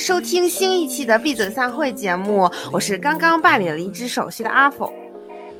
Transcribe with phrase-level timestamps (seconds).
[0.00, 2.50] 收听新一期的闭嘴散会节目。
[2.72, 4.90] 我是刚刚办理了离职手续的阿否，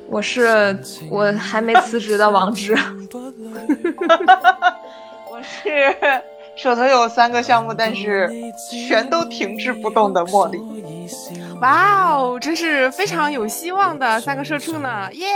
[0.07, 0.75] 我是
[1.11, 2.75] 我还没辞职的王志，
[5.29, 5.95] 我是
[6.57, 8.27] 手头有三个项目，但是
[8.87, 10.59] 全都停滞不动的茉莉。
[11.61, 15.07] 哇哦，真是非常有希望的三个社畜呢！
[15.13, 15.27] 耶，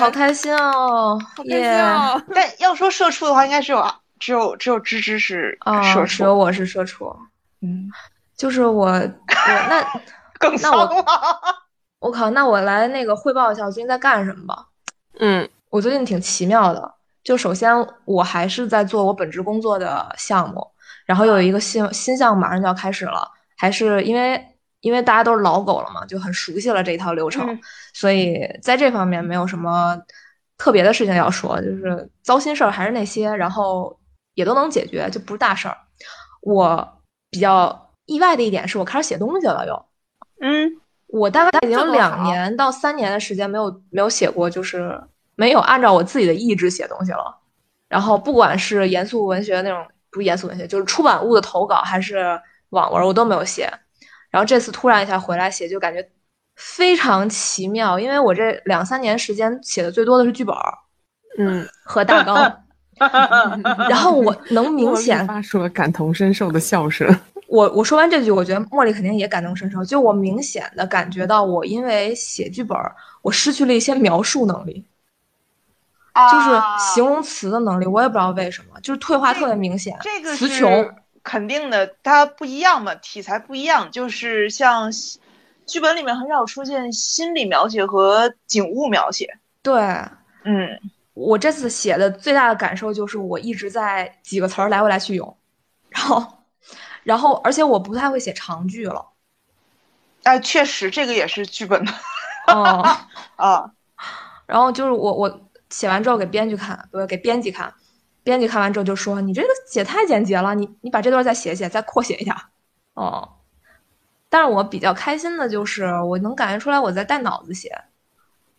[0.00, 2.20] 好开心哦，好开心哦！
[2.34, 3.88] 但要说社畜的话，应该只有
[4.18, 5.56] 只有只有芝芝是
[5.94, 7.14] 社畜，只有我是社畜。
[7.62, 7.88] 嗯，
[8.40, 8.96] 就是我，我
[9.68, 9.86] 那
[10.38, 10.88] 更那我
[12.00, 14.66] 我靠，那我来那个汇报一下我最近在干什么吧。
[15.18, 16.94] 嗯，我最近挺奇妙的。
[17.22, 17.70] 就首先
[18.06, 20.66] 我还是在做我本职工作的项目，
[21.04, 24.42] 然后有一个新新项目马上就要开始了，还是因为
[24.80, 27.46] 因为大家都是老狗了嘛，就很熟悉了这一套流程，
[27.92, 29.94] 所以在这方面没有什么
[30.56, 33.94] 特别的事情要说，就是糟心事儿还是那些，然后
[34.32, 35.76] 也都能解决，就不是大事儿。
[36.40, 36.96] 我。
[37.32, 39.86] 比较意外的一点是我开始写东西了，又，
[40.40, 40.68] 嗯，
[41.06, 45.00] 我大概已经两年到三年的时间没有没有写过，就是
[45.36, 47.38] 没有按照我自己的意志写东西了。
[47.88, 53.70] 然后不管是严肃文学那种，不严肃文学，就是出版物的投稿还是网文，我都没有写。
[54.28, 56.04] 然后这次突然一下回来写，就感觉
[56.56, 60.56] 非常奇妙，因为我这两三年时间写的最多的是剧本，
[61.38, 62.64] 嗯，和大纲。
[63.88, 67.08] 然后我能明 显发出了感同身受的笑声。
[67.50, 69.84] 我我说完这句，我觉得茉莉肯定也感同身受。
[69.84, 72.78] 就我明显的感觉到，我因为写剧本，
[73.22, 74.84] 我失去了一些描述能力，
[76.30, 76.62] 就是
[76.94, 77.86] 形容词的能力。
[77.86, 79.98] 我也不知道为什么，就是退化特别明显。
[80.00, 83.90] 这个词穷肯定的，它不一样嘛，题材不一样。
[83.90, 84.88] 就是像
[85.66, 89.38] 剧本里面很少出现心理描写和景物描写。
[89.60, 89.74] 对，
[90.44, 90.68] 嗯。
[91.12, 95.36] 我这次写的最大的感受就是，我一直在几个词儿来回来去用，
[95.90, 96.24] 然后，
[97.02, 99.06] 然后，而且我不太会写长句了。
[100.22, 101.92] 哎，确实，这个也是剧本的。
[102.48, 102.84] 哦
[103.36, 103.70] 啊，
[104.46, 105.40] 然后就是我我
[105.70, 107.72] 写完之后给编剧看，不是给编辑看，
[108.22, 112.50] 编辑看完之后就说：“你这个写太简洁了，你你把这段再写写，再扩写一下。”
[112.94, 113.36] 哦，
[114.28, 117.82] 但是我比较开心的就是我能感觉出来我在带脑子写，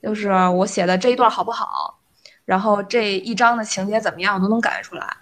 [0.02, 2.00] 就是我写的这一段好不好。
[2.46, 5.18] 然后这一章的情节怎么样，我都能感觉出来。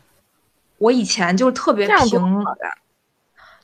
[0.77, 2.45] 我以前就是特别凭，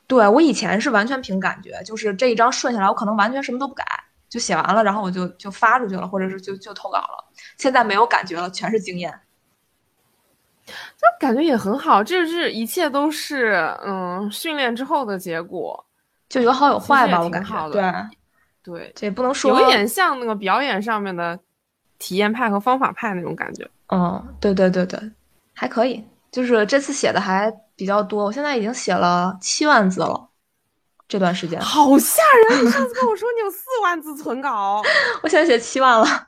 [0.07, 3.85] 对我以前是完全凭感觉，就是这一章顺下来，我可能完全什么都不改，
[4.29, 7.25] 就写完了，然后我就就发出去了，或者是就就投稿了。
[7.57, 9.11] 现在没有感觉了，全是经验。
[10.65, 10.73] 就
[11.19, 15.85] 感觉也很好，这是一切都是嗯训练之后的结果，
[16.27, 17.69] 就有好有坏吧，我感觉。
[17.69, 17.93] 对
[18.63, 21.39] 对，这也不能说有点像那个表演上面的。
[21.97, 24.99] 体验派和方法派那种感觉，嗯，对对对对，
[25.53, 30.29] 还可以，就是这次写的还比较多，我现在已经写了七万字了，
[31.07, 32.65] 这段时间好吓人！
[32.65, 34.81] 你上次跟我说你有四万字存稿，
[35.23, 36.27] 我现在写七万了，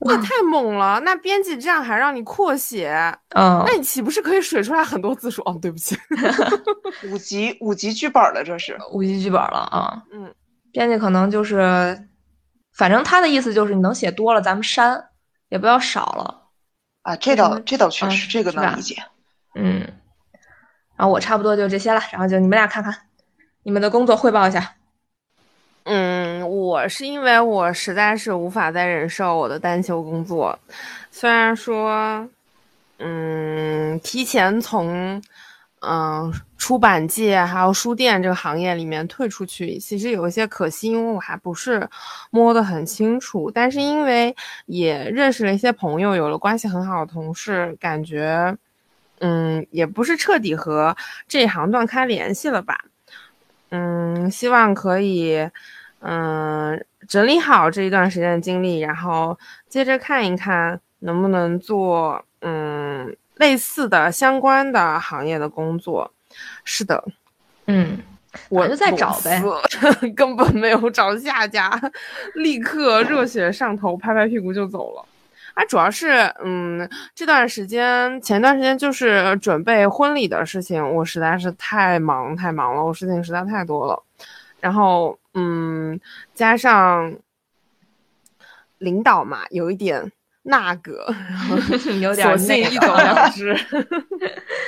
[0.00, 1.00] 那太猛了！
[1.00, 2.92] 那编辑这样还让你扩写，
[3.34, 5.42] 嗯，那你岂不是可以水出来很多字数？
[5.42, 5.96] 哦，对不起，
[7.10, 10.34] 五级五级剧本了，这是五级剧本了啊，嗯，
[10.72, 12.08] 编辑可能就是。
[12.74, 15.10] 反正他的意思就是你能写多了，咱们删，
[15.50, 16.44] 也不要少了，
[17.02, 18.96] 啊，这倒这倒确实，这个能理解，
[19.54, 19.86] 嗯，
[21.02, 22.96] 然后我差不多就这些了，然后就你们俩看看
[23.64, 24.76] 你们的工作汇报一下。
[25.82, 30.56] 嗯，我是因为我实在是无法再忍受我的单休工作，
[31.10, 32.28] 虽然说，
[32.98, 35.20] 嗯，提前从。
[35.84, 41.84] 嗯，出版界还有书店这个行业里面退出去，其实有一些可惜，因为我还不是
[42.30, 43.50] 摸得很清楚。
[43.50, 44.32] 但是因为
[44.66, 48.56] 也认识了一些朋友，有了关系很好的同事，感觉，
[49.22, 50.94] 嗯，也不是彻底和
[51.26, 52.78] 这一行断开联系了吧。
[53.70, 55.48] 嗯，希望可以，
[56.00, 59.38] 嗯，整理好这一段时间的经历，然后
[59.68, 63.16] 接着看一看能不能做，嗯。
[63.36, 66.08] 类似的相关的行业的工作，
[66.64, 67.02] 是的，
[67.66, 67.98] 嗯，
[68.50, 69.42] 我就在找呗，
[70.14, 71.80] 根本没有找下家，
[72.34, 75.04] 立刻热血上头，拍拍屁股就走了。
[75.54, 76.10] 啊，主要是，
[76.44, 84.02] 嗯，这段时间，前段时间就是准备婚礼的事情，我实在是太忙太忙了，我事情实在太多了。
[84.60, 86.00] 然后，嗯，
[86.34, 87.14] 加上
[88.78, 90.12] 领导嘛，有一点。
[90.44, 91.06] 那个
[92.02, 93.56] 有点性一走了之，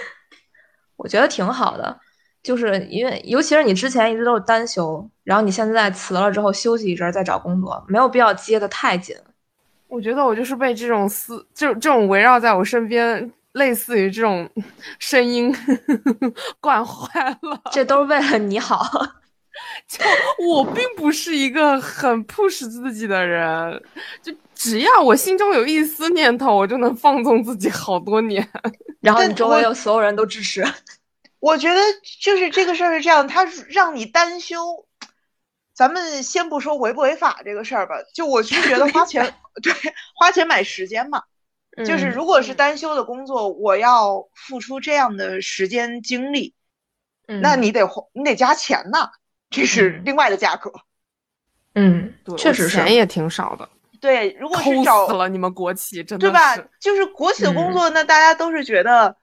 [0.95, 1.99] 我觉得挺好的，
[2.45, 9.17] 就是因为尤其是你之前一直都是单休，然后你现在辞了之后休息一阵再找工作，没有必要接的太紧。
[9.89, 14.49] 我觉得我就是被这种思，就这种围绕在我身边类似于这种
[14.99, 15.55] 声音
[16.61, 17.61] 惯坏了。
[17.71, 18.85] 这都是为了你好。
[19.87, 20.05] 就
[20.49, 23.81] 我并不是一个很 push 自己的人，
[24.21, 28.47] 就只要我心中有一丝念头，我就能放纵自己好多年。
[29.01, 30.65] 然后你周围有所有人都支持。
[31.39, 31.81] 我觉得
[32.21, 34.59] 就是这个事儿是这样，他让你单休，
[35.75, 39.73] 咱们先不说违不违法这个事儿吧，就我是觉得 花钱对
[40.15, 41.23] 花钱买时间嘛，
[41.85, 46.55] 就是如果是单休的工作，我要付出这样的时间精力，
[47.26, 49.11] 那你得你得加钱呐。
[49.50, 50.73] 这是另外的价格，
[51.75, 53.69] 嗯，确实钱也挺少的。
[54.00, 56.56] 对，如果是找死了你们国企，真的对吧？
[56.81, 59.17] 就是国企的工作，那大家都是觉得，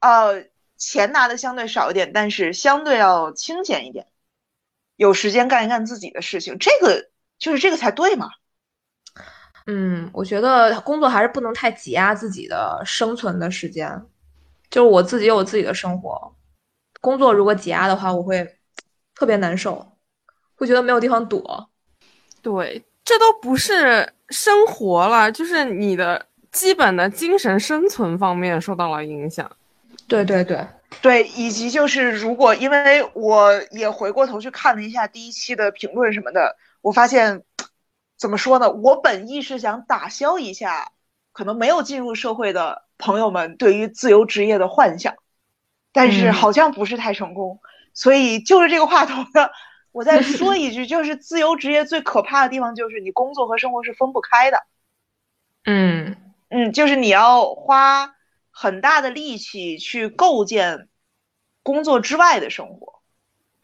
[0.00, 0.42] 呃，
[0.78, 4.06] 钱拿的相对少一点，但是相对要清闲一点，
[4.96, 7.08] 有时间干一干自己的事情，这个
[7.38, 8.28] 就是这个才对嘛。
[9.66, 14.02] 嗯，我觉得工作还是不能太挤压自己的生存的时间，
[14.70, 16.34] 就是我自己有自己的生活，
[17.00, 18.56] 工作如果挤压的话，我会。
[19.16, 19.96] 特别难受，
[20.56, 21.70] 会觉得没有地方躲。
[22.42, 29.48] 对，这都不是生活了，就是你的基本的精神生存方面受到了影响。
[30.08, 30.66] 对对对
[31.02, 37.42] 对，以及就是如果因为我也回过头去看了一下第一期的评论什么的，我发现
[38.16, 38.70] 怎么说呢？
[38.70, 40.92] 我本意是想打消一下
[41.32, 45.14] 可能没有进入社会的朋友们对于自由职业的幻想，
[45.92, 47.60] 但是好像不是太成功。
[47.92, 49.50] 所以就是这个话筒呢，
[49.92, 54.64] 我再说一句，就是自由职业最可怕的地方就是你工作和生活是分不开的。
[55.64, 56.16] 嗯
[56.48, 58.13] 嗯，就是你要花
[58.54, 60.88] 很大的力气去构建
[61.62, 63.02] 工作之外的生活。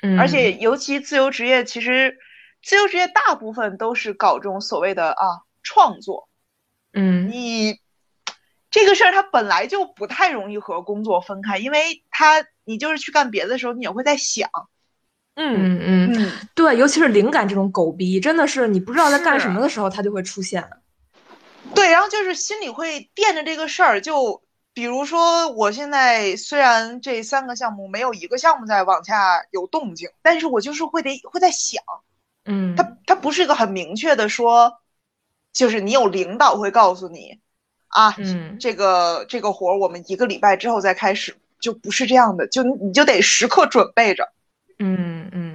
[0.03, 2.19] 嗯，而且尤其自由职业，其实
[2.63, 5.25] 自由职业大部分都是搞这种所谓的啊
[5.63, 6.29] 创作。
[6.93, 7.79] 嗯，你
[8.71, 12.45] 这个事儿它本来就不太容易和工作分开，因为它。
[12.65, 14.49] 你就是去干别的时候，你也会在想，
[15.35, 20.65] 嗯嗯嗯，对，尤其是灵感这种狗逼，真的是你不知道在干什么的时候，它就会出现。
[21.75, 24.45] 对，然后就是心里会惦着这个事儿，就
[24.81, 31.85] 比如说我现在虽然这三个项目没有一个项目在往下有动静，但是我就是会得会在想，
[32.47, 34.79] 嗯，它它不是一个很明确的说，
[35.53, 37.41] 就是你有领导会告诉你，
[37.89, 41.37] 啊，嗯，这个这个活儿我们一个礼拜之后再开始。
[41.61, 44.33] 就不是这样的，就你就得时刻准备着。
[44.79, 45.50] 嗯嗯，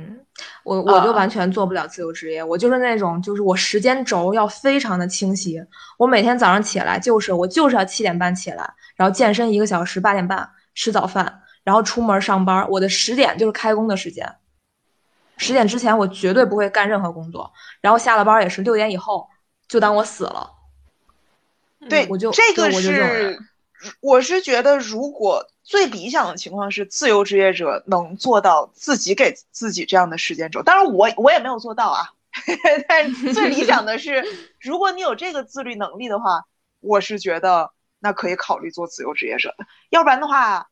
[0.65, 5.63] 我我就完全做不了自由职业，我就是那种，就是我时间轴要非常的清晰。
[5.95, 12.67] 我每天早上起来就是我就是要七点半起来，然后健身一个小时，八点半吃早饭，然后出门上班。
[12.67, 14.27] 我的十点就是开工的时间，
[15.37, 19.29] 十点之前我绝对不会干任何工作，然后下了班也是六点以后
[19.67, 20.49] 就当我死了。
[21.87, 23.39] 对，我就这个是，
[24.01, 25.45] 我是觉得如果。
[25.67, 32.11] 最理想的情况是自由职业者能做到自己给自己这样的时间轴，当然我我也没有做到啊。
[32.87, 34.23] 但最理想的是，
[34.61, 36.43] 如果你有这个自律能力的话，
[36.81, 40.67] 我是觉得那可以考虑做自由职业者的，要不然的话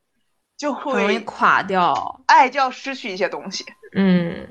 [0.56, 3.66] 就会容易垮掉，爱，就要失去一些东西。
[3.96, 4.46] 嗯，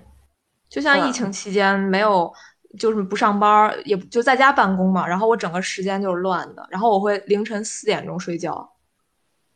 [0.68, 2.34] 就像疫情期间没有，
[2.78, 8.72] 就是不上班，也就在家办公嘛，然后我整个时间就是乱的，然后我会凌晨四点钟睡觉，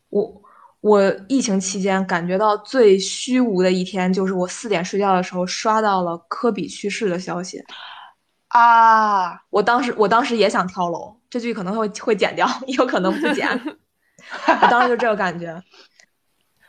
[0.10, 0.42] 我。
[0.80, 7.62] 我疫情期间感觉到最虚无的一天，就是我四点睡觉的时候刷到了科比去世的消息，
[8.50, 9.42] 啊！
[9.50, 13.50] 我当时我当时也想跳楼，这句可能会会剪掉， 也有可能不剪。
[14.62, 15.62] 我当时就这个感觉。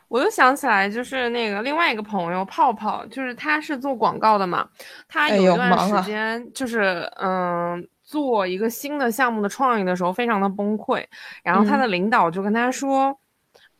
[0.09, 4.69] 我又想起来，就是那个另外一个朋友泡泡，就是他是做广告的嘛，
[5.07, 11.05] 他有一段时间就是嗯做一个新的项目的创意的时候，非常的崩溃，
[11.45, 13.19] 然后他的领导就跟他说。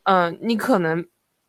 [0.03, 1.05] 嗯，你可能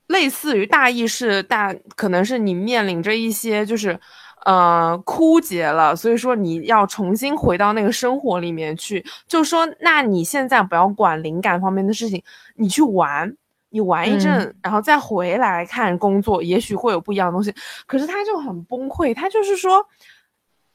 [0.08, 3.98] 类似于大意是大，可能是你面临着一些就是，
[4.44, 9.02] 呃，枯竭了，所以说你要重新回到那个生活里面去。
[9.26, 12.22] 就说，那你现在不要管灵感方面的事情，
[12.56, 13.34] 你去玩，
[13.70, 17.54] 你玩一阵，然后再回来看工作，也许会有不一样的东西。
[17.86, 19.84] 可是他就很崩溃，他就是说。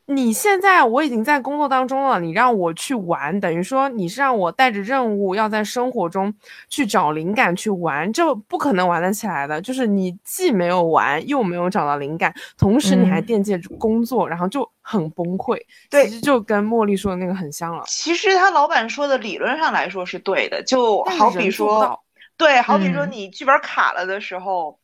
[0.07, 6.31] 你现在我已经在工作当中了，你让我去玩，等于说你是让我带着任务要在生活中
[6.69, 9.59] 去找灵感去玩，这不可能玩得起来的。
[9.59, 15.57] 就是你既没有玩，又没有找到灵感，同时你还惦记着工作，然后就很崩溃。
[15.89, 17.83] 对，其实就跟茉莉说的那个很像了。
[17.87, 21.99] 其实他老板说的理论上来说是对的，就好比说，
[22.37, 24.79] 对，好比说你剧本卡了的时候，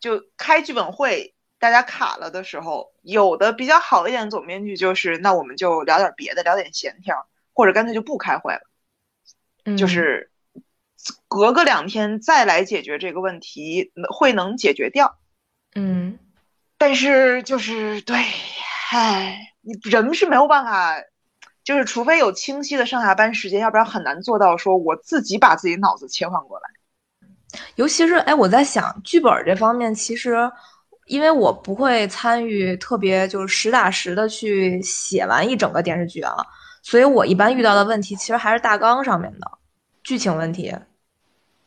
[0.00, 1.34] 就开剧本会。
[1.58, 10.32] 大家卡了的时候，有的比较好一点的总编剧就是，那我们就聊点别的，聊点闲天儿，或者干脆就不开会了，就是
[11.28, 15.20] 隔个两天再来解决这个问题，会能解决掉。
[15.76, 16.18] 嗯，
[16.78, 18.16] 但是就是对，
[18.90, 20.96] 唉，你人是没有办法，
[21.64, 27.60] 就是除非有清晰的上下班时间，要不然很难做到说我自己把自己脑子切换过来。
[27.76, 30.50] 尤其是哎，我在想剧本这方面，其实
[31.06, 36.34] 因为我不会参与特别就是实打实的去写完一整个电视剧啊，
[36.82, 39.50] 所以我一般遇到的问题其实还是大纲上面的
[40.02, 40.74] 剧情问题。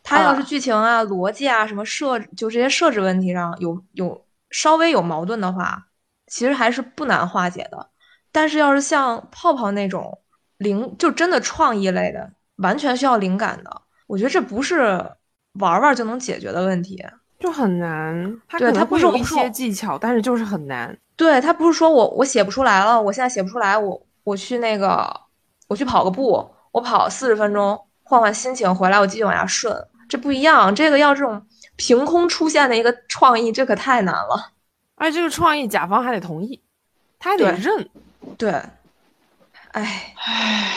[0.03, 5.87] 他要是剧情啊、逻辑啊、什么设，就这些设置问题上有有稍微有矛盾的话，
[6.27, 7.89] 其实还是不难化解的。
[8.35, 10.19] 但是要是像泡泡那种
[10.57, 14.81] 灵，就真的创意类的，完全需要灵感的，我觉得这不是
[15.53, 17.01] 玩玩就能解决的问题，
[17.39, 18.41] 就很难。
[18.49, 20.97] 他对他不是有一些技巧，但是就是很难。
[21.15, 25.09] 对他不是说我我写不出来了，我现在写不出来，我我去那个
[25.69, 29.73] 我去跑个步，我跑四十分钟，换换心情，回来我继续往下顺。
[30.09, 31.41] 这不一样，这个要这种
[31.77, 34.51] 凭空出现的一个创意，这可太难了。
[34.95, 36.61] 而且这个创意，甲方还得同意，
[37.17, 37.89] 他还得认。
[38.37, 38.49] 对，
[39.71, 40.71] 哎哎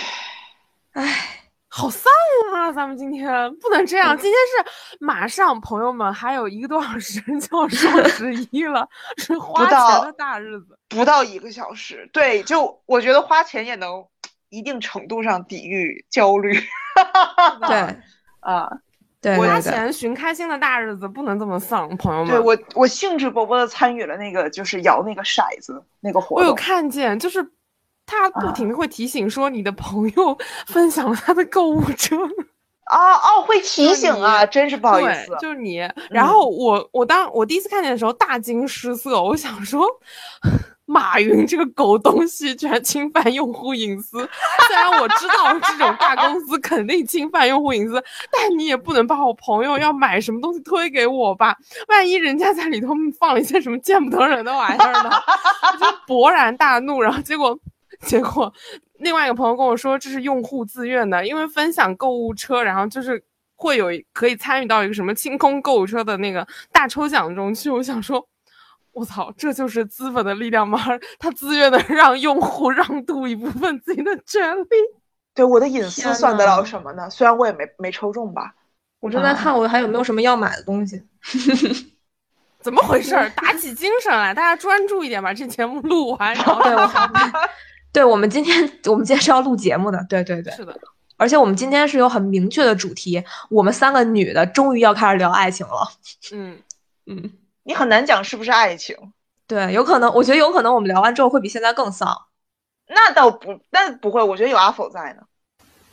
[0.92, 2.10] 哎，好丧
[2.54, 2.72] 啊！
[2.72, 3.24] 咱们今天
[3.56, 10.78] 不能这样，今天是马上，朋友们还有一个多小时就要双十一了，是花钱的大日子。
[10.88, 14.04] 不到一个小时，对，就我觉得花钱也能
[14.48, 16.52] 一定程度上抵御焦虑。
[17.66, 17.96] 对，
[18.40, 18.68] 啊。
[19.20, 22.28] 对，花钱寻开心的大日子不能这么丧，朋友们。
[22.28, 26.36] 对我，我兴致勃勃的参与了那个，就是摇那个骰子那个活动。
[26.36, 27.44] 我有看见，就是
[28.06, 32.16] 他不停的会提醒说，你的朋友分享了他的购物车。
[32.16, 35.36] 哦哦，会提醒啊，真是不好意思。
[35.40, 35.78] 就是你，
[36.10, 39.84] 然后我我当我第一次看见的时候大惊失色，我想说。
[40.90, 44.26] 马云这个狗东西居然侵犯用户隐私！
[44.66, 48.02] 虽然我知道这种大公司肯定侵犯用户隐私，
[48.32, 51.54] 但你也不能把我朋友要买什么东西推给我吧？
[51.88, 55.10] 万一人家在里头放了一些什么见不得人的玩意儿呢？
[55.74, 57.02] 我 就勃然大怒。
[57.02, 57.58] 然后结果，
[58.00, 58.50] 结果
[59.00, 63.22] 另外一个朋友跟我说这是用户自愿的，因为分享购物车，然后就是
[63.56, 67.68] 会有可以参与到一个什么清空购物车的那个大抽奖中去。
[67.68, 68.26] 我想说。
[68.98, 70.80] 我操，这就是资本的力量吗？
[71.20, 74.66] 他自愿的让用户让渡一部分自己的权利。
[75.34, 77.08] 对我的隐私算得了什么呢？
[77.08, 78.54] 虽然我也没没抽中吧。
[78.98, 81.00] 我正在看我还有没有什么要买的东西。
[82.60, 83.14] 怎么回事？
[83.36, 86.34] 打起精神来，大家专注一点，把这节目录完。
[86.34, 86.90] 然后对，我
[87.94, 90.04] 对，我们今天我们今天是要录节目的。
[90.08, 90.76] 对对对，是的。
[91.16, 95.88] 而且我们今天是有很明确的主题，我们三个女的终于要开始聊爱情了。
[96.32, 96.58] 嗯
[97.06, 97.30] 嗯。
[97.68, 98.96] 你很难讲是不是爱情，
[99.46, 102.16] 对，有可能，我觉得有可能我们聊完之后会比现在更丧。
[102.88, 105.22] 那倒不，那不会，我觉得有阿否在呢。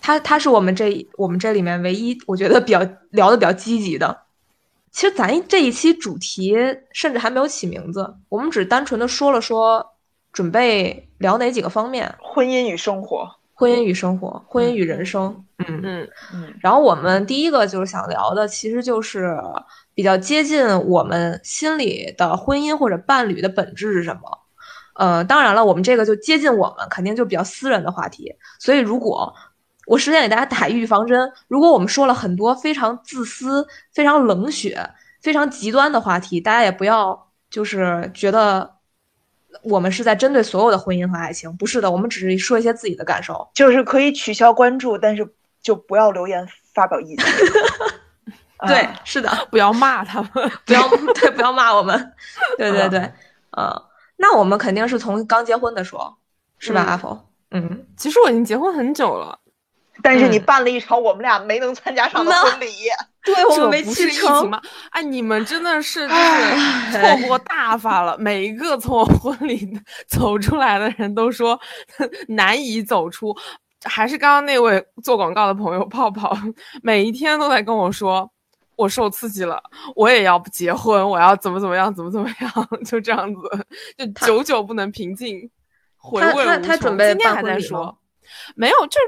[0.02, 2.80] 他他是我们这我们这里面唯一我觉得比较
[3.10, 4.22] 聊的比较积极的。
[4.90, 6.56] 其实咱这一期主题
[6.94, 9.86] 甚至还没有起名字，我们只单纯的说了说
[10.32, 15.44] 准备聊哪几个方面：婚姻与生活，婚姻与生活，婚姻与人生。
[15.58, 16.54] 嗯嗯嗯。
[16.62, 19.40] 然后我们第一个就是想聊的，其实就是。
[19.96, 24.24] 比较接近我们心里的婚姻或者伴侣的本质是什么？
[24.96, 28.36] 呃，当然了，我们这个就接近我们，肯定就比较私人的话题。
[28.60, 29.34] 所以，如果
[29.88, 34.86] 我首先给大家打预防针，如果我们说了很多非常自私、非常冷血、
[35.22, 38.75] 非常极端的话题，大家也不要就是觉得
[39.64, 41.56] 我们是在针对所有的婚姻和爱情。
[41.58, 45.28] 不是的，我们只是说一些自己的感受， 就是可以取消关注，但是
[45.62, 47.26] 就不要留言发表意见。
[48.68, 52.14] 对，是的，不要骂他们， 不要对，不要骂我们，
[52.58, 53.00] 对对对，
[53.58, 53.70] 嗯，
[54.16, 56.18] 那我们肯定是从刚结婚的说，
[56.58, 57.22] 是吧，阿峰？
[57.52, 59.38] 嗯，其实我已经结婚很久了，
[60.02, 62.74] 但是你办了一场我们俩没能参加上的婚礼，
[63.26, 64.62] 对我们没去成吗？
[64.92, 69.78] 哎，你们真的是就是错过大发了，每一个从我婚礼
[70.08, 71.60] 走出来的人都说
[72.30, 73.36] 难以走出，
[73.84, 76.38] 还是刚刚那位做广告的朋友泡泡，
[76.82, 78.32] 每一天都在跟我说。
[78.78, 79.58] 我受刺激了，
[79.96, 82.52] 我也要结婚，我要怎么怎么样，怎么怎么样，
[82.84, 83.66] 就这样子，
[83.98, 85.50] 就久久不能平静，
[85.96, 86.62] 回味无穷。
[86.62, 87.98] 他准备今天还在说，
[88.54, 89.00] 没有，就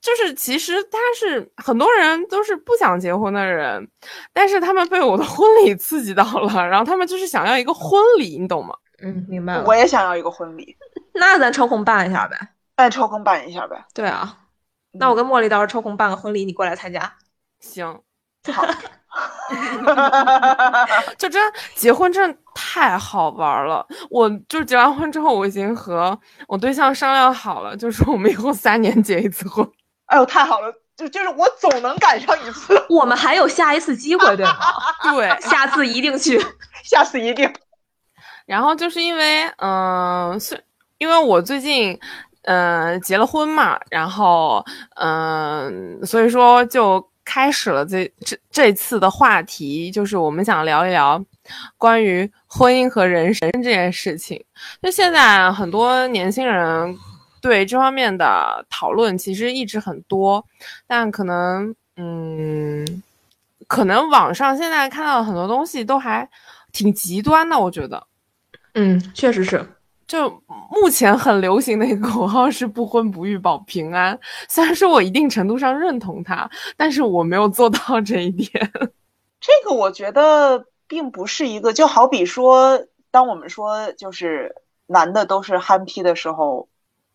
[0.00, 3.86] 就是其实他是很多人都是不想结婚的人，
[4.32, 8.74] 但是他们被我的婚礼刺激到了，然后他们就是想要一个婚礼，你懂吗？
[9.02, 9.64] 嗯，明白了。
[9.64, 10.76] 我也想要一个婚礼，
[11.14, 12.38] 那咱抽空办一下呗。
[12.76, 13.84] 那抽空办一下呗。
[13.94, 14.36] 对啊，
[14.92, 17.12] 那我跟茉莉到时候抽空办个婚礼，你过来参加。
[17.60, 18.00] 行，
[18.52, 18.66] 好。
[21.18, 23.84] 就真结婚真的太好玩了！
[24.08, 26.16] 我就结完婚之后，我已经和
[26.46, 29.68] 我对象商量好了，就是我们以后三年结一次婚。
[30.10, 30.72] 哎呦，太好了！
[30.96, 34.56] 就就是我总能赶上一次， 我们还有下一次机会，对吗？
[35.14, 36.38] 对，下次一定去，
[36.84, 37.50] 下次一定。
[38.44, 40.62] 然后就是因为，嗯、是
[40.98, 41.98] 因为我最近，
[42.42, 44.64] 嗯、结了婚嘛，然后，
[44.96, 51.24] 嗯、所以说就开始了这这这次的话题，就是我们想聊一聊
[51.78, 54.44] 关于婚姻和人生这件事情。
[54.82, 56.98] 就现在很多年轻人
[57.40, 60.44] 对这方面的讨论其实一直很多，
[60.86, 63.02] 但可能，嗯，
[63.66, 66.28] 可能网上现在看到的很多东西都还
[66.72, 68.06] 挺极端的，我觉得。
[68.74, 69.66] 嗯，确实是。
[70.06, 70.28] 就
[70.72, 74.18] 目前很流行的一个口号是“不婚不育保平安”，
[74.50, 78.50] 虽然说我一定程度上认同它，但是我没有做到这一点。
[79.40, 84.52] 这个我觉得并不是一个，就好比说，当我们说就是
[84.88, 86.68] 男的都是憨批的时候，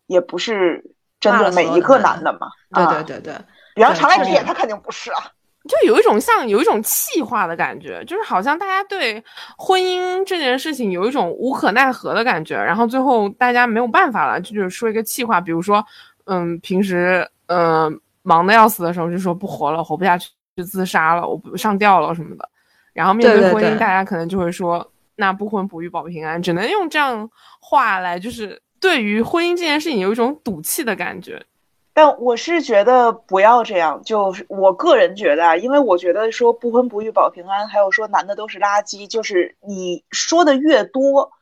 [0.06, 0.84] 也不是
[1.20, 2.48] 针对每一个男的嘛。
[2.72, 3.34] 对啊对对对，
[3.74, 5.30] 比方常来对铁，他肯定不是啊。
[5.68, 9.20] 就有一种像有一种气化的感觉，就是好像大家对
[9.58, 15.84] 婚姻这件事情有一种无可奈何的感觉，然后最后大家没有办法了，就是说一个气话，比如说，
[16.26, 22.48] 嗯，平时嗯、呃忙的要死的时候就说不活了，活不下去就自杀了，我不上吊了什么的，
[22.92, 27.28] 然后面对对对婚姻，大家可能就会说，那不婚不育保平安，只能用这样
[27.60, 31.44] 话来，就是对于婚姻这件事情有一种赌气的感觉。
[31.92, 41.32] 但我是觉得不要这样，就是我个人觉得啊，因为我觉得说不婚不育保平安，还有说男的都是垃圾，就是你说的越多，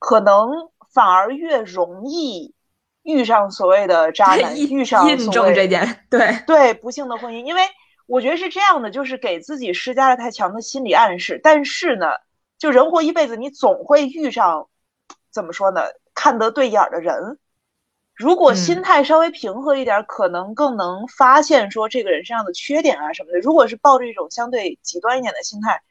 [0.00, 0.50] 可能
[0.92, 2.52] 反而越容易
[3.04, 7.62] 遇上所谓的渣男， 遇上印证这件，对，对不幸的婚姻，因为
[8.06, 11.38] 我觉得是这样的，就是给自己施加了太强的心理暗示。
[11.40, 12.06] 但是呢，
[12.58, 14.66] 就人活一辈子，你总会遇上，
[15.32, 15.82] 怎么说呢，
[16.14, 17.38] 看得对眼儿的人。
[18.14, 23.40] 如果嗯心态稍微平和一点，可能更能发现说这个人身上的缺点啊什么的。
[23.40, 25.82] 如果是抱着一种相对极端一点的心态，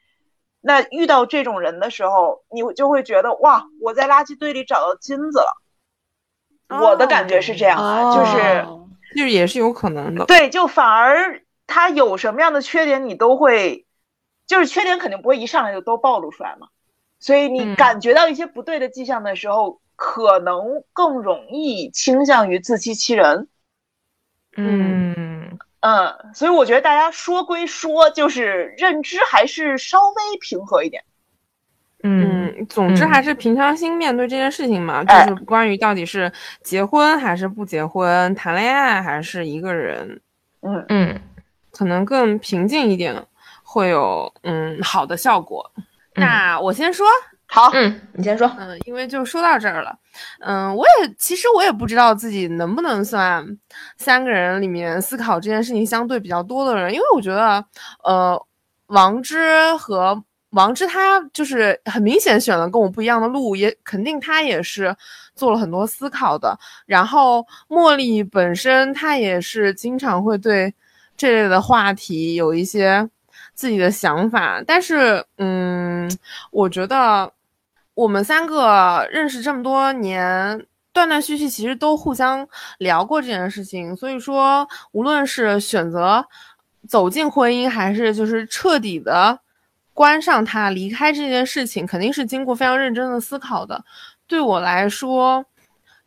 [0.62, 5.62] 那遇到这种人的时候，你就会觉得哇，我在垃圾堆里找到金子了。
[6.82, 8.60] 我的感觉是这样啊，就是。
[8.60, 13.88] 哦就是也是有可能的，对，就反而他有什么样的缺点，你都会，
[14.45, 16.67] 就是缺点肯定不会一上来就都暴露出来嘛。
[17.19, 23.49] 所以你嗯感觉到一些不对的迹象的时候，可能更容易倾向于自欺欺人。
[24.55, 31.03] 嗯，嗯，所以我觉得大家说归说，就是认知还是稍微平和一点。
[32.01, 32.47] 嗯。
[32.57, 36.31] 嗯，总之嗯还是平常心面对这件事情嘛，哎就是关于到底是
[36.63, 40.21] 结婚还是不结婚，谈恋爱还是一个人，
[40.62, 41.21] 嗯，嗯。
[41.71, 43.13] 可能更平静一点，
[43.63, 45.69] 会有嗯好的效果。
[46.15, 47.05] 那我先说，
[47.51, 48.49] 好，嗯，你先说。
[48.59, 49.97] 嗯，因为就说到这儿了，
[50.41, 53.43] 嗯，我也其实我也不知道自己能不能算
[53.97, 57.65] 三个人里面思考这件事情相对比较多的人，因为我觉得，
[58.03, 58.39] 呃，
[58.88, 64.95] 王之和王之他就是很明显选了跟我不一样的路，也肯定他也是
[65.33, 66.55] 做了很多思考的。
[66.85, 70.71] 然后茉莉本身她也是经常会对
[71.17, 73.09] 这类的话题有一些
[73.55, 76.09] 自己的想法，但是嗯，
[76.51, 77.31] 我觉得
[77.99, 80.65] 我们三个认识这么多年。
[80.91, 82.45] 断断续续，其实都互相
[82.79, 86.25] 聊过这件事情，所以说，无论是选择
[86.88, 89.39] 走进婚姻，还是就是彻底的
[89.93, 93.81] 关上它、离开这件事情，肯定是经过非常认真的思考的。
[94.27, 95.45] 对我来说，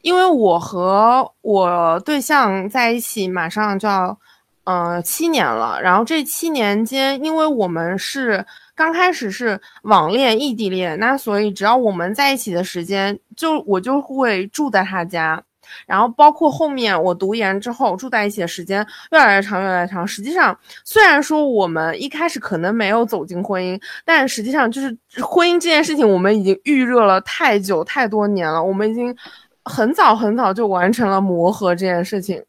[0.02, 4.18] 因为我和我对象在一起马上就要，
[4.64, 5.80] 呃，七年了。
[5.80, 15.42] 然后这七年间，因为我们是刚开始是网恋、异地恋，那所以只要我们在一起的时间，就我就会住在他家。
[15.86, 20.06] 然后包括后面我读研之后住在一起的时间越来越长，越来越长。
[20.06, 28.62] 实际上，虽然说我们一开始可能没有走进婚姻，但实际上就是婚姻这件事情，我们已经预热了太久太多年了。
[28.62, 29.14] 我们已经
[29.64, 32.42] 很早很早就完成了磨合这件事情。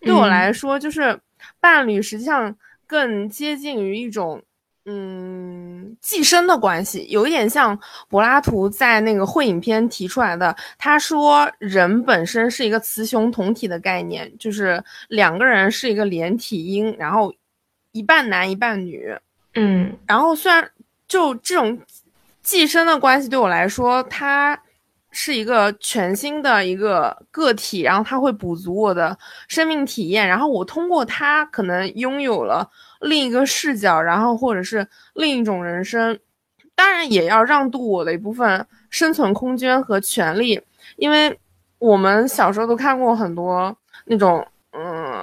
[0.00, 1.18] 对我来说，就是
[1.60, 2.54] 伴侣实际上
[2.86, 4.42] 更接近于一种。
[4.90, 10.56] 嗯，寄生的关系有一点像柏拉图在那个《会影片》提出来的。
[10.78, 17.30] 他说，人本身是一个雌雄同体的概念，就是两个人是一个连体婴，然后
[17.92, 19.14] 一半男一半女。
[19.52, 20.70] 嗯然后虽然
[21.06, 21.78] 就这种
[22.42, 24.58] 寄生的关系对我来说，它
[25.10, 36.18] 是一个全新的一个个体，然后它会补足我的生命体验，然后我通过它可能拥有了另一个视角，然后或者是另一种人生。
[36.74, 40.60] 当然也要让渡我的一部分生存空间和权利，
[40.96, 41.36] 因为
[41.80, 45.20] 我们小时候都看过很多那种嗯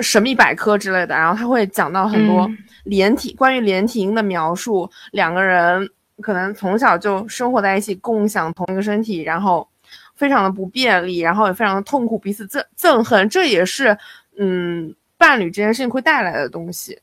[0.00, 5.88] 神秘百科之类的，然后他会讲到很多嗯连体、关于连体婴的描述，两个人
[6.20, 9.68] 可能从小就生活在一起，共享同一个身体，然后
[10.16, 13.96] 非常的不便利，然后也非常的痛苦，彼此憎憎恨，这也是
[14.38, 16.98] 嗯伴侣这件事情会带来的东西，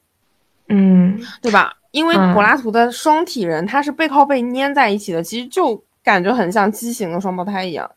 [0.70, 1.78] 嗯对吧？
[1.92, 7.92] 因为嗯柏拉图的双体人，他是背靠背粘在一起的，其实就感觉很像畸形的双胞胎一样。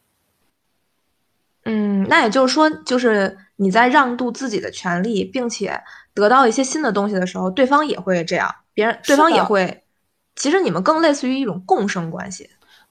[1.64, 9.82] 嗯，那也就是说，就是你在让渡自己的权利，并且得到一些新的东西的时候，对方也会这样，别人对方也会。
[10.36, 12.50] 其实你们更类似于一种共生关系。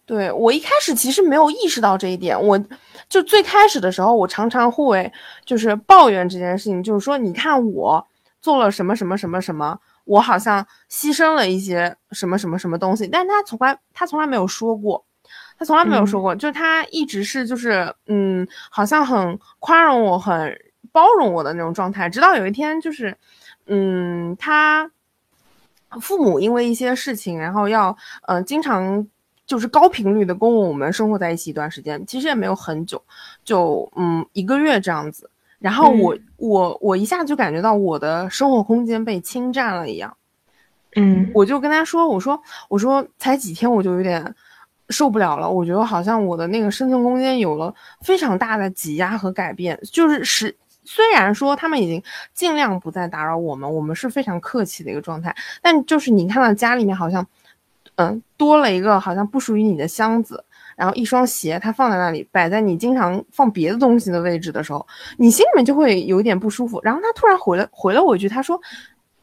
[0.10, 2.60] 对我一开始其实没有意识到这一点，我
[3.08, 5.13] 就最开始的时候，我常常会
[5.45, 8.04] 就是抱怨这件事情，就是说，你看我
[8.41, 15.06] 做了什么什么什么什么，我好像牺牲了一些什么什么什么东西，但是他从来他从来没有说过，
[15.60, 20.60] 他从来没有说过，就他一直是就是嗯，好像很宽容我，很
[20.91, 23.15] 包容我的那种状态，直到有一天就是
[23.67, 24.89] 嗯，他
[26.02, 29.08] 父母因为一些事情，然后要呃经常。
[29.49, 33.01] 就是高频率的跟我们生活在一起一段时间，其实也没有很久，
[33.43, 35.27] 就嗯一个月这样子。
[35.57, 40.15] 然后我、我我一下就感觉到我的生活空间被侵占了一样，
[40.95, 44.35] 嗯我就跟他说，我说我说才几天我就有点
[44.89, 52.03] 受不了了，我觉得好像我的那个生存空间有了非常大的挤压和改变，就是是虽然说他们已经
[52.35, 57.25] 尽量不再打扰我们，我们是非常客气的一个状态，但就是你看到家里面好像。
[57.99, 60.41] 嗯，多了一个好像不属于你的箱子，
[60.77, 66.79] 然后一双鞋，它放在那里，摆在你经常放别的东西的位置的时候，你心里面就会有一点不舒服。
[66.81, 68.57] 然后他突然回了回了我一句，他说：“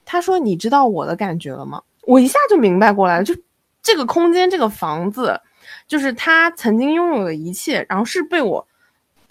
[0.04, 3.34] 他说你知道我的感觉了吗？”我一下就明白过来了，就
[3.80, 5.40] 这个空间，这个房子，
[5.88, 8.66] 就是他曾经拥有的一切，然后是被我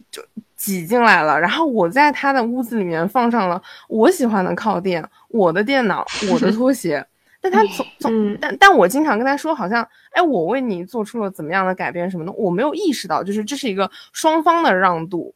[0.10, 0.24] 就
[0.58, 1.40] 挤进来了。
[1.40, 7.06] 然后我在他的屋子里面放上了我喜欢的靠垫、我的电脑、我的拖鞋。
[7.52, 15.34] 但他从从，嗯但但我经常跟他说，好像，哎，我为你做出了怎么样的改变什么的，我没有意识到，就是这是一个双方的让渡。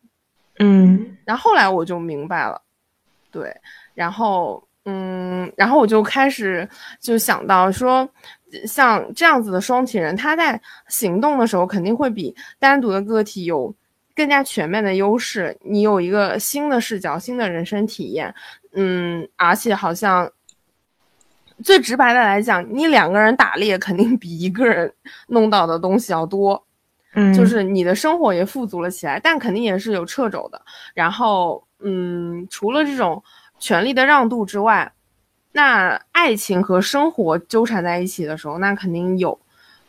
[0.58, 2.62] 嗯然后后来我就明白了，
[3.32, 3.56] 对，
[3.94, 6.68] 然后嗯，然后我就开始
[7.00, 8.10] 就想到说，
[8.66, 13.74] 像这样子的双体人，他在行动的时候肯定会比单独的个体有
[14.16, 18.34] 更加全面的优势，你有一个新的视角、新的人生体验，
[18.74, 20.30] 嗯，而且好像。
[21.64, 24.92] 最直白的来讲，你两个人打猎肯定比一个人
[25.28, 26.62] 弄到的东西要多，
[27.14, 30.62] 嗯，就是你的生活也富足了起来，但肯定也是有掣肘的。
[30.94, 33.22] 然后，嗯，除了这种
[33.60, 34.92] 权力的让渡之外，
[35.52, 39.38] 那爱情和生活纠缠在一起的时候，那肯定有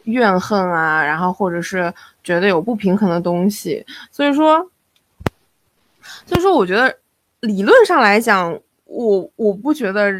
[0.05, 1.93] 怨恨啊，然后或者是
[2.25, 3.85] 觉得有不平衡的东西。
[4.11, 4.59] 所以说，
[6.25, 6.99] 所以说，我觉得
[7.41, 10.11] 理论上来讲，我我不觉得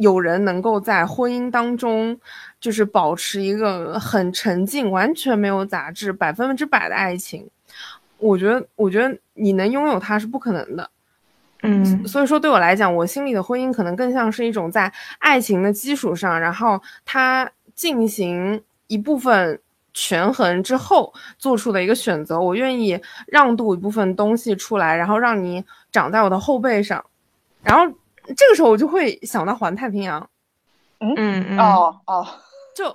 [0.00, 2.18] 有人能够在婚姻当中，
[2.58, 7.46] 就是保持一个很沉静、完全没有杂质、百分之百的爱情。
[8.16, 10.90] 我觉得，我觉得你能拥有它是不可能的。
[11.62, 19.60] 嗯所以说，对我来讲，我心里的婚姻可能更像是一种在爱情的基础上，然后它进行一部分
[19.92, 22.40] 权衡之后做出的一个选择。
[22.40, 27.04] 我愿意让渡一部分东西出来，然后让你长在我的后背上，
[27.62, 27.94] 然后
[28.36, 30.28] 这个时候我就会想到环太平洋。
[31.00, 32.26] 嗯嗯，哦哦，
[32.76, 32.94] 就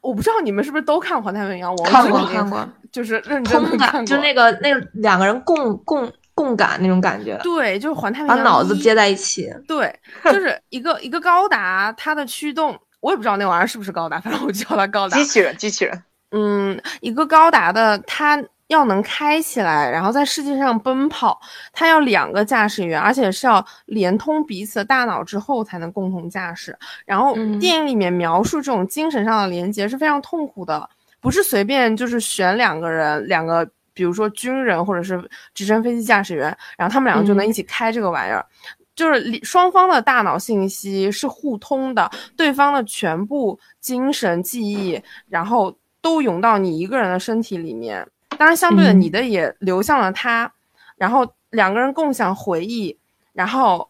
[0.00, 1.72] 我不知道你们是不是都看环太平洋？
[1.72, 9.54] 我看过看过，就是认真的通感看过，就那个那两个人共共共感那种感觉，对，就是环太平洋把脑子接在一起。
[9.68, 15.24] 对，就是一个一个高达，它的驱动我也不知道那玩意儿是不是高达，反正我叫它高达机。
[15.24, 21.40] 器人，机器人，嗯，一个高达的它要能开起来，然后在世界上奔跑，
[21.72, 26.76] 它要两个驾驶员，而且是要连通彼此的大脑之后才能共同驾驶。
[27.06, 30.88] 然后嗯电影里面描述这种精神上的连接是非常痛苦的，
[31.20, 35.22] 不是随便就是选两个人，两个比如说军人或者是
[35.54, 38.44] 直升飞机驾驶员，然后他们两个就能嗯一起开这个玩意儿。
[38.94, 48.06] 就是双方的大脑信息是互通的，对方的全部精神记忆，然后都涌到你一个人的身体里面。
[48.42, 50.52] 当然，相对的，嗯你的也流向了他，
[50.96, 52.98] 然后两个人共享回忆，
[53.32, 53.88] 然后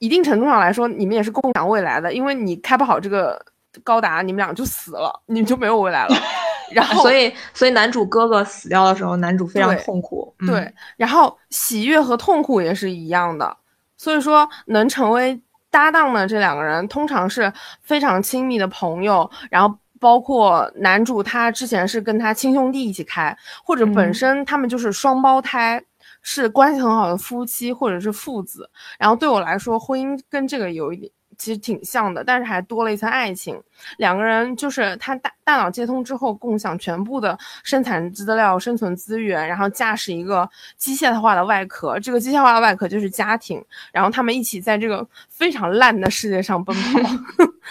[0.00, 3.42] 一定程度上来说，你们也是共享未来的，因为你开不好这个
[3.82, 6.14] 高达，你们俩就死了，你们就没有未来了。
[6.72, 10.34] 然后，所以所以男主哥哥死掉的时候，男主非常痛苦。
[10.40, 13.56] 嗯对，，然后喜悦和痛苦也是一样的，
[13.96, 25.82] 所以说能成为搭档的这两个人，通常是非常亲密的朋友，然后包括男主他之前是跟他亲兄弟一起开，或者本嗯身他们就是双胞胎。
[26.28, 28.68] 是关系很好的夫妻或者是父子。
[28.98, 31.12] 然后对我来说，婚姻跟这个有一点。
[31.38, 33.62] 其实挺像的，但是还多了一层爱情。
[33.98, 42.00] 两个人就是他大大脑接通之后，共享全部的生产资料、生存资源，然后驾驶一个机械化的外壳。
[42.00, 47.00] 这个机械化的外壳就是家庭，然后他们一起在这个非常烂的世界上奔跑，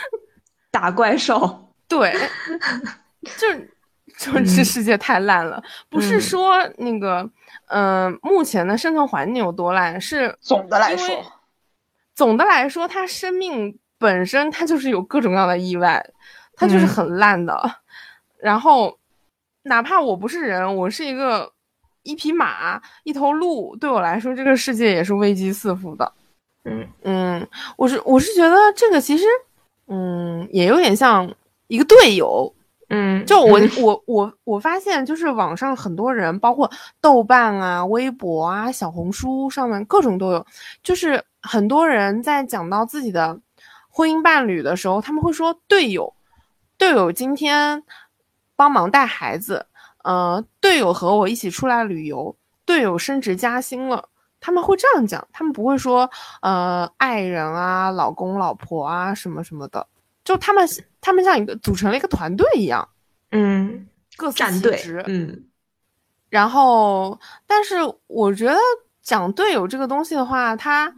[0.70, 1.65] 打怪兽。
[1.88, 2.16] 对，
[3.38, 3.54] 就
[4.18, 5.62] 就这世界太烂了。
[5.90, 7.30] 不是说那个，
[7.68, 11.08] 嗯，目前的生存环境有多烂，是总的来说。
[12.14, 16.06] 总的来说，它生命本身它就是有各种各样的意外，
[16.56, 17.62] 它就是很烂的。
[18.40, 18.98] 然后，
[19.64, 21.52] 哪怕我不是人，我是一个
[22.04, 26.14] 一匹马、一头鹿，对我来说，这个世界也是危机四伏的。
[26.64, 29.26] 嗯嗯，我是我是觉得这个其实，
[29.88, 31.30] 嗯，也有点像
[31.68, 32.54] 一个队友。
[32.90, 36.70] 嗯，就我我我我发现，就是网上很多人，包括
[37.02, 40.46] 豆瓣啊、微博啊、小红书上面各种都有，
[40.84, 41.24] 就是。
[41.48, 43.40] 很多人在讲到自己的
[43.88, 46.12] 婚姻伴侣的时候，他们会说队友，
[46.76, 47.84] 队友今天
[48.56, 49.68] 帮忙带孩子，
[50.04, 56.10] 呃，队友和我一起出来旅游，队友升职加薪了，他们会这样讲，他们不会说
[56.42, 59.86] 呃爱人啊、老公老婆啊什么什么的，
[60.24, 60.68] 就他们
[61.06, 62.90] 他们像一个组成了一个团队一样，
[63.30, 63.86] 嗯，
[64.18, 65.46] 各司其职，嗯，
[66.30, 67.76] 然后但是
[68.08, 68.58] 我觉得
[69.04, 70.92] 讲队友这个东西的话，它。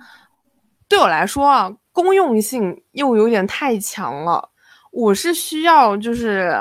[0.90, 4.50] 对我来说啊，公用性又有点太强了。
[4.90, 6.58] 我是需要，就是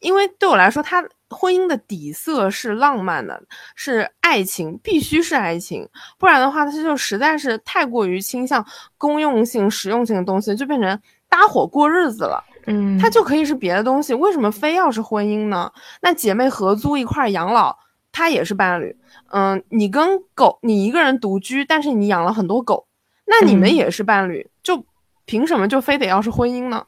[0.00, 3.38] 因为对我来说，它婚姻的底色是浪漫的，
[3.74, 8.64] 是爱情，必须是爱情，不然的话，它就实在是太过于倾向
[8.96, 12.42] 公用性、实用性的东西，就变成搭伙过日子了。
[12.66, 15.72] 嗯，它就可以是别的东西，为什么非要是婚姻呢？
[16.02, 17.76] 那姐妹合租一块养老，
[18.12, 18.94] 它也是伴侣。
[19.30, 22.86] 嗯，你跟狗，你一个人独居，但是你养了很多狗。
[23.24, 24.84] 那你们也是伴侣，就
[25.24, 26.84] 凭什么就非得要是婚姻呢？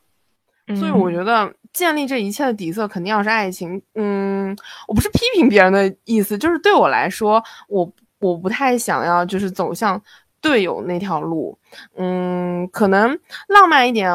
[0.78, 3.82] 所以我觉得建立这一切的底色肯定要是爱情。
[3.94, 10.00] 嗯，我不是批评别人的意思，就是对我来说，我我不太想要就是走向
[10.40, 11.58] 队友那条路。
[11.96, 14.10] 嗯，可能浪漫一点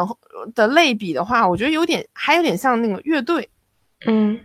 [0.53, 3.49] 的类比的话，我觉得有点还有点像那个乐队。
[4.05, 4.39] 嗯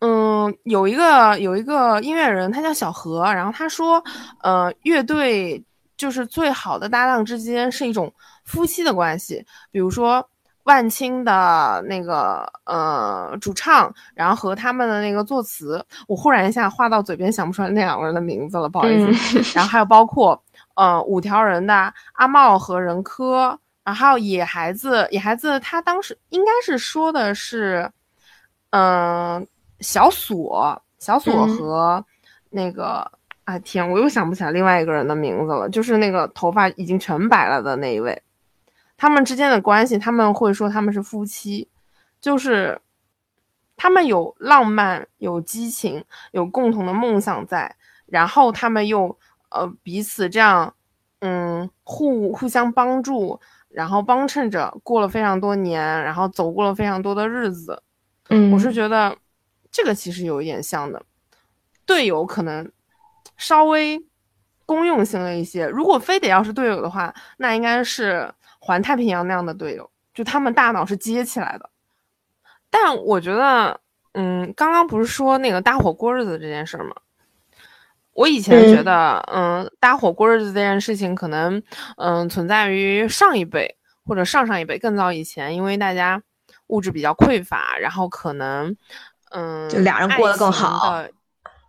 [0.00, 4.02] 嗯，有一个有一个音乐人，他叫小何，然后他说，
[4.42, 5.62] 呃，乐队。
[6.00, 8.10] 就是最好的搭档之间是一种
[8.46, 10.26] 夫妻的关系，比如说
[10.62, 19.42] 万青的那个呃主唱，然后和他们的那个作词，我忽然一下话到嘴边想不出来那两个人的名字了，不好意思。
[19.54, 20.42] 然后还有包括
[20.74, 27.90] 呃五条人的阿茂和任科，然后野孩子，野孩子他当时应该是说的是，
[28.70, 29.46] 嗯
[29.80, 32.04] 小锁小锁和
[32.50, 33.10] 那个。
[33.44, 38.22] 啊天，我又想不起来另外一个人的名字了，就是那个头发已经全白了的那一位。
[38.96, 41.68] 他们之间的关系，他们会说他们是夫妻，
[42.20, 42.80] 就是
[43.76, 47.74] 他们有浪漫、有激情、有共同的梦想在，
[48.06, 49.18] 然后他们又
[49.50, 50.74] 呃彼此这样，
[51.20, 57.82] 嗯，互互相帮助，然后帮衬着过了非常多年，然后走过了非常多的日子。
[58.28, 59.16] 嗯，我是觉得
[59.70, 61.02] 这个其实有一点像的，
[61.86, 62.70] 队友可能。
[63.36, 63.98] 稍微
[64.66, 65.66] 公用性了一些。
[65.66, 71.70] 如果非得要是队友的话，那应该是环太平洋那样的队友，就他们大脑是接起来的。
[72.68, 73.80] 但我觉得，
[74.12, 76.94] 嗯，刚刚不是说那个搭伙过日子这件事吗？
[78.14, 81.62] 我以前觉得，嗯，搭伙过日子这件事情可能，
[81.96, 86.22] 嗯，存在于上一辈或者上上一辈更早以前，因为大家
[86.66, 88.76] 物质比较匮乏，然后可能，
[89.30, 91.02] 嗯，就俩人过得更好。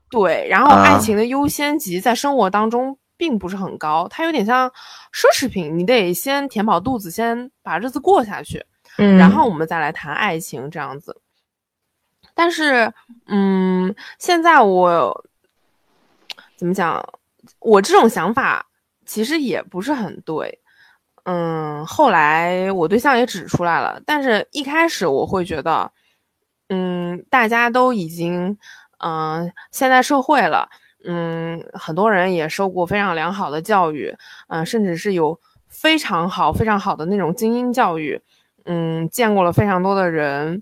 [0.09, 4.69] 对，然后爱情的优先级在生活当中并不是很高，它有点像
[5.13, 8.65] 奢侈品，你得先填饱肚子，先把日子过下去，
[8.97, 11.15] 嗯，然后我们再来谈爱情这样子。
[12.33, 12.91] 但是，
[13.27, 15.25] 嗯，现在我
[16.61, 17.03] 怎么讲？
[17.57, 18.63] 我这种想法
[19.03, 20.59] 其实也不是很对，
[21.23, 25.91] 嗯，后来我对象也指出来了，但是一开始我会觉得，
[26.69, 28.55] 嗯，大家都已经。
[29.03, 30.69] 嗯，现在社会了，
[31.03, 34.15] 嗯，很多人也受过非常良好的教育，
[34.47, 38.21] 嗯，甚至是有非常好、非常好的那种精英教育，
[38.65, 40.61] 嗯，见过了非常多的人，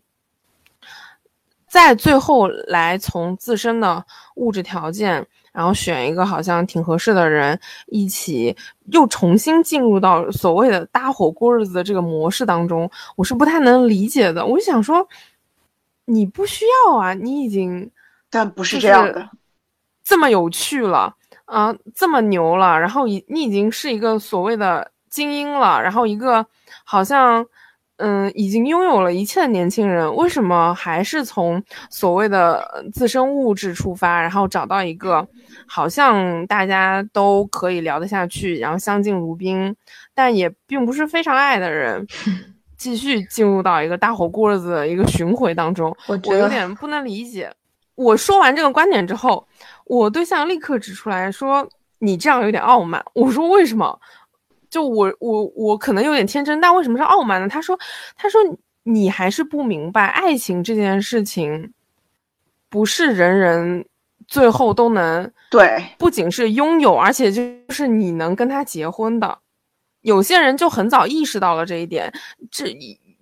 [1.68, 5.28] 在最后来从自身的物质条件，
[5.60, 8.56] 然后选一个好像挺合适的人，一起
[8.94, 14.46] 又重新进入到所谓的搭伙过日子的这个模式当中，我是不太能理解的。
[14.46, 15.06] 我就想说，
[16.06, 17.92] 你不需要啊，你已经。
[18.30, 19.30] 但不是这样的，
[20.02, 26.46] 这么有趣了，啊这么牛了，然后已你已经是一个所谓的精英了，然后一个
[26.86, 27.46] 好像。
[28.00, 35.28] 嗯，已经拥有了一切的年轻人，为什么还是从所谓的自身物质出发，然后找到一个
[35.68, 39.76] 好像大家都可以聊得下去，然后相敬如宾，
[40.16, 42.08] 但也并不是非常爱的人，
[42.78, 45.94] 继续进入到一个大火锅子的一个巡回当中？
[46.08, 47.52] 我我有点不能理解。
[47.96, 49.46] 我说完这个观点之后，
[49.84, 51.68] 我对象立刻指出来说
[52.00, 54.00] ：“你这样有点傲慢。”我说：“为什么？”
[54.70, 57.48] 就我我我可能有点天真，但为什么是傲慢呢？
[57.48, 57.78] 他说，
[58.16, 58.40] 他说
[58.84, 61.74] 你还是不明白，爱情这件事情，
[62.70, 63.86] 不是人人
[64.28, 69.40] 最后都能对，不仅是拥有，而且就是你能跟他结婚的。
[70.02, 72.14] 有些人就很早意识到了这一点，
[72.52, 72.68] 这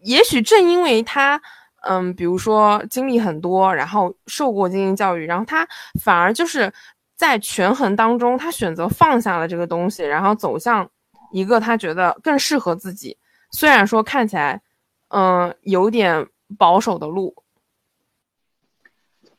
[0.04, 1.42] 也许正因为他，
[1.88, 5.66] 嗯，比如说经历很多，然后受过精英教育，然后他
[6.02, 6.72] 反而就是
[7.16, 10.90] 在权衡当中，他选择放下了这个东西，然后走向。
[11.32, 13.18] 一个他觉得更适合自己，
[13.52, 14.62] 虽然说看起来，
[15.10, 17.36] 嗯，有点保守的路。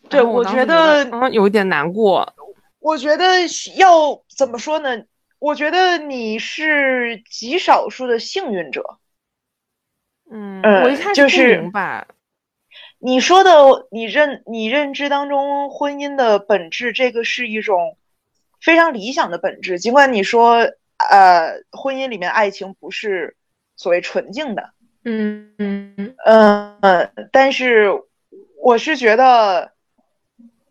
[0.09, 2.35] 对，我觉得嗯有点难过。
[2.79, 3.41] 我觉得
[3.77, 5.05] 要怎么说呢？
[5.39, 8.99] 我觉得你是极少数的幸运者。
[10.31, 12.07] 嗯，我一开始不明白。
[12.99, 13.51] 你说的，
[13.91, 17.97] 你认你认知当中婚姻的本质，这个是一种
[18.61, 20.71] 非常理想的本质，尽管你说。
[20.99, 23.37] 呃，婚姻里面爱情不是
[23.77, 24.71] 所谓纯净的，
[25.05, 27.91] 嗯嗯嗯但是
[28.61, 29.73] 我是觉得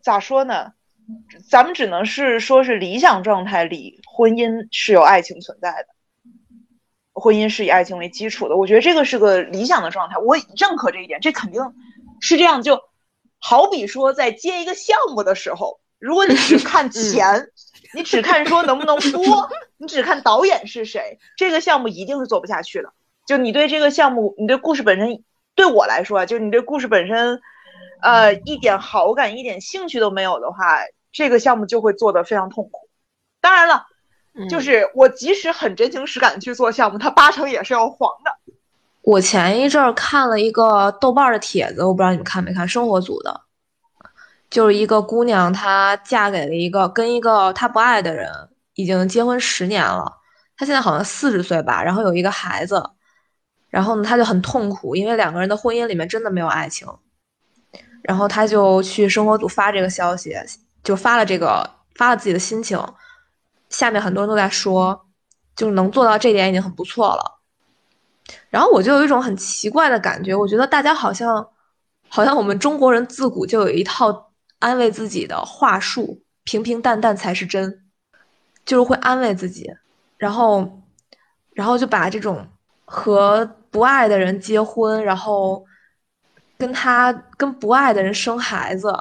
[0.02, 0.74] 咋说呢？
[1.48, 5.88] 咱们只能是说是理想状态里，婚姻是有爱情存在的，
[7.14, 8.56] 婚姻是以爱情为基础的。
[8.56, 11.62] 我觉得这个是个理想的状态，我认可这一点，这肯定
[12.20, 12.62] 是这样。
[12.62, 12.82] 就
[13.38, 17.50] 好比说，在接一个项目的时候，如果你只看钱。
[17.94, 19.48] 你只看说能不能播，
[19.78, 22.92] 你只看导演是谁，这个项目一定是做不下去的。
[23.26, 25.22] 就你对这个项目，你对故事本身，
[25.54, 27.40] 对我来说，就你对故事本身，
[28.00, 30.78] 呃，一点好感、一点兴趣都没有的话，
[31.12, 32.88] 这个项目就会做得非常痛苦。
[33.40, 33.86] 当然了，
[34.48, 38.32] 就是我即使很真情实感去做项目，它八成也是要黄的。
[39.02, 43.40] 我前一阵儿看了一个豆瓣的帖子，我不知道你们看没看，生活组的。
[44.50, 48.30] 就是一个姑娘，她嫁给了一个跟一个她不爱的人，
[48.74, 50.10] 已经结婚十年了。
[50.56, 52.90] 她现在好像四十岁吧，然后有一个孩子。
[53.68, 56.88] 然后呢，她就很痛苦，因为两个人的婚姻里面真的没有爱情。
[58.02, 60.34] 然后她就去生活组发这个消息，
[60.82, 62.82] 就发了这个发了自己的心情。
[63.68, 65.06] 下面很多人都在说，
[65.54, 67.38] 就是能做到这点已经很不错了。
[68.48, 71.46] 然后我就有一种很奇怪的感觉，我觉得大家好像，
[72.08, 74.27] 好像我们中国人自古就有一套。
[74.58, 77.84] 安慰自己的话术，平平淡淡才是真，
[78.64, 79.70] 就是会安慰自己，
[80.16, 80.82] 然后，
[81.52, 82.46] 然后就把这种
[82.84, 85.64] 和不爱的人结婚，然后
[86.56, 88.92] 跟他跟不爱的人生孩子，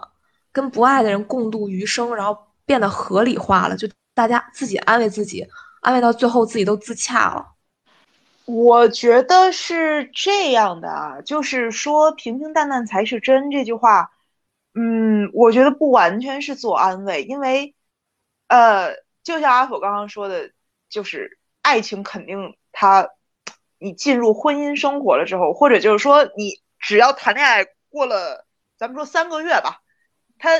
[0.51, 5.47] 跟不爱的人共度余生，然后变得合理化了，就大家自己安慰自己，
[5.81, 7.53] 安慰到最后自己都自洽了。
[8.45, 14.11] 我觉得是这样的啊，就是说平平淡淡才是真这句话。
[14.79, 17.73] 嗯，我觉得不完全是做安慰，因为，
[18.47, 20.51] 呃，就像阿否刚刚说的，
[20.87, 23.09] 就是爱情肯定它，
[23.79, 28.45] 你进入婚姻生活了之后，或者就是说你只要谈恋爱过了，
[28.77, 29.81] 咱们说三个月吧，
[30.37, 30.51] 它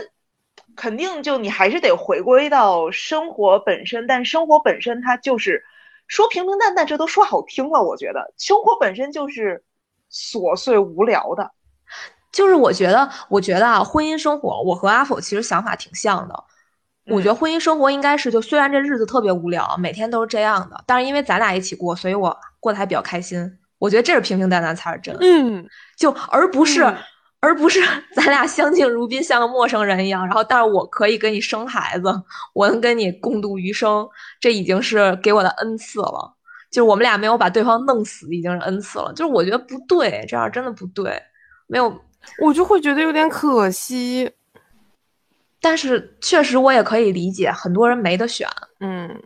[0.75, 5.63] 肯定就你还是得回归到生活本身，但生活本身它就是
[6.08, 9.63] 说平平淡淡，这都说好听了，我觉得生活本身就是
[10.12, 11.51] 琐碎无聊的。
[12.38, 16.43] 就是我觉得，我觉得啊，婚姻生活，我和阿否其实想法挺像的。
[17.08, 23.58] 我觉得婚姻生活应该是，就虽然这日子特别无聊，每天都是这样的，但是因为咱俩一起过，所以我过得还比较开心。
[23.79, 25.17] 我觉得这是平平淡淡才是真。
[25.19, 25.67] 嗯，
[25.98, 26.83] 就而不是，
[27.40, 27.81] 而不是
[28.15, 30.23] 咱俩相敬如宾，像个陌生人一样。
[30.27, 32.13] 然后，但是我可以跟你生孩子，
[32.54, 34.08] 我能跟你共度余生，
[34.40, 36.35] 这已经是给我的恩赐了。
[36.69, 39.12] 就是我们俩没有把对方弄死，已经是恩赐了。
[39.13, 41.19] 就是我觉得不对，这样真的不对，
[41.65, 42.02] 没有。
[42.40, 44.32] 我就会觉得有点可惜，
[45.60, 48.48] 但是确实我也可以理解，很多人没得选。
[48.80, 49.19] 嗯，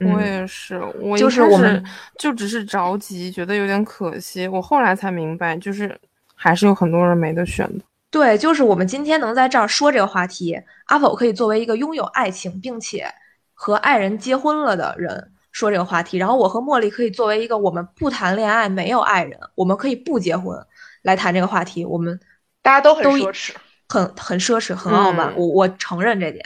[0.00, 1.84] 我也是，我就是我们
[2.18, 4.48] 就只是着急，觉得有点可惜。
[4.48, 5.96] 我后来才明白，就是
[6.34, 7.84] 还是有很多人没得选的。
[8.10, 13.06] 对，就是我们今天能在这儿说这个话题，阿否可以作为一个拥有爱情并且
[13.54, 20.58] 和爱人结婚了的人说这个话题，然后我和茉莉可以作为一个我们不谈恋爱、没有爱人，我们可以不结婚
[21.02, 22.18] 来谈这个话题，我们。
[22.68, 23.54] 大家都很奢侈，
[23.88, 25.32] 很很奢侈，很傲慢。
[25.34, 26.44] 我我承认这点，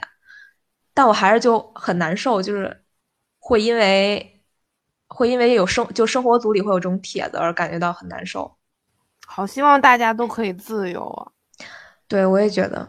[0.94, 2.84] 但我还是就很难受，就是
[3.40, 4.40] 会因为
[5.08, 8.56] 会因为有生就生活组里会有这种帖子而感觉到很难受。
[9.26, 11.32] 好希望大家都可以自由啊！
[12.06, 12.88] 对，我也觉得，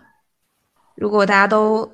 [0.93, 1.91] 如果大家都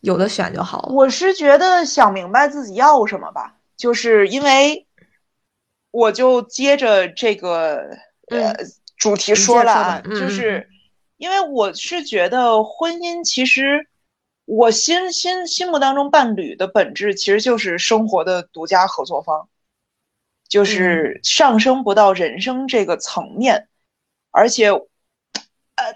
[0.00, 0.92] 有的选就好了。
[0.92, 4.84] 我是觉得想明白自己要什么吧，就是因为
[5.92, 7.96] 我就接着这个
[8.26, 8.52] 呃
[8.96, 10.68] 主题说了啊，就是
[11.16, 13.88] 因为我是觉得婚姻其实
[14.44, 19.48] 我心心心目当中伴侣的本质其实就是生活的独家合作方，
[20.48, 23.68] 就是上升不到人生这个层面。
[24.30, 24.82] 而且，呃，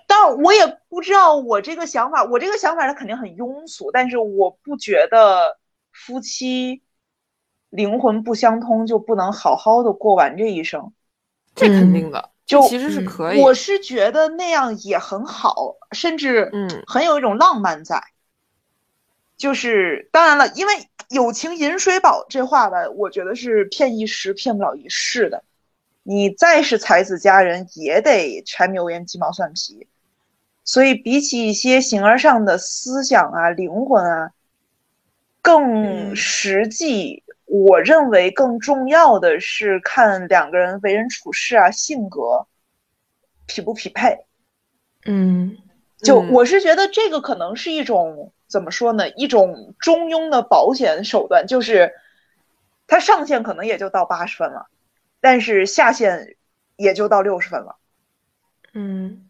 [0.07, 5.59] 但我也不知道我这个想法，我这个想法它肯定很庸俗，但是我不觉得
[5.93, 6.83] 夫妻
[7.69, 10.93] 灵魂不相通就不能好好的过完这一生，
[11.55, 13.41] 这肯定的，就其实是可以。
[13.41, 18.03] 我是觉得那样也很好，甚至嗯，很有一种浪漫在。
[19.37, 20.73] 就是当然了，因为
[21.11, 25.45] 友情饮水饱这话吧，我觉得是骗一时骗不了一世的。
[26.03, 29.87] 你再是才子佳人，也得柴米油盐鸡毛蒜皮。
[30.65, 34.33] 所以，比起一些形而上的思想啊、灵魂啊，
[35.41, 42.47] 更实际，我认为更重要的是看两个人为人处事啊、性格
[43.47, 44.19] 匹不匹配。
[45.07, 45.57] 嗯，
[46.03, 49.09] 就我是觉得这个可能是一种怎么说呢？
[49.11, 51.95] 一种中庸的保险手段，就是
[52.87, 54.67] 它上限可能也就到八十分了。
[55.21, 56.37] 但是下限
[56.77, 57.77] 也就到六十分了，
[58.73, 59.27] 嗯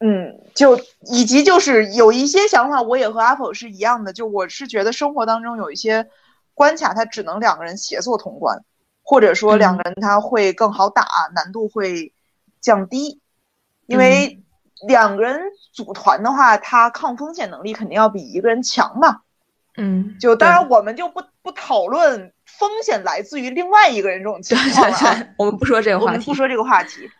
[0.00, 6.08] 嗯，就以及就是有一些想法，我也和阿否是一样的，就我是觉得生活当中有一些
[6.54, 8.64] 关卡，它只能两个人协作通关，
[9.02, 12.12] 或者说两个人他会更好打，难度会
[12.60, 13.20] 降低，
[13.86, 14.42] 因为
[14.86, 15.40] 两个人
[15.72, 19.20] 组团的话，他抗风险能力肯定要比一个人强嘛，
[19.76, 22.32] 嗯，就当然我们就不不讨论。
[22.44, 27.10] 风险来自于另外一个人这种情况啊，我们不说这个话题，我们不说这个话题。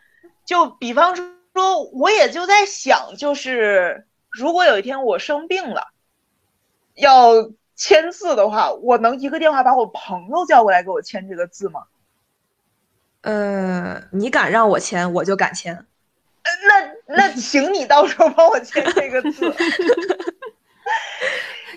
[0.45, 5.87] 就比方说，我也就在想，就是如果有一天我生病了，
[6.93, 7.31] 要
[7.75, 11.83] 签字的话，我能一个电话把我朋友叫过来给我签这个字吗？
[13.21, 15.85] 呃，你敢让我签，我就敢签。
[16.43, 19.55] 那那，请你到时候帮我签这个字。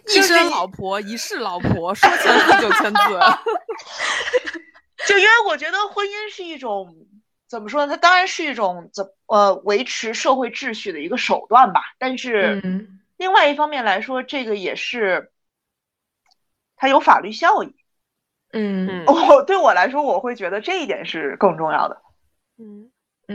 [0.09, 3.21] 一生老婆，一世老婆，说签字就签字。
[5.07, 6.97] 就因为我觉得婚姻是一种
[7.49, 7.93] 怎么说呢？
[7.93, 11.81] 它当然是一种怎呃维持社会秩序的一个手段吧。
[11.99, 12.61] 但是
[13.17, 15.31] 另外一方面来说，这个也是
[16.77, 17.75] 它有法律效益。
[18.53, 22.03] 嗯， 哦，对我来说，我会觉得这一点是更重要的。
[22.59, 22.91] 嗯。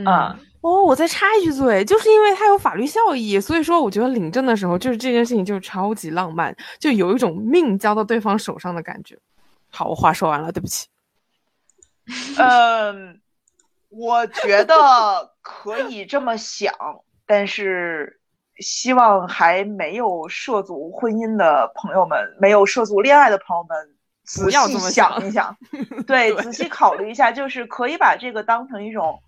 [0.06, 9.18] 啊哦，我再插一句嘴，就是因为它有法律效益，所以说我觉得领证的时候，就是这件事情就超级浪漫，就有一种命交到对方手上的感觉。
[9.68, 10.88] 好，我话说完了，对不起。
[12.38, 13.20] 嗯，
[13.90, 16.72] 我觉得可以这么想，
[17.26, 18.18] 但是
[18.62, 23.94] 希望还没有涉足婚姻的朋友们，没有涉足恋爱的朋友们，
[24.24, 25.56] 仔细想一想，
[26.06, 29.22] 对，仔细考虑一下，就是可以把这个当成一种。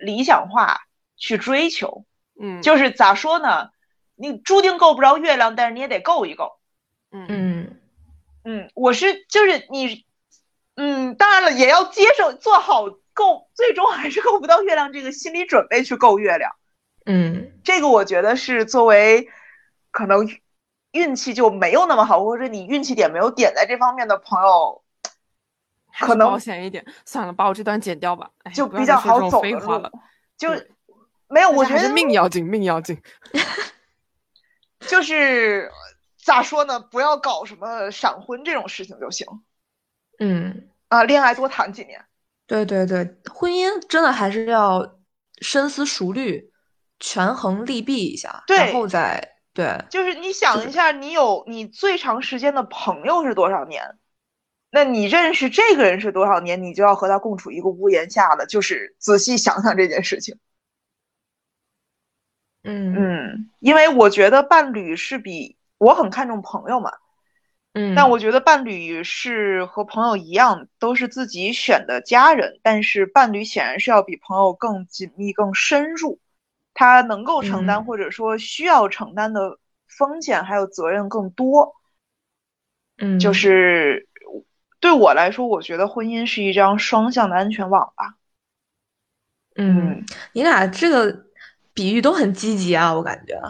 [0.00, 0.82] 理想化
[1.16, 2.04] 去追求，
[2.40, 3.70] 嗯，就是咋说呢？
[4.14, 6.52] 你注定够不着月亮，但是你也得够一够。
[7.10, 7.80] 嗯嗯
[8.44, 10.06] 嗯，我是就是你，
[10.76, 16.54] 嗯，当然了，也要接受做好够，最终还是够不到月亮这个心理准备去够月亮。
[17.08, 19.28] 嗯，这个我觉得是作为
[19.90, 20.28] 可能
[20.92, 24.84] 运气就没有那么好，或者你运气点没有点在这方面的朋友。
[26.00, 29.90] 可能保险一点，算了，把我这段剪掉吧，就比较好走的路。
[30.36, 30.50] 就
[31.28, 32.96] 没有，我觉得命要紧，命要紧。
[34.80, 35.72] 就是
[36.22, 36.78] 咋说呢？
[36.78, 39.26] 不要搞什么闪婚这种事情就行。
[40.20, 42.04] 嗯啊，恋爱多谈几年。
[42.46, 44.98] 对对对，婚姻真的还是要
[45.40, 46.52] 深思熟虑，
[47.00, 49.84] 权衡利弊一下，然后再对。
[49.90, 53.98] 就是你想一下，你有你最长时间的朋友是多少年？
[54.70, 58.44] 那你认识这个人是多少年，你就要和他共处一个屋檐下了。
[58.46, 60.38] 就是仔细想想这件事情。
[62.64, 66.92] 嗯嗯，因为我觉得伴侣是比我很看重朋友嘛。
[67.72, 72.60] 嗯，但我觉得伴侣是和朋友一样，都是自己选的家人。
[72.62, 76.18] 但是伴侣显然是要比朋友更紧密、更深入，
[76.78, 79.58] 他能够承担或者说需要承担的
[79.88, 81.74] 风险还有责任更多。
[82.98, 84.06] 嗯，就是。
[84.80, 88.14] 对我来说，我觉得婚姻是一张双向的安全网吧。
[89.56, 91.24] 嗯，你俩这个
[91.74, 93.42] 比喻都很积极啊，我感觉。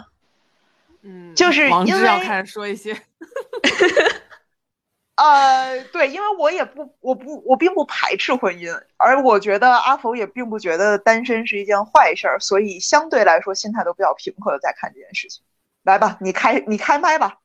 [1.03, 2.99] 嗯，就是王志要开始说一些。
[5.19, 15.43] 呃，对，因为我也不，我不，我并不排斥婚姻，而我觉得阿福也并不觉得单身是一件坏事儿，所以相对来说心态都比较平和的在看这件事情。
[15.83, 17.39] 来吧，你开你开麦吧，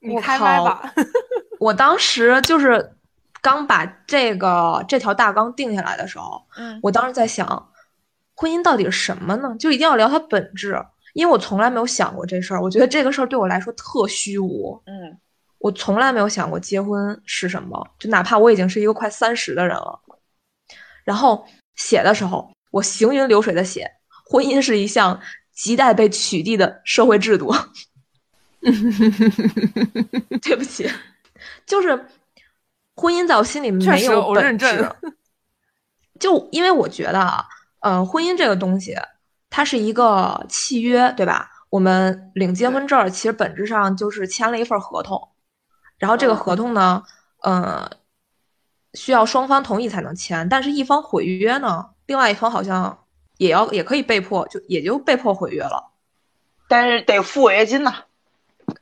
[0.00, 0.92] 你开麦吧。
[1.60, 2.96] 我当时就是
[3.40, 7.68] 刚把这个这条大纲定下来的时候，嗯，我当时在想，
[8.34, 9.54] 婚姻到底是什么呢？
[9.60, 10.84] 就一定要聊它本质，
[11.14, 15.16] 因为我从来没有想过这事儿，我觉得这个事儿对我来说特虚无，嗯。
[15.58, 20.00] 我从来没有想过结婚是什么，就哪怕我已经是一个快三十的人了。
[21.04, 21.44] 然后
[21.74, 23.90] 写的时候，我行云流水的写，
[24.24, 25.20] 婚姻是一项
[25.56, 27.52] 亟待被取缔的社会制度。
[30.42, 30.90] 对不起，
[31.66, 32.06] 就是
[32.94, 34.90] 婚姻在我心里没有本质。
[36.20, 37.44] 就因为我觉得啊，
[37.80, 38.96] 呃，婚姻这个东西，
[39.48, 41.48] 它是一个契约，对吧？
[41.70, 45.28] 我们领结婚证，其实本质上就是签了一份合同。
[45.98, 47.02] 然后这个合同呢，
[47.42, 47.90] 呃，
[48.94, 53.04] 需要双方同意才能签，但是一方毁约呢，另外一方好像
[53.36, 55.90] 也要也可以被迫就也就被迫毁约了，
[56.68, 58.04] 但是得付违约金呐。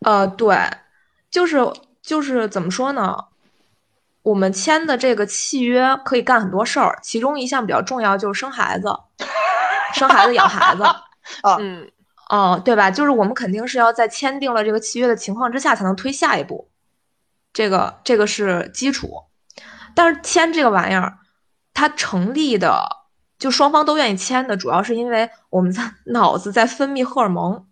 [0.00, 0.58] 呃，对，
[1.30, 1.58] 就是
[2.02, 3.26] 就是怎么说呢？
[4.22, 8.88] 我们签的这个契约可以干很多事儿，其中一项比较重要就是生孩子，
[9.94, 10.82] 生孩子养孩子。
[11.42, 11.88] 啊，嗯，
[12.28, 12.90] 哦，对吧？
[12.90, 16.68] 就是我们肯定是要在签订了这个契约的情况之下才能推下一步。
[17.56, 19.24] 这个这个是基础，
[19.94, 21.20] 但是签这个玩意儿，
[21.72, 22.86] 它成立的
[23.38, 27.66] 就双方都愿意签的，主要是因为我们在 脑子在分泌荷尔蒙，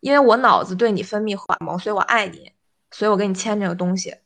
[0.00, 2.52] 因为我脑子对你分泌荷尔蒙，所以我爱你，
[2.90, 4.16] 所以我给你签这个东西，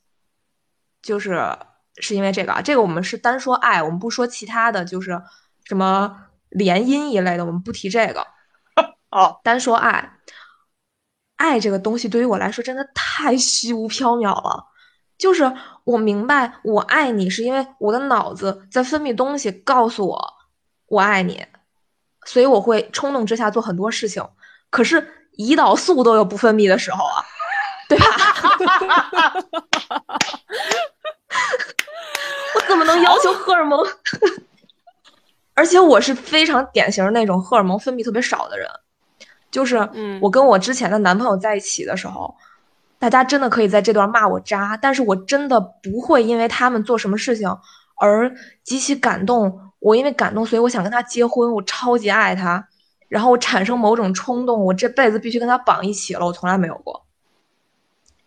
[1.01, 1.57] 就是
[1.95, 5.21] 是因为这个啊，这个我们是单说爱，我们不说其他的，就是
[5.63, 8.27] 什么联姻一类的，我们不提这个，
[9.09, 10.16] 哦，单说爱。
[11.37, 14.65] 爱这个东西对于我来说真的太虚无缥缈了，
[15.17, 15.51] 就是
[15.83, 20.33] 我明白我爱你是因为我的脑子在分泌东西告诉我
[20.87, 21.45] 我爱你，
[22.25, 24.23] 所以我会冲动之下做很多事情。
[24.69, 27.23] 可是胰岛素都有不分泌的时候啊，
[27.87, 28.05] 对吧？
[32.55, 33.79] 我怎么能要求荷尔蒙？
[35.53, 38.69] 而且我是非常典型那种荷尔蒙分泌特别少的人。
[39.49, 39.77] 就是
[40.21, 42.35] 我跟我之前的男朋友在一起的时候，
[42.99, 47.57] 大家真的可以在这段骂我渣，但是我真的不会因为他们做什么事情
[47.95, 49.61] 而极其感动。
[49.79, 52.67] 我因为感动，所以我想跟他结婚，我超级爱他，
[53.07, 56.25] 然后我产生某种冲动，我这辈子必须跟他绑一起了。
[56.25, 57.05] 我从来没有过。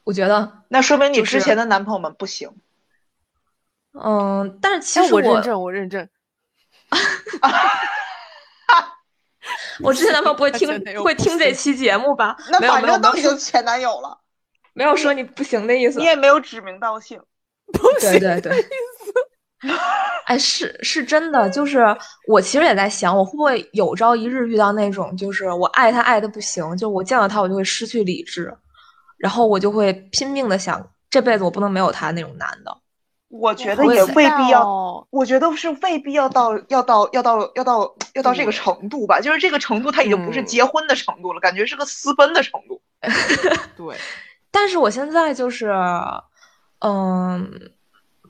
[0.05, 2.49] 我觉得那说明你之前的男朋友们不行。
[3.93, 6.09] 嗯，但是其实我认证，我认证。
[9.83, 10.68] 我之前男朋友不会听
[11.03, 12.37] 会听这期节目吧？
[12.51, 14.18] 那反正都已经前男友了，
[14.74, 15.99] 没有说你不行的意思。
[15.99, 17.20] 你也没有指名道姓，
[18.01, 18.53] 对对对。
[20.24, 21.85] 哎，是是真的，就是
[22.26, 28.57] 我其实也在想，我会不会有朝一日遇到那种，就是我爱他爱的不行，就我见到他我就会失去理智，
[29.18, 32.74] 然后我就会拼命的想这辈子我不能没有他那种男的。
[33.31, 42.83] 我觉得也未必要，我觉得是未必要到要到要到要到要到这个程度吧，就是这个程度，他已经不是结婚的程度了，感觉是个私奔的程度。
[43.78, 43.97] 对，
[44.51, 45.72] 但是我现在就是，
[46.81, 47.70] 嗯，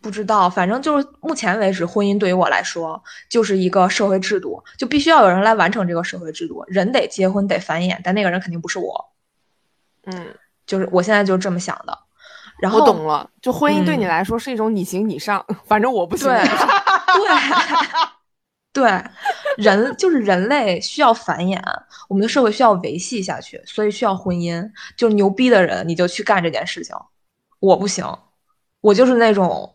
[0.03, 9.11] 不知道，反正就是目前为止，婚姻对于我来说就是一个社会制度，就必须要有人来完成这个社会制度，人得结婚得繁衍，但那个人肯定不是我。
[10.05, 10.34] 嗯，
[10.66, 11.98] 就是我现在就是这么想的。
[12.61, 16.28] 然后我懂了，就婚姻对你来说是一种你行你上，反正我不行。
[16.30, 16.44] 对
[18.72, 19.04] 对对，
[19.56, 21.61] 人就是人类需要繁衍，
[22.08, 24.70] 我们的社会需要维系下去，所以需要婚姻。
[24.96, 26.94] 就牛逼的人，你就去干这件事情。
[27.58, 28.06] 我不行，
[28.80, 29.74] 我就是那种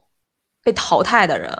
[0.63, 1.51] 被淘汰的人。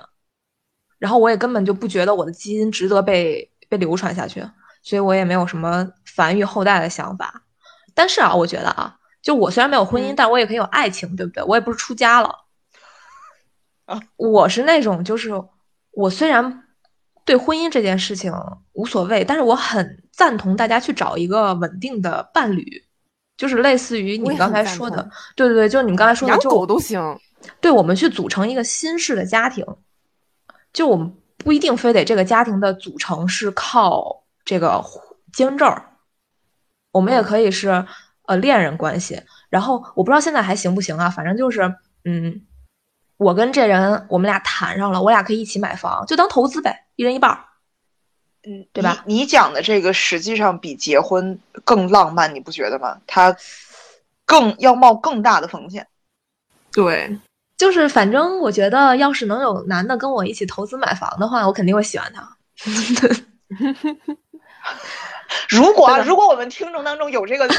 [0.97, 4.41] 然后我也根本就不觉得我的基因值得被被流传下去，
[4.81, 7.43] 所以我也没有什么繁育后代的想法。
[7.93, 8.95] 但是啊，我觉得啊。
[9.25, 11.41] 就我虽然没有婚姻，但我也可以有爱情，对不对？
[11.45, 12.45] 我也不是出家了，
[13.85, 15.31] 啊，我是那种，就是
[15.89, 16.63] 我虽然
[17.25, 18.31] 对婚姻这件事情
[18.73, 22.85] 无所谓，但是我很赞同大家去找一个稳定的伴侣，
[23.35, 27.19] 就是类似于你刚才说的，对对对，就是你们刚才说的，养狗都行，
[27.59, 29.65] 对我们去组成一个新式的家庭，
[30.71, 34.85] 就我们不一定非得这个家庭的组成是靠这个
[35.33, 35.97] 结婚证儿，
[36.91, 37.83] 我们也可以是。
[38.27, 41.09] 呃，恋人关系，然后我不知道现在还行不行啊？
[41.09, 42.41] 反正就是，嗯，
[43.17, 47.39] 我跟这人，我们俩谈上了，我俩可以一起买房，就当投资呗，一人一半儿，
[48.47, 49.03] 嗯，对吧？
[49.05, 52.97] 你讲的这个实际上比结婚更浪漫，你不觉得吗？
[53.07, 53.35] 他，
[54.25, 55.87] 更要冒更大的风险。
[56.73, 57.17] 对，
[57.57, 62.37] 就是反正我觉得，要是能有男的跟我一起投资买房的话，我肯定会喜欢他。
[65.49, 67.53] 如果啊如果我们听众当中有这个有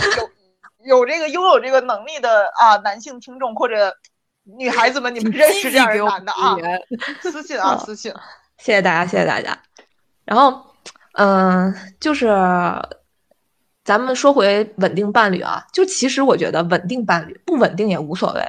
[0.86, 3.92] 有这个拥有这个能力的啊男性听众或者
[4.58, 6.56] 女孩子们，你们认识这样的男的啊？
[7.20, 8.12] 私信啊，哦私信。
[8.58, 9.58] 谢谢大家，谢谢大家。
[10.24, 10.64] 然后，
[11.14, 12.28] 嗯、就是
[13.84, 18.42] 咱们说回稳定伴侣啊，就其实我觉得稳定伴侣不稳定也无所谓，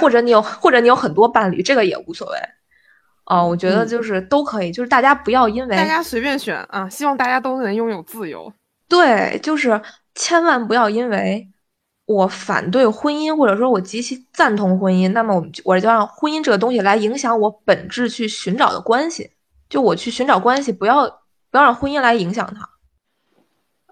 [0.00, 2.38] 或者你有或者你有很多伴侣，这个也无所谓。
[3.24, 8.52] 啊、我觉得嗯就是都可以，就是大家不要因为大家随便选啊，希望大家都能拥有自由。
[8.88, 9.80] 对，就是
[10.14, 11.48] 千万不要因为
[12.06, 19.32] 我反对婚姻，或者说我极其赞同婚姻，那么我就我就让婚姻这个东西来影响我本质去寻找的关系。
[19.68, 21.04] 就我去寻找关系，不要
[21.50, 22.68] 不要让婚姻来影响它。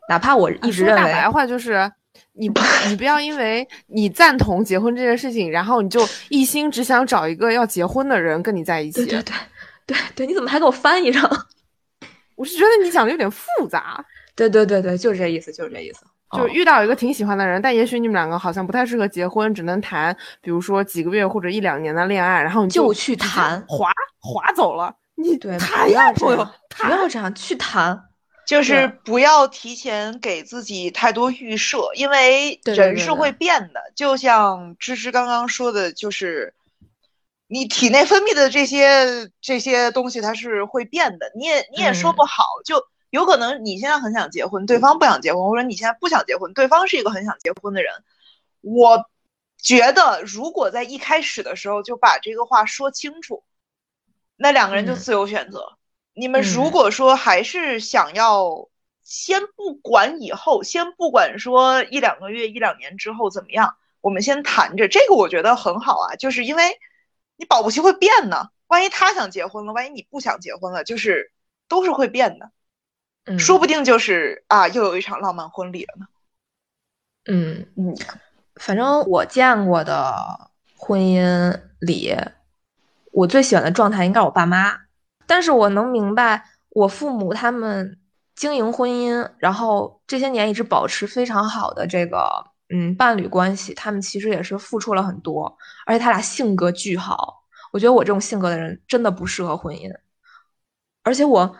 [0.09, 1.91] 哪怕我一直认为，白话就是，
[2.35, 9.05] 你不你不要因为你赞同结婚这件事情，然后你就一心只想找一个要结婚的人跟你在一起。
[9.05, 9.35] 对对对
[9.87, 11.29] 对对，你怎么还给我翻译上？
[12.37, 14.05] 我是觉得你讲的有点复杂，
[14.37, 16.05] 对对对对，就是这意思，就是这意思。
[16.37, 24.95] 就遇到一个挺喜欢的人，但也许你们两个好像不太适合结婚，只能谈，比如说几个月或者一两年的恋爱，然后你就去谈划划走了。
[25.16, 26.53] 你对，谈不要呀，朋友这样，，
[26.89, 28.05] 不要这样去谈。
[28.47, 33.80] 就是不要提前给自己太多预设，因为人是会变的。
[33.95, 36.53] 就像芝芝刚刚说的，就是
[37.47, 41.32] 你体内分泌的这些这些东西，它是会变的。
[41.35, 42.76] 你也你也说嗯不好，就
[43.15, 47.93] 有可能你现在很想结婚，对方不想结婚，或者你现在不想结婚，对方是一个很想结婚的人。
[48.61, 49.09] 我
[49.57, 53.45] 觉得，如果在一开始的时候就把这个话说清楚，
[54.37, 55.77] 那两个人就嗯自由选择。
[56.12, 58.69] 你们嗯如果说还是想要
[59.05, 66.81] 先不管以后，先不管说一两个月、一两年之后怎么样，我们先谈着，这个我觉得很好啊，就是因为
[67.37, 68.49] 你保不齐会变呢。
[68.67, 71.31] 万一他想结婚了，万一你不想结婚了，就是
[71.69, 72.51] 都是会变的，
[73.25, 76.07] 嗯，说不定就是啊，又有一场浪漫婚礼了呢。
[77.27, 77.95] 嗯嗯，
[78.57, 82.14] 反正我见过的婚姻里，
[83.12, 84.79] 我最喜欢的状态应该是我爸妈。
[85.27, 87.99] 但是我能明白，我父母他们
[88.37, 95.57] 经营婚姻，然后这些年一直保持非常好的这个嗯伴侣关系，他们其实也是付出了很多，
[95.87, 97.43] 而且他俩性格巨好。
[97.72, 99.91] 我觉得我这种性格的人真的不适合婚姻，
[101.03, 101.57] 而且我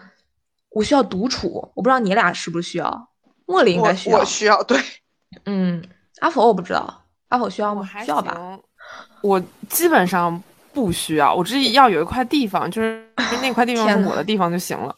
[0.74, 3.08] 我需要独处，我不知道你俩是不是需要，
[3.46, 4.78] 茉莉应该需要我我，需要对，
[5.46, 5.82] 嗯，
[6.20, 7.82] 阿佛我不知道，阿佛需要吗？
[7.82, 8.58] 还需要吧？
[9.22, 13.08] 我基本上不需要，我只要有一块地方，就是
[13.40, 14.94] 那块地方是我的地方就行了。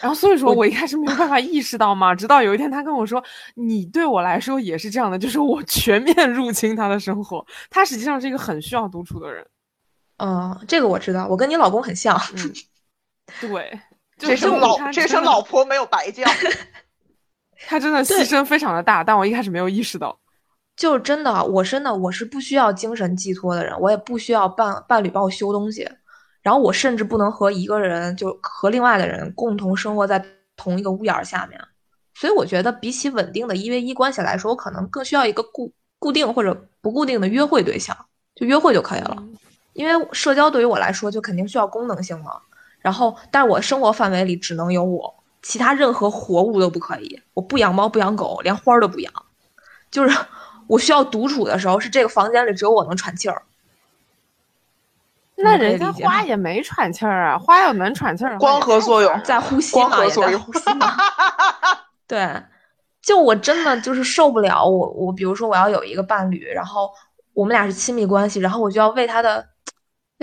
[0.00, 3.22] 然后所以说我一开始没有办法意识到嘛，直到有一天他跟我说
[3.54, 9.46] ：“你对我来说也是这样的，就是我全面入侵他的生活。”他实际上是一个很需要独处的人。
[10.16, 12.20] 嗯，这个我知道，我跟你老公很像。
[12.34, 12.52] 嗯，
[13.40, 13.48] 对，就
[14.28, 16.24] 这是声老这他真的声老婆没有白叫。
[17.66, 20.18] 他真的牺对牲非常的大，但我一开始没有意识到。
[20.76, 25.88] 就是真的，我真的我是不需要精神寄托的人，我也不需要伴伴侣帮我修东西，
[26.42, 30.22] 然后我甚至不能和一个人就和另外的人共同生活在
[30.56, 31.60] 同一个屋檐儿下面。
[32.14, 37.96] 所以我觉得，比起稳定的一 v 一关系来说，我可能更需要一个固固定或者不固定的约会对象，
[38.34, 39.16] 就约会就可以了。
[39.72, 42.40] 因为社交对于我来说就肯定需要功能性嘛。
[42.84, 47.22] 然后，但是我生活范围里只能有我，其他任何活物都不可以。
[47.32, 49.10] 我不养猫，不养狗，连花儿都不养。
[49.90, 50.14] 就是
[50.68, 53.40] 我需要独处的时候，是这个房间里只有我能喘气儿。
[55.36, 60.94] 那人家花也没喘气儿啊，花要能喘气儿光合作用在呼吸光嘛，也在合作用呼吸嘛。
[62.06, 62.42] 对，
[63.00, 66.90] 就我真的就是受不了，我我比如说我要有一个伴侣，然后
[67.32, 69.48] 我们俩是亲密关系，然后我就要为他的，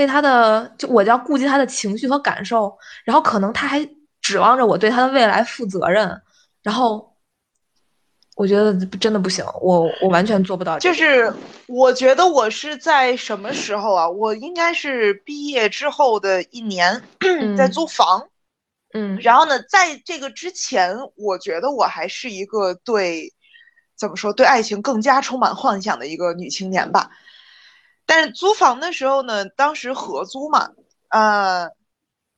[0.01, 3.87] 为他的，就我就要顾及他的情绪和感受，然后可能他还
[4.21, 6.21] 指望着我对他的未来负责任，
[6.61, 7.15] 然后
[8.35, 10.95] 我觉得真的不行，我我完全做不到这个。
[10.95, 11.33] 就是
[11.67, 14.09] 我觉得我是在什么时候啊？
[14.09, 17.01] 我应该是毕业之后的一年，
[17.57, 18.27] 在嗯租房。
[18.93, 23.33] 嗯然后呢，在这个之前，我觉得我还是一个对
[23.95, 27.09] 怎么说对爱情更加充满幻想的一个女青年吧。
[28.05, 30.69] 但是租房的时候呢，当时合租嘛，
[31.09, 31.69] 呃，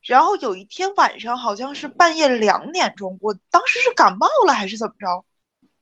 [0.01, 5.25] 然后有一天晚上好像是半夜两点钟，我当时是感冒了还是怎么着，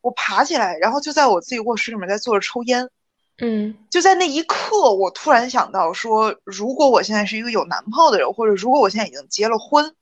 [0.02, 2.90] 我爬起来，然后就在我自己卧室里面在坐着抽烟。
[3.44, 9.96] 嗯就在那一刻，我突然想到说，如果我现在是一个有男朋友的人，或者如果我现在已经结了婚，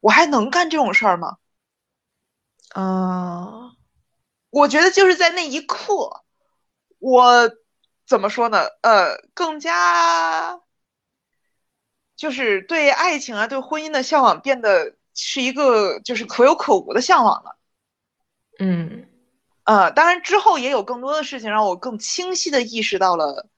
[0.00, 1.36] 我还能干这种事儿吗？
[2.70, 3.72] 啊
[4.50, 6.22] 我觉得就是在那一刻，
[6.98, 7.50] 我
[8.06, 8.66] 怎么说呢？
[8.82, 10.60] 呃，更加
[12.16, 17.56] 就是对爱情啊，对婚姻的向往变得是一个就是可有可无的向往了。
[18.58, 19.06] 嗯
[19.64, 23.48] 呃，当然之后也有更多的事情让我更清晰的意识到了，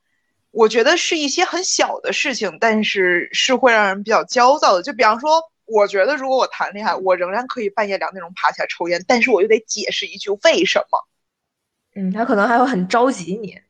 [0.51, 4.83] 我觉得是一些很小的事情，但是是会让人比较焦躁的。
[4.83, 11.07] 就比方说，我觉得如果我谈恋爱，我仍然可以半夜两点钟爬起来抽烟，但是我又得解释一句为什么。
[11.95, 13.61] 嗯，他可能还会很着急你。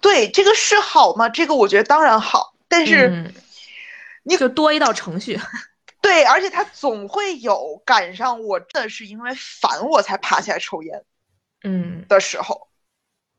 [0.00, 1.28] 对，这个是好吗？
[1.28, 3.34] 这个我觉得当然好，但是嗯
[4.22, 5.38] 你就多一道程序。
[6.00, 11.02] 对，而且他总会有赶上我真的是因为烦我才爬起来抽烟
[11.64, 12.68] 嗯的时候。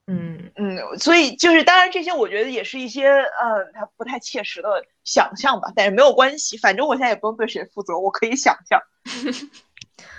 [0.07, 8.81] 嗯嗯，所以就是当然这些我觉得也是一些嗯，他不太切实的想象吧，但是没有关系，反正我现在也不用对谁负责，我可以想象。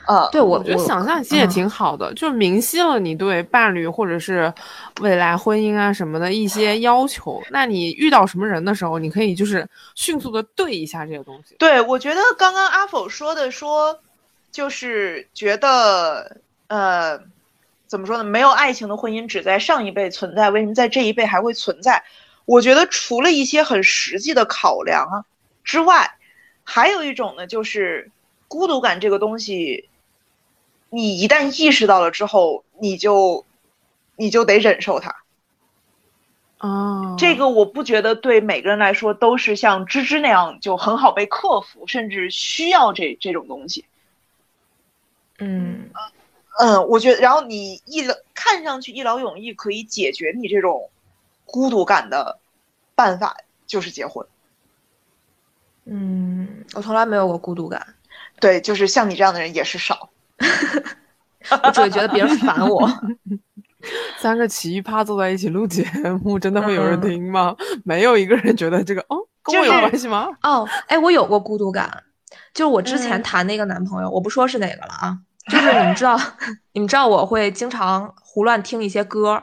[0.06, 4.52] 呃，对我我觉得想象其实也嗯挺好的，就明晰了你对伴侣或者是
[5.00, 7.42] 未来婚姻啊什么的一些要求。
[7.50, 11.54] 那你遇到什么人的时候，你可以就是迅速的对一下这些东西。
[11.58, 13.98] 对，我觉得刚刚阿否说的说，
[14.50, 16.36] 就是觉得
[16.68, 17.20] 呃，
[17.86, 18.24] 怎么说呢？
[18.24, 22.02] 没有爱情的婚姻只在上一辈存在，为什么在这一辈还会存在？
[22.46, 25.22] 我觉得除了一些很实际的考量啊
[25.62, 26.10] 之外，
[26.64, 28.10] 还有一种呢，就是
[28.50, 29.88] 孤独感这个东西，
[30.88, 33.46] 你一旦意识到了之后，你就
[34.16, 35.14] 你就得忍受它。
[36.58, 43.84] 哦，这个我不觉得对每个人来说都是像芝芝那样就很好被克服，甚至需要这这种东西。
[45.38, 45.88] 嗯
[46.58, 50.90] 嗯，我觉得，然后你一劳看上去一劳永逸可以解决你这种
[51.46, 52.40] 孤独感的
[52.96, 54.26] 办法就是结婚。
[55.84, 57.94] 嗯，我从来没有过孤独感，
[58.40, 60.10] 对，就是像你这样的人也是少。
[61.62, 62.88] 我只会觉得别人烦我。
[64.18, 65.82] 三个奇葩坐在一起录节
[66.22, 67.56] 目，真的会有人嗯听吗？
[67.84, 70.28] 没有一个人觉得这个哦跟我有关系吗？
[70.42, 71.90] 哦，哎，我有过孤独感，
[72.52, 75.16] 就是我之前嗯谈那个男朋友，我不说是哪个了啊，
[75.50, 76.18] 就是你们知道，
[76.72, 79.42] 你们知道我会经常胡乱听一些歌，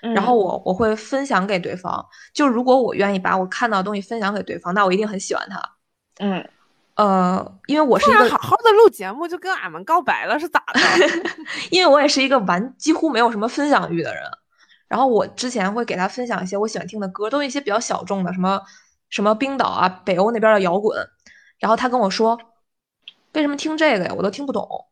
[0.00, 5.62] 然后我我会分享给对方，就如果我愿意把我看到的东西分享给对方，那我一定很喜欢他。
[6.18, 6.44] 嗯，
[6.96, 10.80] 呃，因为我是一个好好的录节目就跟俺们告白了是咋的？
[11.70, 14.22] 因为我也是一个完几乎没有什么分享欲的人，
[14.88, 18.60] 然后我之前会给他分享一些我喜欢听的歌，都是一些比较小众的，什么
[19.10, 21.06] 什么冰岛啊、北欧那边的摇滚，
[21.58, 22.40] 然后他跟我说，
[23.34, 24.14] 为什么听这个呀？
[24.16, 24.86] 我都听不懂。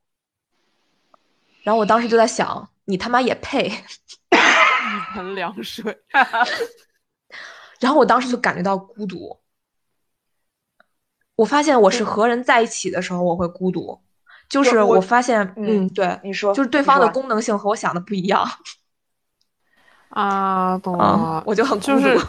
[1.63, 3.67] 然后我当时就在想，你他妈也配？
[3.67, 5.99] 一盆凉水。
[7.81, 9.41] 然后我当时就感觉到孤独。
[11.37, 13.99] 我发现我是和人在一起的时候我会孤独，
[14.49, 18.47] 就是我我发现，嗯嗯，对，你说，就是对方的功能性和我想的不一样。
[20.11, 21.93] 啊，懂啊了，，我就很孤独。
[21.93, 22.27] 就 是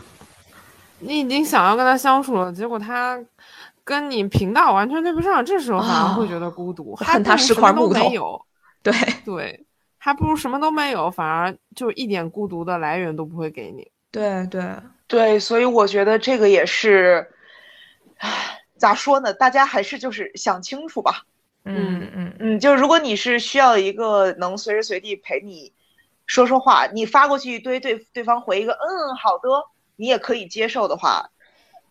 [0.99, 3.19] 你已经想要跟他相处了，结果他
[3.83, 8.45] 跟你频道完全对不上，这时候反而会觉得孤独，还恨他是不如什么都块木头没有，
[8.81, 8.93] 对，
[9.23, 9.65] 对，
[9.99, 13.91] 还不如什么都没有，反而就一点孤独的来源都不会给你。
[14.09, 14.75] 对对，
[15.07, 17.29] 对，所以我觉得这个也是，
[18.17, 18.29] 唉，
[18.78, 19.34] 咋说呢？
[19.34, 21.23] 大家还是就是想清楚吧。
[21.63, 25.73] 嗯嗯嗯，就是如果你是需要一个能随时随地陪你
[26.28, 29.49] 说说话，你发过去一堆，对对方回一个嗯好的，
[29.95, 31.30] 你也可以接受的话，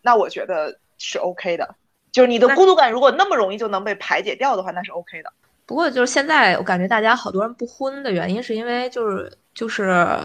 [0.03, 1.75] 那我觉得是 OK 的。
[2.13, 5.33] 就是你的孤独感如果那么容易就能被排解掉的话，那是 OK 的。
[5.67, 10.17] 不过就是现在，我感觉大家好多人不婚的原因，是因为就是就是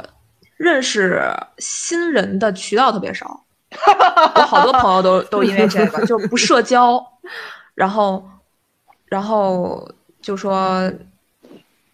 [0.58, 1.24] 认识
[1.58, 3.44] 新人的渠道特别少。
[4.36, 7.04] 我好多朋友都都因为这个，就是不社交，
[7.76, 8.28] 然后
[9.06, 9.90] 然后
[10.22, 10.92] 就说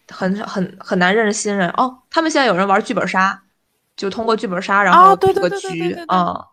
[0.08, 1.68] 很很很难认识新人。
[1.70, 3.42] 哦，他们现在有人玩剧本杀，
[3.96, 6.16] 就通过剧本杀然后哦对对组个局对对对对对。
[6.16, 6.46] 啊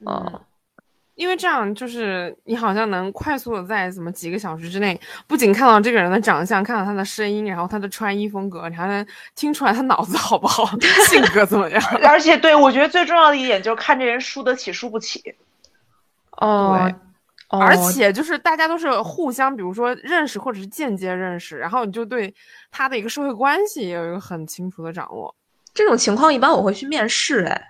[0.00, 0.06] 嗯。
[0.06, 0.40] 啊，
[1.16, 9.04] 因为这样就是你好像能快速的在怎么几个小时之内，不仅看到这个人的长相，看到他的声音，然后他的穿衣风格，你还能
[9.34, 10.64] 听出来他脑子好不好，
[11.08, 11.82] 性格怎么样。
[12.06, 15.34] 而且对我觉得最重要的一点就是看这人输得起输不起。
[16.38, 16.88] 哦
[17.48, 22.34] 而且就是大家都是互相，比如说认识或者是间接认识，然后你就对
[22.72, 25.32] 他的一个社会关系也有一个很清楚的掌握。
[25.72, 27.62] 这种情况一般我会去面试，哎，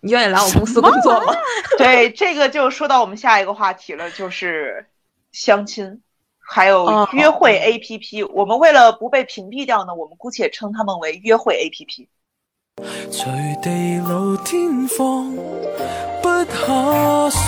[0.00, 1.34] 你愿意来我公司工作吗？
[1.76, 4.86] 对，这个就说到我们下一个话题了，就是
[5.30, 6.00] 相亲，
[6.38, 8.26] 还有哦约会 APP。
[8.32, 12.08] 我们为了不被屏蔽掉呢，我们姑且称他们为约会 APP。
[13.10, 13.30] 随
[13.62, 15.30] 地老天荒，
[16.22, 17.40] 不下睡，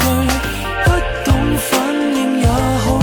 [0.84, 0.90] 不
[1.24, 2.98] 懂反应也好，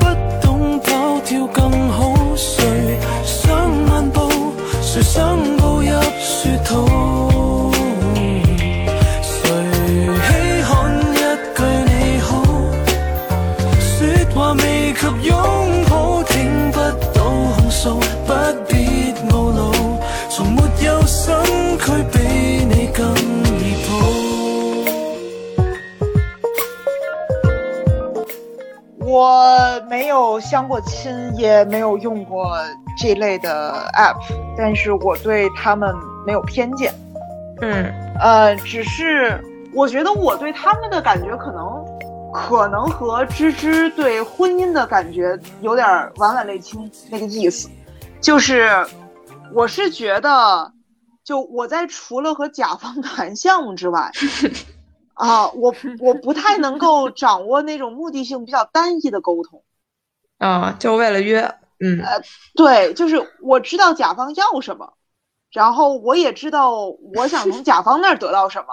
[0.00, 0.04] 不
[0.40, 2.34] 懂跑跳更好。
[2.34, 4.20] 谁想漫步，
[4.80, 7.13] 谁想步入
[15.04, 15.32] 及擁
[15.90, 16.78] 抱，聽不
[17.12, 18.32] 到控訴，不
[18.66, 19.60] 必懊惱，
[20.30, 21.36] 從沒有身
[21.78, 22.18] 軀比
[22.64, 23.04] 你更
[23.60, 23.92] 易抱。
[29.04, 32.56] 我没有相过亲，也没有用过
[32.98, 34.16] 这类的 app，
[34.56, 35.94] 但是我对他们
[36.26, 36.94] 没有偏见。
[37.60, 39.38] 嗯呃，只是
[39.74, 41.84] 我觉得我对他们的感觉可能，
[42.34, 47.70] 可能和芝芝对婚姻的感觉有点儿晚晚类亲那个意思，
[48.20, 48.68] 就是
[49.52, 50.72] 我是觉得，
[51.22, 54.10] 就我在除了和甲方谈项目之外，
[55.14, 59.62] 啊，我我不太能够掌握那种目的性比较单一的沟通。
[60.38, 61.40] 啊，就为了约，
[61.78, 62.20] 嗯呃
[62.56, 64.94] 对，就是我知道甲方要什么，
[65.52, 66.72] 然后我也知道
[67.14, 68.66] 我想从甲方那儿得到什么。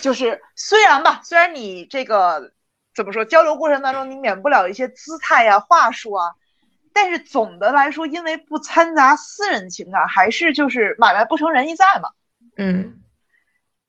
[0.00, 2.52] 就是 虽然吧，虽然你这个
[2.96, 6.34] 怎么说交流过程当中你免不了一些姿态呀、话术啊，
[6.94, 12.08] 但是总的来说，因为不掺杂私人情感，还是就是买卖不成仁义在嘛。
[12.56, 13.02] 嗯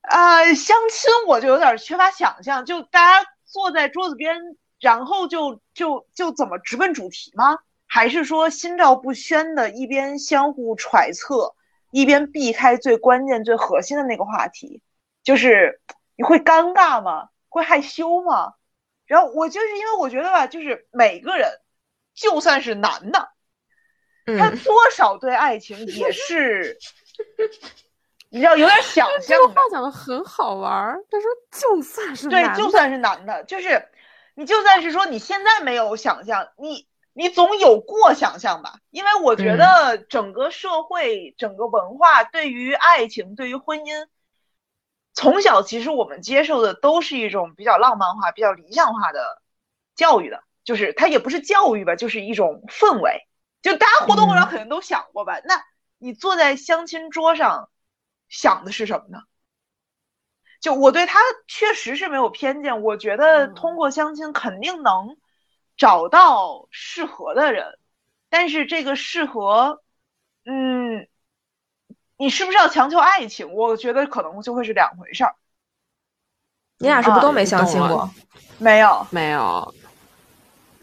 [0.02, 4.36] 呃，相亲我就有点缺乏想象，就大家坐在桌子边，
[4.80, 7.60] 然后就就就怎么直奔主题吗？
[7.88, 11.56] 还是说心照不宣的，一边相互揣测，
[11.92, 14.82] 一边避开最关键、最核心的那个话题？
[15.24, 15.80] 就是
[16.18, 17.30] 你会尴尬吗？
[17.48, 18.54] 会害羞吗？
[19.08, 21.50] 然后我就是因为我觉得吧，就是每个人，
[22.14, 23.30] 就算是男的，
[24.38, 26.78] 他嗯，多少对爱情也是，
[28.30, 29.62] 你知道有点想象这个话。
[29.72, 31.04] 讲的很好玩儿。
[31.10, 33.88] 他说就算是对，男的就算是男的，就是
[34.36, 38.80] 你就算是说你现在没有想象，你你总有过想象吧？
[38.90, 44.08] 因为我觉嗯得整个社会、整个文化对于爱情、对于婚姻，
[45.18, 49.42] 从小其实我们接受的都是一种比较浪漫化、比较理想化的
[49.96, 53.28] 教育的，就是它也不是教育吧，就是一种氛围。
[53.64, 55.40] 就大家或多或少嗯肯定都想过吧？
[55.44, 55.64] 那
[55.98, 57.72] 你坐在相亲桌上
[58.30, 59.24] 想的是什么呢？
[60.62, 65.18] 就我对他确实是没有偏见，我觉得嗯通过相亲肯定能
[65.78, 67.80] 找到适合的人，
[68.30, 69.82] 但是这个适合，
[70.46, 71.08] 嗯，
[72.18, 73.54] 你是不是要强求爱情？
[73.54, 75.34] 我觉得可能就会是两回事儿。
[76.80, 78.10] 你俩是不都没相亲过？
[78.60, 79.74] 没有，没有，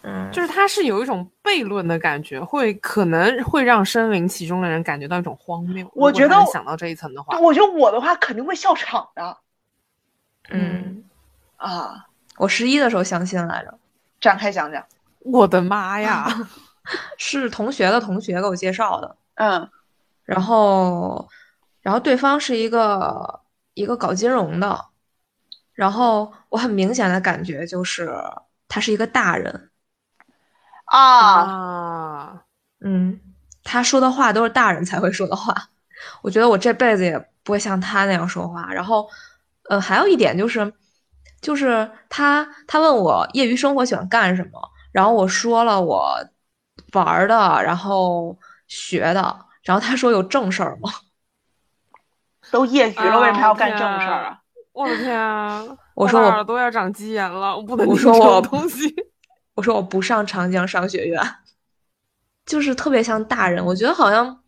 [0.02, 5.88] 嗯，就是他是有一种悖论的感觉，会可能会让身临其中的人感觉到一种荒谬。
[5.94, 9.36] 我觉得想到这一层的话，我觉得我的话肯定会笑场的
[10.50, 11.04] 嗯，
[11.56, 12.06] 啊！
[12.36, 13.78] 我十一的时候相亲来着，
[14.20, 14.84] 展开讲讲，
[15.20, 16.26] 我的妈呀！
[17.16, 19.70] 是同学的同学给我介绍的，嗯
[20.24, 21.28] 然后，
[21.82, 23.40] 然后对方是一个
[23.74, 24.86] 一个搞金融的，
[25.74, 28.10] 然后我很明显的感觉就是
[28.68, 29.70] 他是一个大人，
[30.86, 32.42] 啊，啊，
[32.80, 33.20] 嗯，
[33.62, 35.54] 他说的话都是大人才会说的话，
[36.22, 38.72] 我觉得我这辈子也不会像他那样说话。
[38.72, 39.08] 然后，
[39.68, 40.72] 呃，还有一点就是，
[41.40, 44.60] 就是他他问我业余生活喜欢干什么，
[44.92, 46.16] 然后我说了我
[46.92, 50.90] 玩儿的，然后学的，然后他说有正事儿吗？
[52.50, 54.40] 都业余了，为什么还要干正啊事儿啊？
[54.72, 55.64] 我的天啊！
[55.94, 58.94] 我说我的耳朵要长鸡眼了，我不能说我东西。
[59.54, 61.22] 我说我不上长江商学院，
[62.44, 63.64] 就是特别像大人。
[63.64, 64.42] 我觉得好像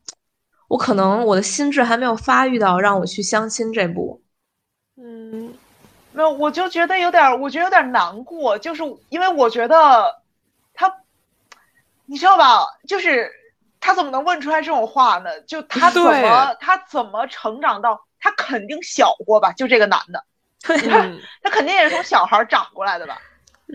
[0.69, 4.21] 我可能我的心智还没有发育到让我去相亲这步。
[4.97, 5.55] 嗯，
[6.13, 10.23] 没有，我就觉得有点儿，我觉得有点儿难过，就是因为我觉得
[10.75, 10.93] 他，
[12.07, 12.67] 你知道吧？
[12.89, 13.31] 就是
[13.87, 15.41] 他怎么能问出来这种话呢？
[15.43, 19.53] 就他怎么他怎么成长到他肯定小过吧？
[19.53, 20.25] 就这个男的，
[20.61, 20.75] 他
[21.41, 23.17] 他肯定也是从小孩儿长过来的吧？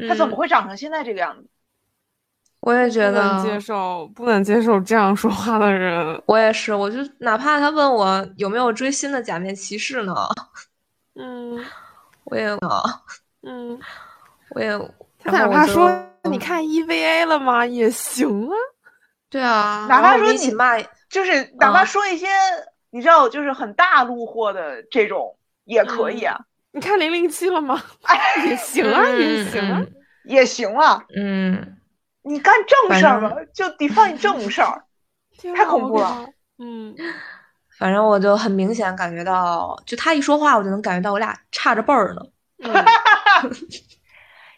[0.10, 1.48] 他怎么嗯会长成现在这个样子？
[2.60, 6.22] 我也觉得不能接，受，不能接受这样说话的人。
[6.26, 10.14] 我也是，我就哪怕他问我有没有追新的假面骑士呢，
[11.16, 11.64] 嗯
[12.26, 12.50] 我也
[13.44, 13.80] 嗯，
[14.50, 14.78] 我也，
[15.24, 15.90] 他哪怕说
[16.26, 17.66] 你看 EVA 了吗？
[17.66, 18.56] 也行啊。
[19.32, 20.78] 对啊，哪怕说你骂，
[21.10, 22.28] 就是哪怕嗯说一些、
[22.92, 26.38] 你知道，就是很大路货的这种也可以啊，
[26.74, 27.82] 你看零零七了吗？
[28.04, 29.80] 哎也行啊，也行啊。
[29.80, 31.04] 嗯也行啊。
[31.16, 31.78] 嗯，嗯
[32.22, 34.84] 你干正事儿吧，就 define 正事儿。
[35.56, 36.28] 太恐怖了。
[36.60, 36.96] 嗯，
[37.80, 42.22] 反正我就很明显感觉到，就他一说话，我就能感觉到我俩差着辈儿呢。
[42.60, 42.72] 嗯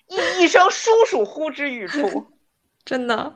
[0.07, 2.28] 一一声叔叔呼之欲出。
[2.84, 3.34] 真的。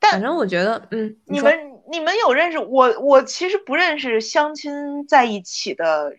[0.00, 1.54] 但反正我觉得，嗯，你们
[1.92, 2.98] 你们有认识我？
[3.00, 6.12] 我其实不认识相亲在一起的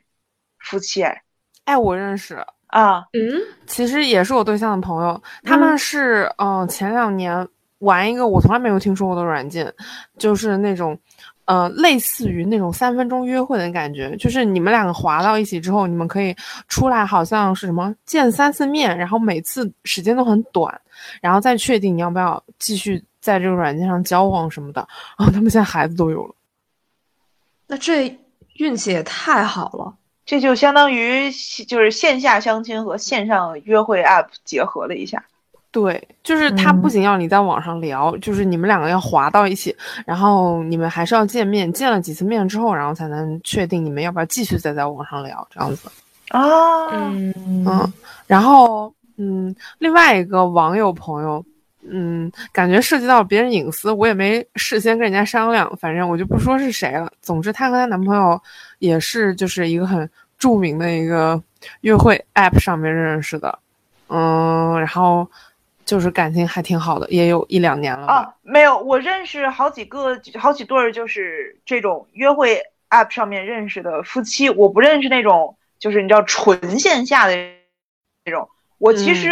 [0.59, 1.21] 夫妻哎
[1.65, 2.35] 哎，我认识，
[2.67, 7.45] 啊，嗯，其实也是我对象的朋友，他们是嗯、呃前两年
[7.79, 9.73] 玩一个我从来没有听说过的软件，
[10.17, 10.97] 就是那种。
[11.45, 16.33] 呃，类似于那种三分钟约会的感觉，就是你们两个滑到一起之后，你们可以
[16.69, 20.79] 出来，好像是什么见三次面，然后每次时间都很短，
[21.19, 24.85] 然后再确定你要不要继续在这个软件上交往什么的。
[25.17, 26.33] 然后他们现在孩子都有了。
[27.67, 28.19] 那这
[28.55, 29.93] 运气也太好了。
[30.25, 31.31] 这就相当于
[31.67, 35.23] 就是线下相亲和线上约会 app 结合了一下。
[35.71, 39.73] 对，就是他不嗯仅要你在网上聊，就是你们两个要滑到一起，
[40.05, 45.89] 然后你们还是要见面，见了几次面之后，然后才能确定你们要不要继续再在网上聊这样子。
[46.27, 47.33] 啊，嗯
[47.65, 47.93] 嗯，
[48.27, 51.43] 然后嗯，另外一个网友朋友，
[51.89, 57.11] 嗯，感觉涉及到别人隐私，我也没事先跟人家商量，反正我就不说是谁了。
[57.21, 58.39] 总之，她和她男朋友
[58.79, 61.41] 也是就是一个很著名的一个
[61.81, 63.59] 约会 app 上面认识的，
[64.09, 65.27] 嗯，然后
[65.85, 68.07] 就是感情还挺好的，也有一两年了。
[68.07, 74.49] 啊，没有，我认识好几个、好几对儿，就是这种约会 app 上面认识的夫妻。
[74.49, 77.35] 我不认识那种，就是你知道纯线下的
[78.25, 78.47] 那种。
[78.77, 79.29] 我其嗯实、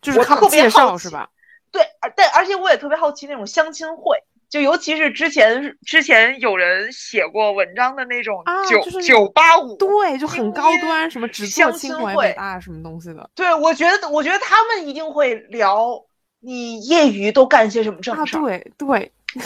[0.00, 1.28] 就是我特别靠介绍好奇是吧？
[1.70, 4.16] 对，而但而且我也特别好奇那种相亲会，
[4.48, 16.02] 就尤其是之前之前有人写过文章的那种啊九就是九八五，对，就很高端，什么只做相清华亲会北大什么东西的对我觉得我觉得他们一定会聊
[16.40, 18.40] 你业余都干些什么正啊，事儿。
[18.40, 19.12] 对对，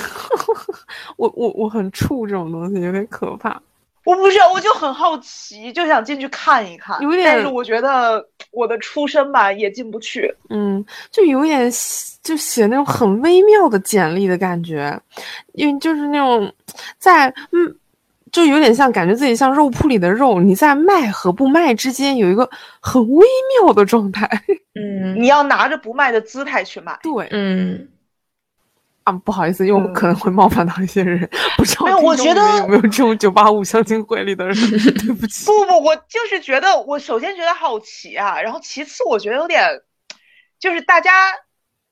[1.16, 3.60] 我我我很怵这种东西，有点可怕。
[4.04, 7.00] 我不是，我就很好奇，就想进去看一看。
[7.00, 10.34] 有点但是我觉得我的出身吧也进不去。
[10.50, 11.70] 嗯，就有点
[12.22, 15.00] 就写那种很微妙的简历的感觉，
[15.52, 16.52] 因为就是那种
[16.98, 17.74] 在嗯，
[18.32, 22.48] 就有点像感觉自己像肉铺里的肉，你在卖和不卖之间有一个
[22.80, 23.26] 很微
[23.62, 24.28] 妙的状态。
[24.74, 26.98] 嗯你要拿着不卖的姿态去卖。
[27.02, 27.86] 对嗯，
[29.04, 35.46] 啊，不好意思，因为我嗯可能会冒犯到一些人，不知道我觉得有没有这种九八五相亲会里的人，对不起。
[35.46, 39.62] 不不，我就是觉得，我首先觉得好奇啊，然后其次我觉得有点，
[40.60, 41.32] 就是大家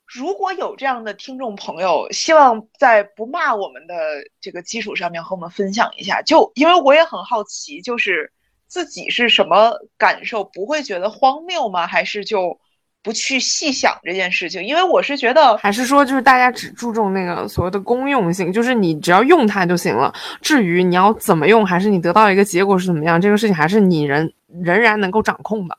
[0.07, 3.95] 如果有这样的听众朋友，希望在不骂我们的
[4.41, 8.33] 这个基础上面和我们分享一下，就因为我也很好奇，就是
[8.67, 11.87] 自己是什么感受，不会觉得荒谬吗？
[11.87, 12.61] 还是就
[13.03, 14.63] 不去细想这件事情？
[14.63, 20.13] 因为我是觉得，还是说，就是大家只注重那个所谓的公用性，就是你只要用它就行了。
[20.43, 24.33] 至于你要怎么用，还是你得到一个结果是怎么样，这个事情还是你人
[24.63, 25.79] 仍然能够掌控的。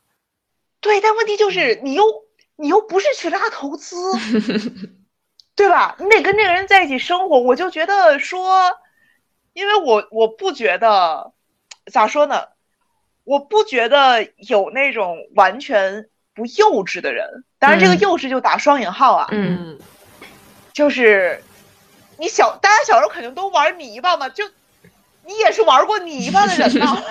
[0.80, 2.02] 对，但问题就是你又
[2.56, 3.96] 你又不是去拉投资，
[5.54, 5.94] 对吧？
[6.00, 8.68] 你得跟这个人在一起生活，我就觉得说，
[9.52, 11.32] 因为我我不觉得
[11.92, 12.42] 咋说呢，
[13.22, 17.44] 我不觉得有那种完全不幼稚的人。
[17.58, 19.78] 当然，这个嗯幼稚就打双引号啊，嗯，
[20.72, 21.42] 就是
[22.18, 24.44] 你小大家小时候肯定都玩泥巴嘛，就
[25.24, 27.02] 你也是玩过泥巴的人呐。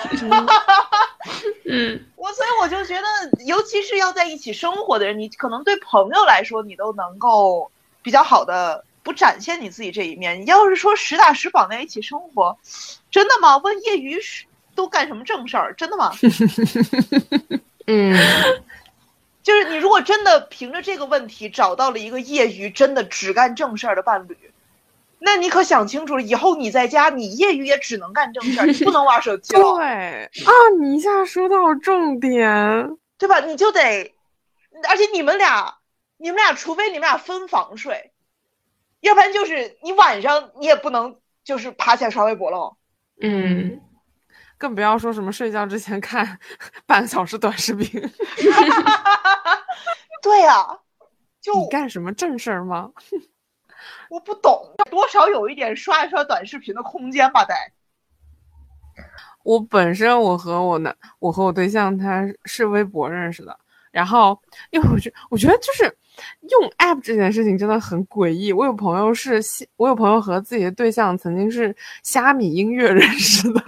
[1.66, 7.70] 嗯 我所以我就觉得，尤其是要在一起生活的人，你可能对朋友来说，你都能够
[8.02, 10.40] 比较好的不展现你自己这一面。
[10.40, 12.56] 你要是说实打实绑在一起生活，
[13.10, 13.56] 真的吗？
[13.58, 14.44] 问业余是
[14.74, 15.74] 都干什么正事儿？
[15.74, 16.12] 真的吗？
[17.88, 18.16] 嗯，
[19.42, 24.36] 就是你如果真的凭着这个问题找到了一个业余真的只干正事儿的伴侣，
[25.18, 29.76] 那你可想清楚了，以后你在家，你业余也只能干正事儿，你不能玩手机 了。
[29.76, 32.96] 对啊，你一下说到重点。
[33.18, 33.38] 对吧？
[33.40, 34.14] 你就得，
[34.88, 35.76] 而且你们俩，
[36.16, 38.10] 你们俩除非你们俩分房睡，
[39.00, 42.76] 要不然就是你晚上你也不能就是爬起来刷微博了。
[43.20, 43.80] 嗯，
[44.62, 46.38] 更不要说什么睡觉之前看
[46.86, 48.00] 半个小时短视频。
[50.22, 50.64] 对呀、
[51.40, 52.88] 就你干什么正事儿吗？
[54.08, 57.52] 我不懂，多少有一点刷一刷短视频的空间吧，得。
[59.42, 63.58] 我本身我和我男我和我对象他是微博认识的，
[63.90, 64.40] 然后
[64.70, 65.82] 因为我觉我觉得就是
[66.48, 68.52] 用 app 这件事情真的很诡异。
[68.52, 73.60] 我有朋友是西我有朋友和自己的对象曾经是虾米音乐认识的，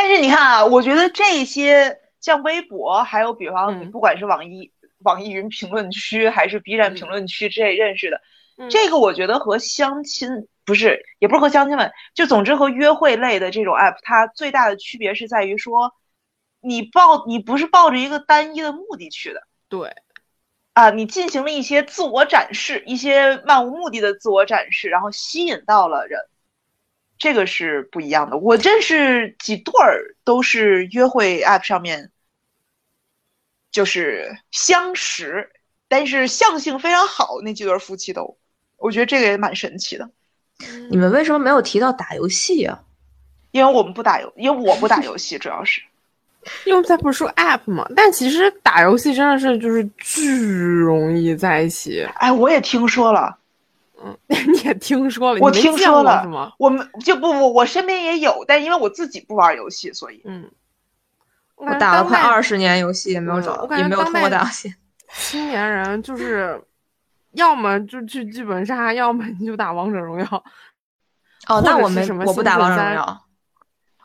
[0.00, 3.90] 但是你看啊，我觉得这些像微博，还有比方你嗯。
[3.90, 8.22] 不管是网易、网易云评论区，还是 B 站评论区之类认识的，
[8.56, 8.70] 嗯。
[8.70, 15.92] 这个我觉得和相亲不是，也不是和相亲们，就总之和约会类的这种 app，它最大的区别是在于说，
[16.62, 19.42] 你抱你不是抱着一个单一的目的去的。
[19.68, 19.94] 对，
[20.72, 26.18] 啊，你进行了一些自我展示，一些漫无目的的自我展示，然后吸引到了人，
[27.20, 28.38] 这个是不一样的。
[28.38, 32.10] 我认识几对儿都是约会 app 上面
[33.70, 35.48] 就是相识，
[35.86, 38.36] 但是相性非常好那几对夫妻都，
[38.78, 40.10] 我觉得这个也蛮神奇的。
[40.90, 42.82] 你们为什么没有提到打游戏啊？
[43.50, 45.82] 因为我们不打游，因为我不打游戏，主要是
[46.64, 52.02] 因为我们才不是说 app 嘛，但其实打游戏真的是就是巨容易在一起。
[52.14, 53.36] 哎，我也听说了，
[54.02, 55.40] 嗯， 你也听说了？
[55.40, 56.52] 我听说了是吗？
[56.58, 60.50] 我们就不不，我身边也有，但因为我自己不玩游戏，所以嗯，
[61.56, 62.26] 我我打了快十。
[62.26, 64.74] 二十年游戏，也没有嗯找我，也没有通过打游戏。
[65.12, 66.62] 青年人就是，
[67.32, 70.44] 要么就去剧本杀， 要么你就打王者荣耀。
[71.48, 73.26] 哦，那我们我不打王者荣耀。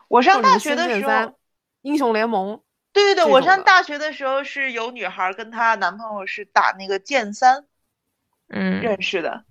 [0.08, 1.34] 我上大学的时候，
[1.82, 2.60] 英雄联盟，
[2.92, 7.64] 对对对，我上大学的时候是有女孩跟她男朋友是打那个剑三
[8.48, 9.44] 嗯，认识的。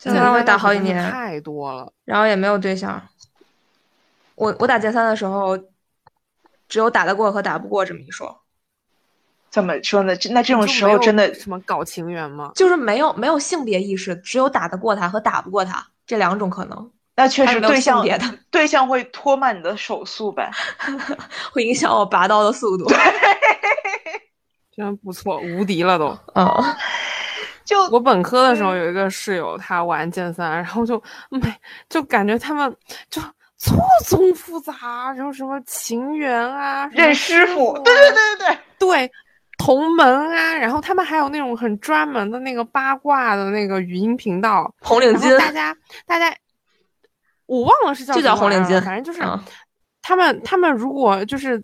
[0.00, 1.92] 剑三我也打好几年，太多了。
[2.04, 3.00] 然后也没有对象。
[4.34, 5.58] 我我打剑三的时候，
[6.66, 8.40] 只有打得过和打不过这么一说，
[9.50, 10.16] 怎么说呢？
[10.16, 12.50] 这那这种时候真的，什么搞情缘吗？
[12.54, 20.50] 就是没有没有性别意识，只有打得过他和打不过他这两种可能，那确实对象性别的，对象会拖慢你的手速呗。
[21.52, 22.90] 会影响我拔刀的速度。
[24.74, 26.16] 真不错，无敌了都。
[26.34, 26.46] 嗯，
[27.70, 31.00] 就我本科的时候有一个室友，他玩剑三，然后就
[31.30, 31.40] 每
[31.88, 32.76] 就感觉他们
[33.08, 33.22] 就
[33.58, 38.58] 错综复杂，然后什么情缘啊，认师傅，啊对对对对。
[38.76, 39.12] 对，对，
[39.56, 45.72] 同门啊，然后他们还有那种很专门的那个八卦的那个语音频道，红领巾大家
[46.04, 46.34] 大家，
[47.46, 49.38] 我忘了是叫就叫红领巾反正就是嗯。
[50.02, 51.62] 他们他们如果就是。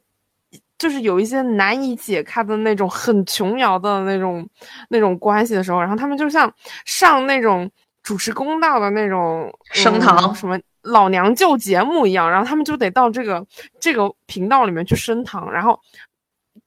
[0.79, 4.47] 就是有一些难以解开的那种很琼瑶的那种
[4.91, 6.53] 那种关系的时候，然后他们就像
[6.85, 7.71] 上那种
[8.03, 13.45] 主持公道的那种升堂嗯什么老娘舅节目一样，然后他们就得到这个
[13.81, 15.79] 这个频道里面去升堂，然后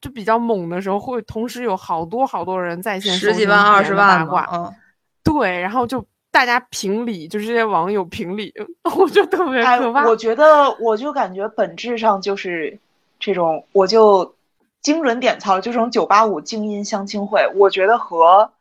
[0.01, 4.76] 就比较猛的时候，会同时有好多好多人在线十几万、二十万八十万卦嘛，嗯，
[5.24, 8.53] 对，然后就大家评理，就是这些网友评理，
[8.97, 10.05] 我觉得特别哎，可怕。
[10.05, 12.78] 我觉得我就感觉本质上就是
[13.20, 14.36] 这种，我就
[14.82, 18.53] 精准点操，就这种九八五精英相亲会，我觉得和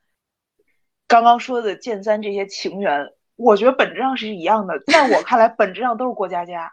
[1.06, 4.78] 刚刚说的剑三这些情缘，我觉得本质上是一样的。
[4.80, 6.72] 在我看来，本质上都是过家家，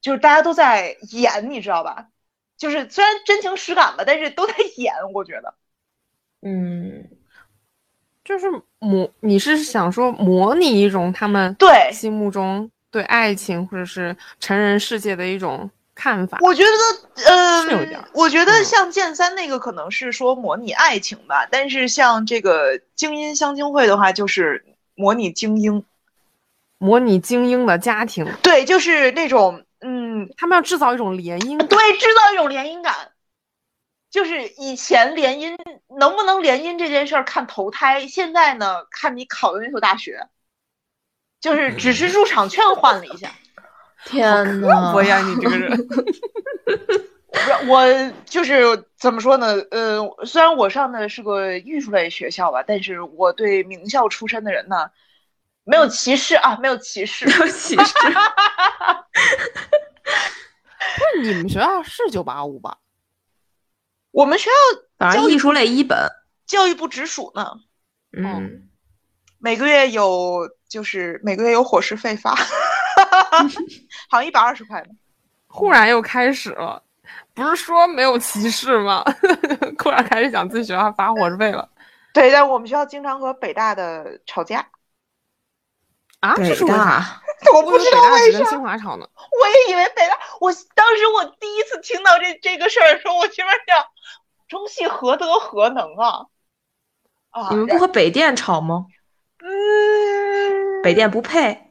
[0.00, 2.08] 就是大家都在演，你知道吧？
[2.56, 5.54] 就是虽然真情实感吧，但是都在演，我觉得。
[6.42, 7.08] 嗯，
[8.24, 8.46] 就是
[8.78, 16.38] 模，你是想说模拟一种他们对心目中对爱情或者是成人世界的一种看法？
[16.40, 25.84] 我觉得，呃是有点，我觉得嗯像剑三那个可能是说模拟爱情吧，但是像这个精英相亲会的话，就是模拟精英，
[26.78, 31.58] 模拟精英的家庭，对，就是那种，嗯，他们要制造一种联姻。
[31.66, 32.94] 对，制造一种联姻感。
[34.10, 35.54] 就是以前联姻
[35.98, 40.28] 能不能联姻这件事儿看投胎，现在呢看你考的那所大学，
[41.40, 43.32] 就是只是入场券换了一下。
[44.08, 47.84] 天呐，我呀，你这个人， 不是我
[48.24, 48.64] 就是
[48.96, 49.54] 怎么说呢？
[49.70, 54.90] 呃，虽然我上的是个艺术类学校吧，但是我对名校出身的人呢，
[55.64, 57.26] 没有歧视啊，没有歧视。
[57.26, 57.94] 没有歧视。
[60.96, 62.78] 不是你们学校是九八五吧？
[64.10, 64.52] 我们学校
[64.96, 66.10] 反正艺术类一本，
[66.46, 67.52] 教育部直属呢，
[68.16, 68.68] 嗯，
[69.38, 72.34] 每个月有就是每个月有伙食费发，
[74.08, 74.88] 好像一百二十块呢。
[75.46, 76.82] 忽然又开始了，
[77.34, 79.04] 不是说没有歧视吗？
[79.82, 81.68] 忽然开始讲自己学校发伙食费了
[82.12, 84.66] 对，但我们学校经常和北大的吵架，
[86.20, 86.34] 啊？
[86.36, 86.66] 这北？
[86.66, 87.22] 大，
[87.54, 88.46] 我不知道为啥北大只跟。
[88.46, 89.06] 清华吵呢。
[89.14, 93.84] 我也以为北大，我当时我第一次听到这这个事儿的时候，我心里面想，
[94.48, 96.26] 中戏何德何能啊？
[97.30, 98.86] 啊，你们不和北电吵吗？
[99.40, 101.67] 嗯，北电不配。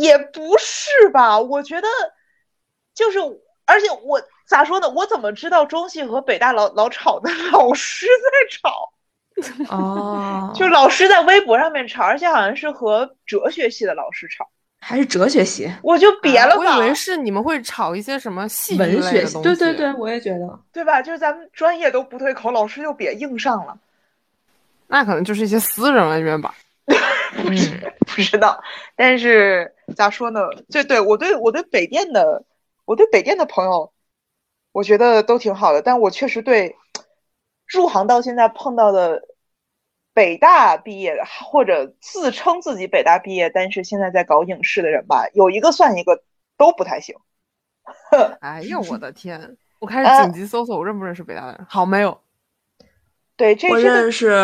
[0.00, 1.38] 也不是吧？
[1.38, 1.88] 我觉得
[2.94, 3.18] 就是，
[3.64, 4.88] 而且我咋说呢？
[4.88, 7.30] 我怎么知道中戏和北大老老吵呢？
[7.52, 8.92] 老师在吵，
[9.68, 14.48] 哦，就老师在微博上面吵，而且好像是和哲学系的老师吵，
[14.80, 19.34] 还是哲学系，我就别了吧，啊我以为是你们会吵一些什么戏文学系。
[19.34, 19.42] 的东西。
[19.42, 20.58] 对对对，我也觉得。
[20.72, 21.02] 对吧？
[21.02, 23.78] 就是咱们专业都不对口，老师就别硬上了。
[24.86, 26.54] 那可能就是一些私人恩怨吧。
[26.86, 27.44] 嗯，
[28.06, 28.58] 不知道，
[28.96, 30.40] 但是咋说呢？
[30.70, 32.44] 对对，我对我对北电的，
[32.84, 33.92] 我对北电的朋友，
[34.72, 36.76] 我觉得都挺好的，但我确实对
[37.66, 39.22] 入行到现在碰到的
[40.12, 46.22] 北大毕业的，或者自称自己北大毕业，但是现在在搞影视的人吧，有一个算一个，
[46.56, 47.16] 都不太行。
[48.40, 49.56] 哎 呦我的天！
[49.78, 51.66] 我开呃始紧急搜索，我认不认识北大的人？
[51.68, 52.20] 好，没有。
[53.36, 54.36] 对，这我这个认识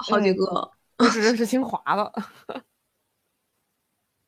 [0.00, 2.12] 好几嗯个，我只认识清华的。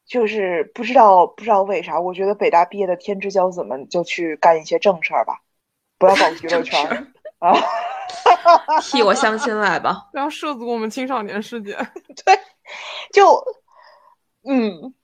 [0.09, 5.43] 就是不知道不知道为啥，我觉得北大毕业的天之骄子们就去干一些正事儿吧，
[5.99, 7.07] 不要搞娱乐圈儿
[7.39, 7.53] 啊。
[8.81, 10.09] 替我相亲来吧。
[10.11, 11.77] 不要涉足我们青少年世界。
[12.25, 12.41] 对
[13.13, 13.45] 就，
[14.49, 14.95] 嗯，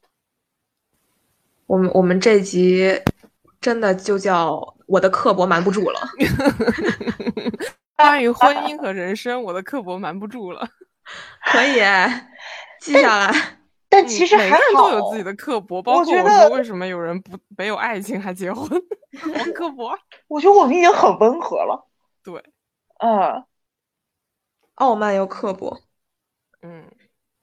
[1.67, 3.03] 我们我们这集
[3.61, 6.01] 真的就叫我的刻薄瞒不住了。
[7.97, 10.67] 关于婚姻和人生，我的刻薄瞒不住了。
[11.53, 11.75] 可以
[12.81, 13.59] 记下来。
[13.95, 19.97] 嗯但其实每个人还好，都有自己的刻薄，包括我觉得为什么有人不没有爱情还结婚，我刻薄。
[20.29, 21.89] 我觉得我们已经很温和了。
[22.23, 22.43] 对，
[22.99, 23.45] 嗯，
[24.75, 25.81] 傲慢又刻薄，
[26.63, 26.91] 嗯，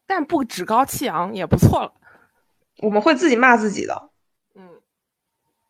[0.06, 1.94] 但不趾高气昂也不错了。
[2.80, 4.10] 我们会自己骂自己的。
[4.56, 4.82] 嗯，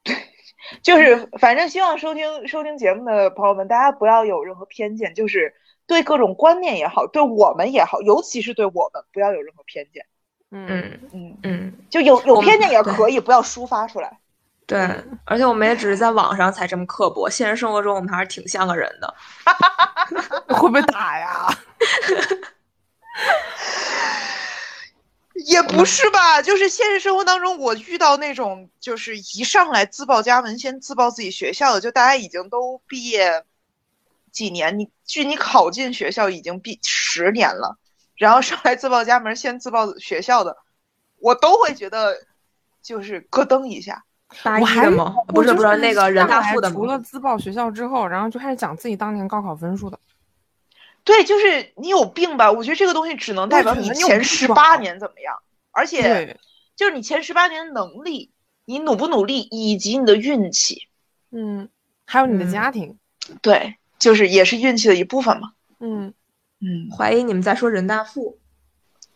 [0.81, 5.53] 就是反正希望收听收听节目的朋友们，大家不要有任何偏见，就是
[5.85, 10.05] 对各种观念也好，对我们也好，尤其是对我们，不要有任何偏见。
[10.51, 14.19] 嗯，嗯嗯，嗯，就有有偏见也可以，不要抒发出来。
[14.67, 14.79] 对，
[15.25, 19.13] 而且我们也只是在网上才这么刻薄，现实生活中我们还是挺像个人的。
[20.55, 21.47] 会不会打呀？
[25.45, 33.43] 也不是吧，就是现实生活当中，我遇到那种就是一上来自报家门，先自报自己学校的，就大家已经都毕业
[34.31, 37.77] 几年，你距你考进学校已经毕十年了，
[38.21, 40.55] 然后上来自报家门，先自报学校的，
[41.17, 42.15] 我都会觉得
[42.79, 44.05] 就是咯噔一下。
[44.43, 45.15] 大一我还的吗？
[45.29, 46.99] 不是不，是那个人大附的除了？
[46.99, 49.99] 自报学校之后，然后就开始讲自己当年高考分数的。
[51.03, 52.51] 对，就是你有病吧？
[52.51, 55.35] 我觉得这个东西只能代表你前十八年怎么样，
[55.71, 56.37] 而且，
[56.75, 58.29] 就是你前十八年的能力，
[58.65, 60.87] 你努不努力，以及你的运气。
[61.31, 61.67] 嗯，
[62.05, 62.99] 还有你的嗯家庭，
[63.41, 65.53] 对，就是也是运气的一部分嘛。
[65.79, 66.13] 嗯，
[66.61, 68.39] 嗯，怀疑你们在说人大附，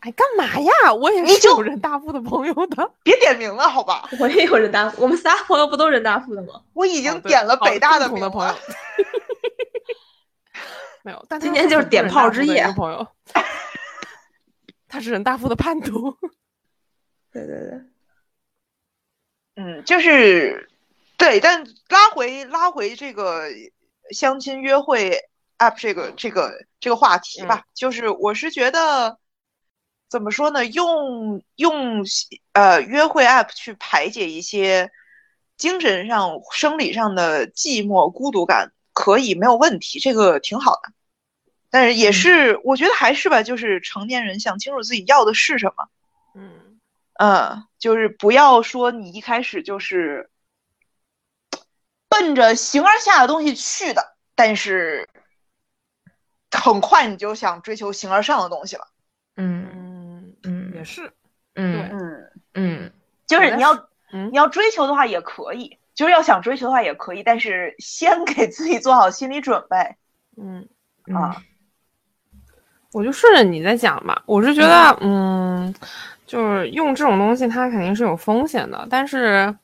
[0.00, 0.92] 哎，干嘛呀？
[0.94, 2.92] 我也是你就有人大附的朋友的。
[3.04, 4.08] 别点名了，好吧？
[4.18, 6.62] 我也有人大附，我们仨朋友不都人大附的吗？
[6.72, 8.54] 我已经点了哦北大的名的朋友。
[11.02, 13.06] 没有，但今他年就是点炮之夜朋友，
[14.88, 16.16] 他是人大附的叛徒。
[17.32, 17.80] 对对对，
[19.54, 20.68] 嗯，就是
[21.16, 23.44] 对，但拉回拉回这个
[24.10, 25.16] 相亲约会
[25.58, 29.18] app 这个这个这个话题吧，就是我是觉得
[30.08, 32.04] 怎么说呢，用用
[32.52, 34.90] 呃约会 app 去排解一些
[35.56, 40.92] 精神上、生理上的寂寞、孤独感，可以没有问题，这个挺好的。
[41.68, 45.88] 但是也是，我觉得还是吧，就是成年人想清楚自己要的是什么。
[46.34, 46.78] 嗯，
[47.14, 50.30] 嗯，就是不要说你一开始就是
[52.08, 55.08] 奔着形而下的东西去的，但是
[56.56, 58.86] 很快你就想追求形而上的东西了。
[59.36, 61.12] 嗯嗯，嗯也是。
[61.54, 62.92] 嗯嗯，嗯
[63.26, 63.74] 就是你要
[64.12, 69.76] 嗯你要追求的话也可以，就是要想追求的话也可以，但是先给自己做好心理准备
[70.36, 70.68] 嗯，
[71.14, 71.36] 啊。
[72.92, 74.22] 我就顺着你在讲吧。
[74.24, 75.74] 我是觉得，嗯，
[76.26, 78.86] 就是用这种东西，它肯定是有风险的。
[78.88, 79.58] 但是，呃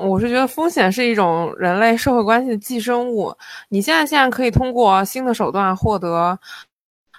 [0.00, 3.34] 我是觉得风险是一种人类社会关系的寄生物。
[3.68, 6.38] 你现在现在可以通过新的手段获得，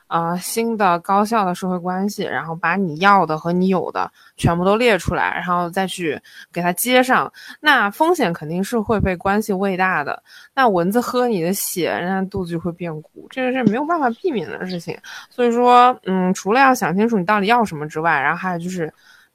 [0.07, 6.19] 呃，新的高效的社会关系，然后把你要的和你有的全部都列出来，然后再去
[6.51, 7.31] 给它接上。
[7.59, 10.21] 那风险肯定是会被关系喂大的。
[10.55, 14.97] 那蚊子喝你的血，人家肚子就会变鼓，这个是没有办法避免的事情。
[15.29, 18.91] 所以说，嗯，除了要想清楚你到底要什么之外，然后还有就是，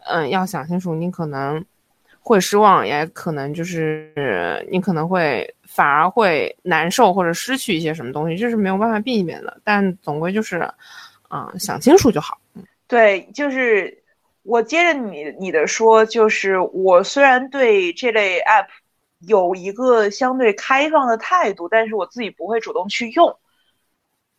[0.06, 1.64] 嗯，要想清楚你可能
[2.28, 9.60] 会失望，也可能就是你可能会反而会难受或者失去一些什么东西，这是没有办法避免的。
[9.64, 10.56] 但总归就是，
[11.28, 12.38] 啊、想清楚就好。
[12.86, 14.02] 对，就是
[14.42, 18.66] 我接着你你的说，就是我虽然对这类 app
[19.20, 23.36] 有一个相对开放的态度，但是我自己不会主动去用，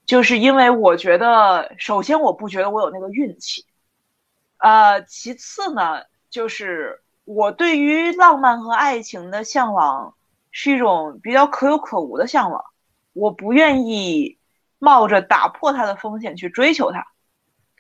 [0.06, 3.66] 就是因为我觉得，首先我不觉得我有那个运气，
[4.58, 10.16] 呃，其次呢，就是我对于浪漫和爱情的向往
[10.50, 12.60] 是一种比较可有可无的向往，
[13.14, 14.36] 我不愿意
[14.80, 17.06] 冒着打破它的风险去追求它。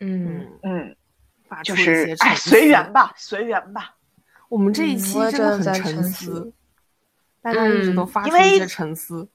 [0.01, 0.95] 嗯，嗯，
[1.63, 2.93] 就是些哎，随缘。
[2.93, 3.95] 吧，随缘吧。
[4.49, 6.53] 我们这一嗯期真的很沉沉思思，
[7.41, 9.27] 大家一直都发出一些沉思。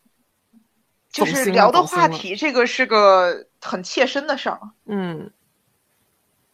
[1.10, 4.60] 就是聊的话题，这个是个很切身的事儿。
[4.86, 5.28] 嗯，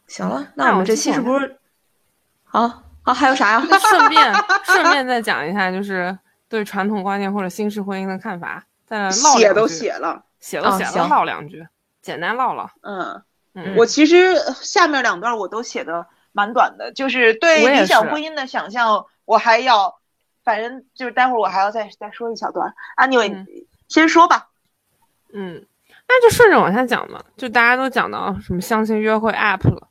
[0.07, 1.59] 行了，那那我们这期是不是？
[2.43, 3.61] 好，好，还有啥呀？
[3.89, 4.33] 顺便
[4.63, 6.17] 顺便再讲一下，就是
[6.47, 11.67] 对传统观念或者新式婚姻的看法，再唠写都两句写了，写都写了，哦行唠两句。
[12.01, 12.69] 简单唠唠。
[12.81, 13.21] 嗯，
[13.53, 19.99] 嗯，我其实下面两段我都写的蛮短的，就是对理想婚姻的想象，我还要，
[20.43, 22.73] 反正就是待会儿我还要再再说一小段。
[22.97, 23.47] Anyway，、嗯
[23.87, 24.47] 先说吧。
[25.33, 25.65] 嗯，
[26.07, 29.87] 那就顺着往下讲嘛，就大家都讲到什么相亲约会 app 了，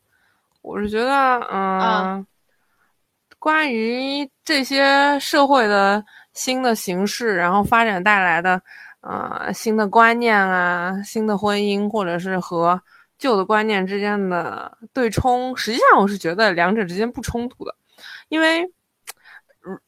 [0.62, 2.26] 我是觉得，嗯、啊
[3.40, 6.04] 关于这些社会的
[6.34, 8.62] 新的形式，然后发展带来的，
[9.00, 12.80] 呃，新的观念啊，新的婚姻，或者是和
[13.18, 17.74] 旧的观念之间的对冲，实际上我是觉得两者之间不冲突的，
[18.28, 18.70] 因为，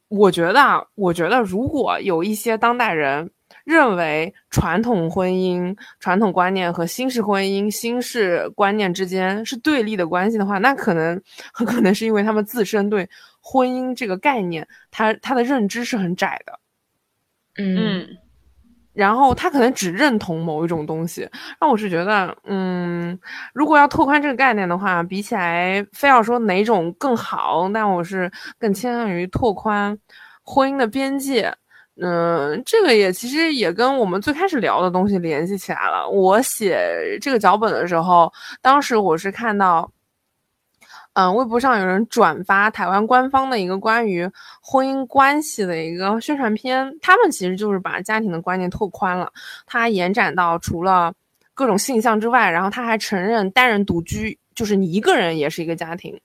[0.08, 3.30] 我觉得啊，我觉得如果有一些当代人。
[3.64, 11.20] 认为传统婚姻、传统观念和新式婚姻、新式观念之间是对立的关系的话，那可能
[11.52, 13.08] 很 可能是因为他们自身对
[13.42, 16.58] 婚姻这个概念，他他的认知是很窄的，
[17.58, 18.06] 嗯
[18.94, 21.26] 然后他可能只认同某一种东西。
[21.58, 23.18] 那我是觉得，嗯，
[23.54, 29.98] 如果要拓宽这个概念的话，比起来非要说哪种更好，那我是更倾向于拓宽
[30.42, 31.50] 婚姻的边界。
[32.02, 36.06] 嗯，这个也其实也跟我们最开始聊的东西联系起来了。
[36.06, 39.90] 我写这个脚本的时候，当时我是看到，
[41.14, 44.26] 嗯，微博上有人转发台湾官方的一个关于
[44.62, 49.30] 婚姻关系的一个宣传片，他们其实就是把家庭的观念拓宽了，
[49.66, 51.12] 它延展到除了
[51.52, 56.18] 各种性向之外，然后他还承认单人独居，就是你一个人也是一个家庭。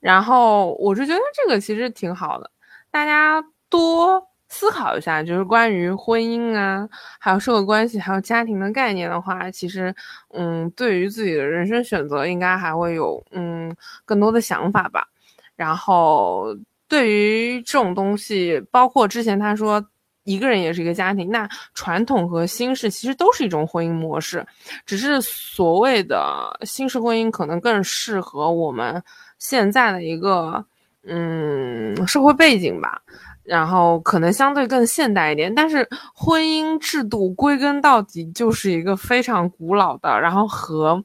[0.00, 2.50] 然后我是觉得这个其实挺好的，
[2.90, 6.88] 大家多思考一下，就是关于婚姻啊，
[7.18, 9.94] 还有社会关系，还有家庭的概念的话，其实，
[10.34, 15.06] 嗯，对于自己的人生选择，应该还会有嗯更多的想法吧。
[15.54, 16.56] 然后
[16.88, 19.84] 对于这种东西，包括之前他说
[20.24, 24.46] 一个人也是一个家庭，那传统和新式其实都是一种婚姻模式，
[24.86, 29.02] 只是所谓的新式婚姻可能更适合我们
[29.38, 30.64] 现在的一个
[31.04, 33.02] 嗯社会背景吧。
[33.48, 41.02] 然后可能相对更现代一点，但是婚姻制度归根到底就是一个非常古老的，然后和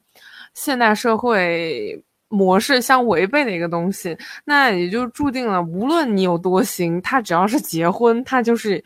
[0.52, 8.82] 现代社会模式相违背的一个东西，那也就注定了，无论你有多新，他只要是结婚，他就是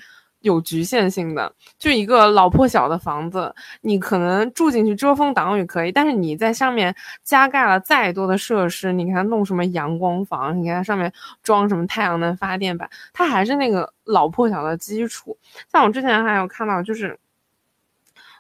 [0.49, 1.53] 有局限性的。
[1.79, 11.13] 就一个老破小的房子，你可能住进去遮风挡雨可以，但是你在上面加盖了再多的设施，你给它弄什么阳光房，你给它上面
[11.43, 15.37] 装什么太阳能发电板，它还是那个老破小的基础。
[15.71, 17.19] 像我之前还有看到，就是，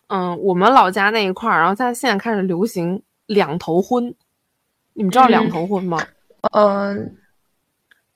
[0.09, 4.15] 嗯，我们老家那一块儿，然后它现在开始流行两头婚，
[4.95, 5.99] 你们知道两头婚吗？
[6.53, 7.17] 嗯，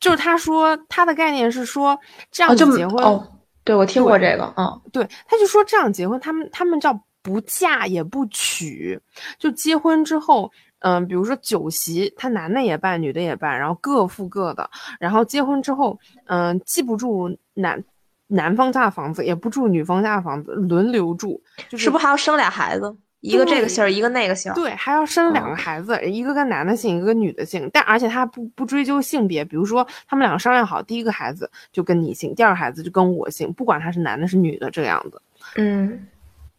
[0.01, 1.99] 就是他说他的概念是说
[2.31, 3.29] 这样，就结婚，哦，
[3.65, 9.01] 对我听过这个，嗯对，他就说这样结婚，他们他们叫不嫁也不娶，
[9.39, 14.69] 就结婚之后，嗯、比如说酒席，他男的也办，女的也办，然后各付各的，
[14.99, 17.83] 然后结婚之后，嗯、既不住男
[18.27, 22.97] 男方家的房子，也不住女方家的房子，轮流住，就是不是还要生俩孩子？
[23.23, 24.55] 一个这个姓儿，一个那个姓儿。
[24.55, 35.23] 对，还要生两个哦孩子，一个跟男的姓，一个跟女的姓，但而且他不不追究性别，比如说他们两个商量好，第一个孩子就跟你姓，第二个孩子就跟我姓，不管他是男的是女的这个样子。
[35.57, 36.07] 嗯，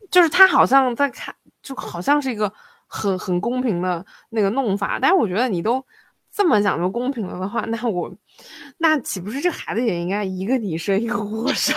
[0.10, 2.52] 就是他好像在看，就好像是一个
[2.88, 5.86] 很很公平的那个弄法，但是我觉得你都
[6.32, 8.10] 这么讲究公平了的话，那我
[8.78, 11.76] 那岂不是这孩子也应该一个你生一个我生，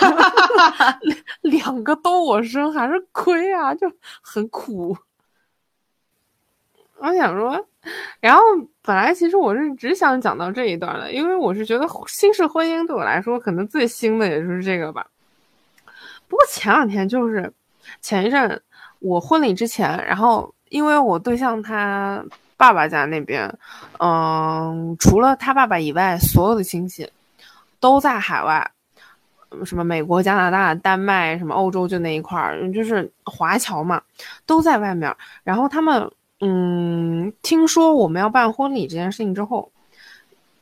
[1.41, 4.97] 两个都我生还是亏啊，就很苦。
[6.99, 7.63] 我想说，
[8.19, 8.41] 然后
[8.81, 15.05] 本来其实我是只想讲到这一段的，因为我是觉得新式婚姻对我来说可能最新的也就是这个吧。
[16.27, 17.53] 不过前两天就是
[18.01, 18.61] 前一阵
[18.99, 22.25] 我婚礼之前，然后因为我对象他
[22.57, 23.57] 爸爸家那边，
[23.99, 27.07] 嗯，除了他爸爸以外，所有的亲戚
[27.79, 28.71] 都在海外，
[29.63, 34.01] 什么美国、加拿大、丹麦，什么欧洲就那一块儿，就是华侨嘛，
[34.47, 35.15] 都在外面。
[35.43, 36.11] 然后他们，
[36.41, 39.71] 嗯，听说我们要办婚礼这件事情之后，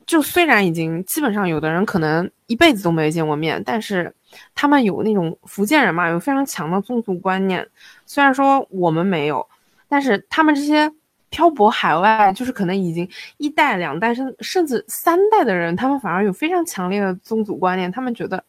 [0.06, 4.14] 就虽然已经基本上有的人可能一辈子都没见过面，但是
[4.54, 7.66] 他们有那种福建人嘛，有非常强的宗族观念。
[8.06, 9.48] 虽然说我们没有，
[9.88, 10.92] 但是他们这些
[11.36, 13.06] 漂泊海外，就是可能已经
[13.36, 17.92] 一代、两代，甚甚至三代的人，他们反而有非常强烈的宗族观念。
[17.92, 18.42] 他们觉得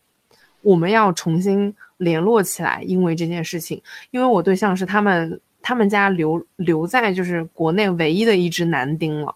[0.62, 3.82] 我们要重新联络起来，因为这件事情。
[4.12, 9.34] 因为我对象是他们他们家留留在就是国内唯一的一只男丁了，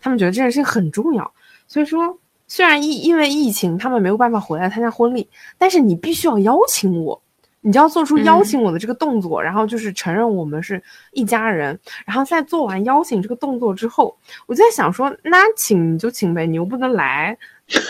[0.00, 1.30] 他们觉得这件事情很重要。
[1.68, 5.28] 所以说，虽然因因为疫情他们没有办法回来参加婚礼，
[5.58, 7.20] 但是你必须要邀请我，
[7.62, 10.82] 你就要做出邀请我的这个动作，然后就是承认我们是
[11.12, 11.78] 一家人。
[12.06, 14.16] 然后在做完邀请这个动作之后，
[14.46, 17.36] 我就在想说，那请你就请呗，你又不能来，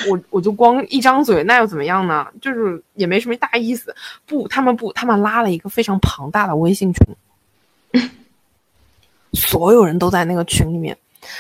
[0.09, 2.27] 我我就光一张嘴，那又怎么样呢？
[2.41, 3.95] 就是也没什么大意思。
[4.27, 8.11] 不，他们不，他们拉了一个非常庞大的微信群，
[9.35, 10.97] 所有人都在那个群里面，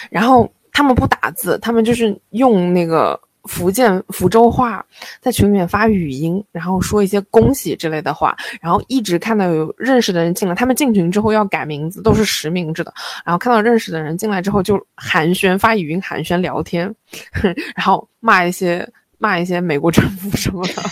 [0.08, 3.20] 然后他们不打字，他们就是用那个。
[3.44, 4.84] 福建福州话
[5.20, 12.92] 在群里面发语音，然后说一些恭喜之类的话，然后一直看到有认识的人进来，他们进群之后要改名字，都是实名制的。
[13.24, 16.94] 然后看到认识的人进来之后，就寒暄发语音寒暄聊天，
[17.74, 18.88] 然后骂一些
[19.18, 20.82] 骂一些美国政府什么的，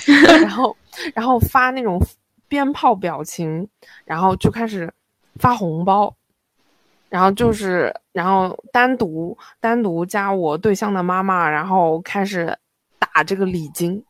[0.41, 0.77] 然后
[1.15, 2.01] 然后发那种
[2.49, 3.69] 鞭炮表情，
[4.05, 4.93] 然后就开始
[5.37, 6.15] 发红包。
[7.09, 12.55] 然后就是，然后单独单独加我对象的妈妈，然后开始
[12.98, 14.02] 打这个礼金。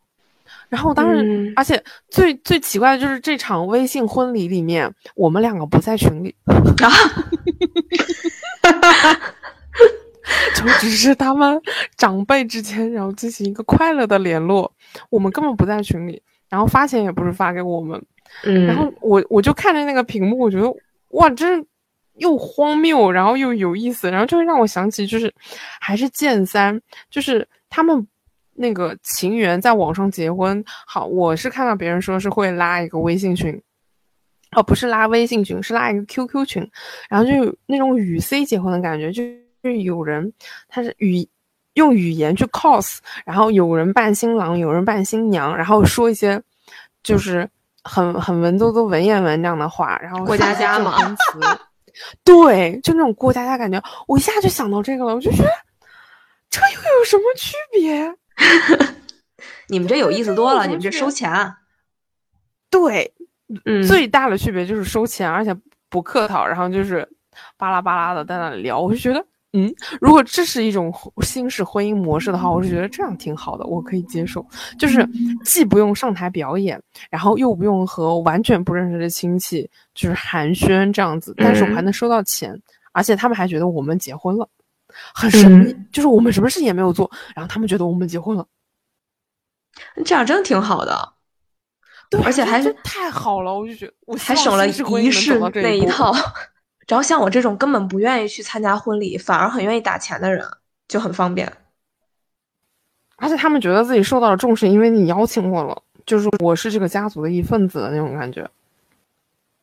[0.69, 6.59] 然后当时，而且最最奇怪的就是这场微信婚礼里面，我们两个不在群里，啊，
[10.57, 11.61] 就只是他们
[11.97, 14.73] 长辈之间，然后进行一个快乐的联络。
[15.09, 18.03] 我们根本不在群里，然后发钱也不是发给我们。
[18.45, 20.67] 嗯，然后我我就看着那个屏幕，我觉得
[21.11, 21.65] 哇，真。
[22.19, 25.33] 又荒谬，然后又有意思，然后就会让我想起，就是
[25.81, 26.81] 还是剑三，
[27.11, 28.07] 就是他们
[28.55, 30.63] 那个情缘在网上结婚。
[30.87, 33.61] 好，我是看到别人说是会拉一个微信群，
[34.53, 36.71] 哦，不是拉微信群，是拉一个 QQ 群，
[37.09, 39.23] 然后就有那种语 C 结婚的感觉，就
[39.63, 40.33] 是有人
[40.69, 41.27] 他是语
[41.75, 46.43] 用语言去 cos，然后有人扮新郎，有人扮新娘，然后说一些
[47.05, 47.49] 就是
[47.85, 51.17] 很很文绉绉文言文这样的话，然后过家 家嘛。
[52.25, 55.51] 对，就那种过家家感觉，我一下就想到这个了，我就觉得
[56.51, 58.15] 这又有什么区别？
[59.69, 61.55] 你们这有意思多了，你们这收钱。
[62.71, 63.15] 对，
[63.65, 65.57] 嗯，最大的区别就是收钱，而且
[65.89, 67.09] 不客套，然后就是
[67.57, 69.25] 巴拉巴拉的在那里聊，我就觉得。
[69.55, 70.93] 嗯，如果这是一种
[71.23, 74.47] 新式婚姻模式的话，我是觉得这样挺好的，我可以接受。
[74.79, 75.09] 就是
[75.43, 76.79] 既不用上台表演，
[77.11, 82.55] 然后又不用和完全不认识的亲戚就是寒暄这样子，但是我还能收到钱，
[82.93, 84.47] 而且他们还觉得我们结婚了，
[85.15, 85.75] 很神秘。
[85.91, 88.47] 就是我们什么事情也没有做，然后他们觉得我们结婚了，
[90.05, 91.15] 这样真的挺好的。
[92.11, 96.15] 对，而且还是太好了，我就觉得我还省了仪式那一套。
[96.89, 100.43] 只要像我这种根本不愿意去参加婚礼，反而很愿意打钱的人，
[100.89, 101.53] 就很方便。
[103.17, 108.41] 而且他们觉得自己受到了重视，因为你邀请我了，就是我是这个家族的一份子的那种感觉。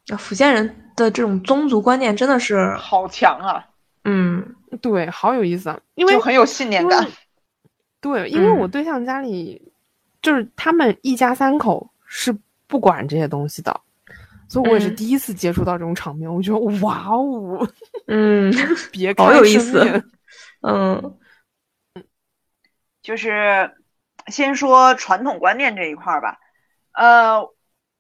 [0.10, 3.66] 啊，福建人的这种宗族观念真的是好强啊！
[4.04, 7.08] 嗯，对，好有意思啊，因为很有信念感。
[8.00, 9.60] 对，因为我对象家里
[10.22, 12.38] 就是他们一家三口是
[12.68, 13.82] 不管这些东西的。
[14.56, 17.68] 所以我也是第一次接触到这种场面，我觉得哇哦，
[18.08, 18.54] 嗯，
[18.90, 20.06] 别好有意思，
[20.62, 21.18] 嗯，
[23.02, 23.76] 就是
[24.28, 26.38] 先说传统观念这一块儿吧，
[26.94, 27.54] 呃，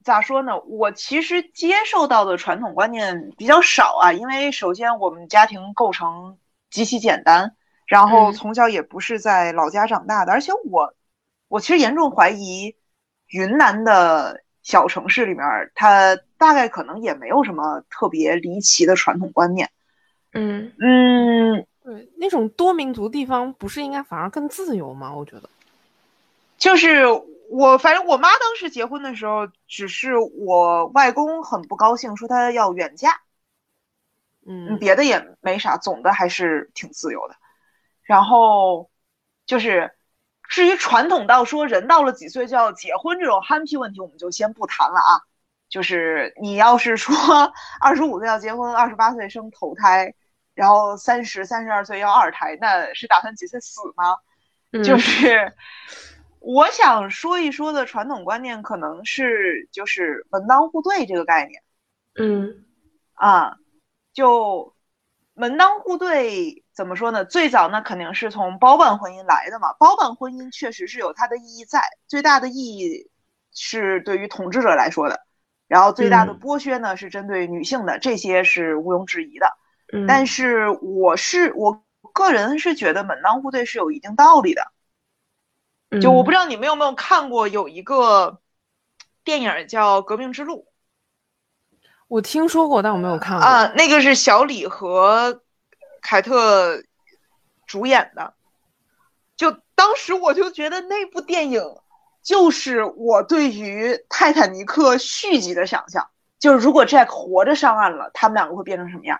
[0.05, 0.57] 咋说呢？
[0.61, 6.37] 我其实接受到的传统观念比较少啊，因为首先我们家庭构成
[6.69, 7.53] 极其简单，
[7.85, 10.93] 然后从小也不是在老家长大的，而且我
[11.49, 12.77] 我其实严重怀疑
[13.27, 16.19] 云南的小城市里面它。
[16.37, 19.71] 大概可能也没有什么特别离奇的传统观念，
[20.33, 25.15] 嗯嗯，对，那种多民族地方不是应该反而更自由吗？
[25.15, 25.49] 我觉得，
[26.57, 27.05] 就是
[27.49, 33.21] 我反正我妈当时结婚的时候，只是我外公很不高兴，说他要远嫁，
[34.45, 37.35] 嗯，别的也没啥，总的还是挺自由的。
[38.03, 38.89] 然后
[39.45, 39.89] 就是
[40.49, 45.21] 至于传统到说人到了几岁就要结婚这种憨批问题，我们就先不谈了啊。
[45.67, 47.15] 就是你要是说
[47.81, 50.13] 二十五岁要结婚，二十八岁生头胎，
[50.53, 54.17] 然后三十三十二岁要二胎，那是打算几岁死吗？
[54.83, 55.53] 就是
[56.39, 61.63] 我想说一说的传统观念，可能是就是门当户对这个概念。
[62.17, 62.65] 嗯，
[63.13, 63.57] 啊，
[64.13, 64.75] 就
[65.33, 67.23] 门当户对怎么说呢？
[67.23, 69.73] 最早那肯定是从包办婚姻来的嘛。
[69.79, 73.09] 包办婚姻确实是有它的意义在，最大的意义
[73.53, 75.21] 是对于统治者来说的。
[75.67, 79.47] 然后最大的剥削呢，是针对女性的，这些是毋庸置疑的。
[80.07, 81.83] 但是我是我
[82.13, 84.67] 个人是觉得门当户对是有一定道理的。
[86.01, 88.41] 就我不知道你们有没有看过有一个
[89.23, 90.67] 电影叫《革命之路》，
[92.09, 93.71] 我听说过，但我没有看过啊。
[93.75, 95.41] 那个是小李和
[96.05, 96.81] 凯特
[97.65, 98.33] 主演的。
[99.35, 101.61] 就当时我就觉得那部电影。
[102.23, 106.09] 就是我对于泰坦尼克续集的想象，
[106.39, 109.19] 就是如果 Jack 活着上岸了，他们两个会变成什么样？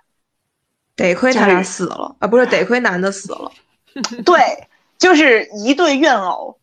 [0.96, 3.52] 得亏他俩死了啊，不是得亏男的死了。
[4.26, 4.68] 对，
[4.98, 6.60] 就是一对怨偶。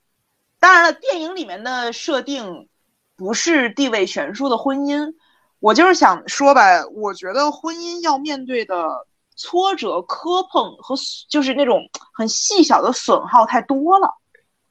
[0.58, 2.68] 当然了，电影里面的设定
[3.14, 5.14] 不是地位悬殊的婚姻。
[5.60, 10.94] 我就是想说吧，我觉得婚姻要面对的挫折、磕碰和
[11.28, 14.16] 就是那种很细小的损耗太多了。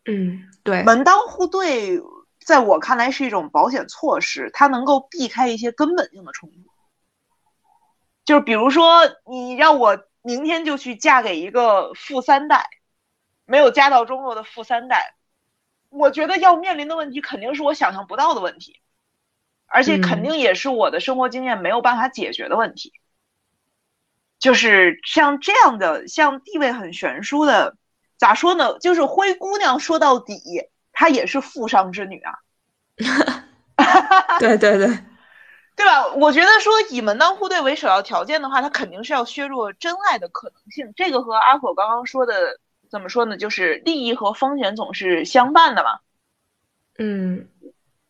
[0.06, 2.02] 嗯，对，门当户对，
[2.40, 6.56] 在我看来是一种保险措施，它能够避开一些根本性的冲突。
[8.26, 12.70] 就是比如说，你让我明天就去嫁给一个富三代，
[13.46, 15.16] 没有家道中落的富三代，
[15.90, 18.80] 我觉得要面临的问题肯定是我想象不到的问题，
[19.66, 22.94] 而且肯定也是我的生活经验没有办法解决的问题。
[24.42, 27.78] 就是像这样的，像地位很悬殊的。
[28.18, 28.78] 咋说呢？
[28.80, 30.42] 就是灰姑娘说到底，
[30.92, 32.34] 她也是富商之女啊。
[34.40, 34.88] 对对对，
[35.76, 36.08] 对吧？
[36.16, 40.94] 我觉得说以门当户对为首要条件的话，她肯定是要削弱真爱的可能性。
[40.96, 42.60] 这个和阿火刚刚说的
[42.90, 43.38] 怎么说呢？
[43.38, 46.00] 就是利益和风险总是相伴的嘛。
[47.00, 47.48] 嗯，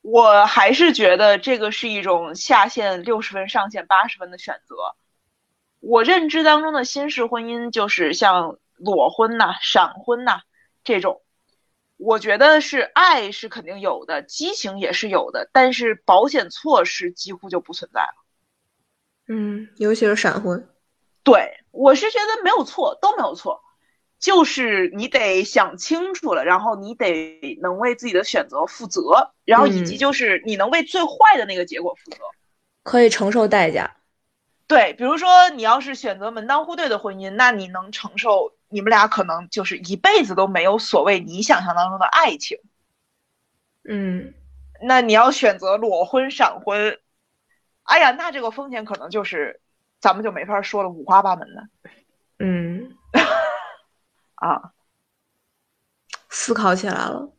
[0.02, 4.76] 我还是觉得这个是一种下限六十分、上限八十分的选择。
[5.82, 8.58] 我认知当中的新式婚姻就是像。
[8.84, 10.41] 裸婚呐，闪婚呐，
[10.84, 11.22] 这种，
[11.98, 18.26] 我觉得是爱是肯定有的，激情也是有的，但是保险措施几乎就不存在了。
[19.28, 20.68] 嗯，尤其是闪婚。
[21.24, 23.62] 对，我是觉得没有错，都没有错，
[24.18, 32.18] 就是你得想清楚了，然后你得能为自己的选择负责，然后以及就是你能为最坏的那个结果负责，
[32.82, 33.98] 可以承受代价。
[34.72, 38.53] 对，比如说你要是选择门当户对的婚姻，那你能承受。
[38.73, 42.57] 你们俩可能就是一辈子都没有所谓你想象当中的爱情，
[43.84, 44.34] 嗯，
[44.81, 46.98] 那你要选择裸婚闪婚，
[47.84, 49.60] 哎呀，那这个风险可能就是
[49.99, 51.68] 咱们就没法说了，五花八门的，
[52.39, 52.95] 嗯，
[54.35, 54.72] 啊，
[56.30, 57.30] 思考起来了，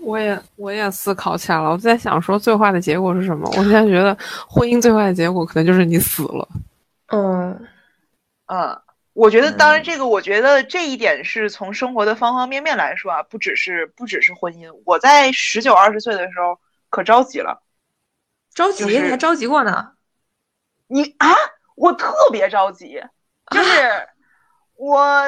[0.00, 3.48] 我也我也思考起来了，我在想说最坏的结果是什么？
[3.56, 4.14] 我现在觉得
[4.46, 6.46] 婚姻最坏的结果可能就是你死了，
[7.06, 7.68] 嗯，
[8.46, 8.80] 嗯。
[9.12, 14.82] 我觉得，当然，这个我觉得这一点是从生活的方方面面来说啊，不只是不只是婚姻。
[14.84, 16.58] 我在十九二十岁的时候
[16.90, 17.62] 可着急了，
[18.52, 18.84] 着急？
[18.84, 19.92] 你还着急过呢？
[20.88, 21.30] 你啊，
[21.76, 23.04] 我特别着急，
[23.52, 24.08] 就是
[24.74, 25.22] 我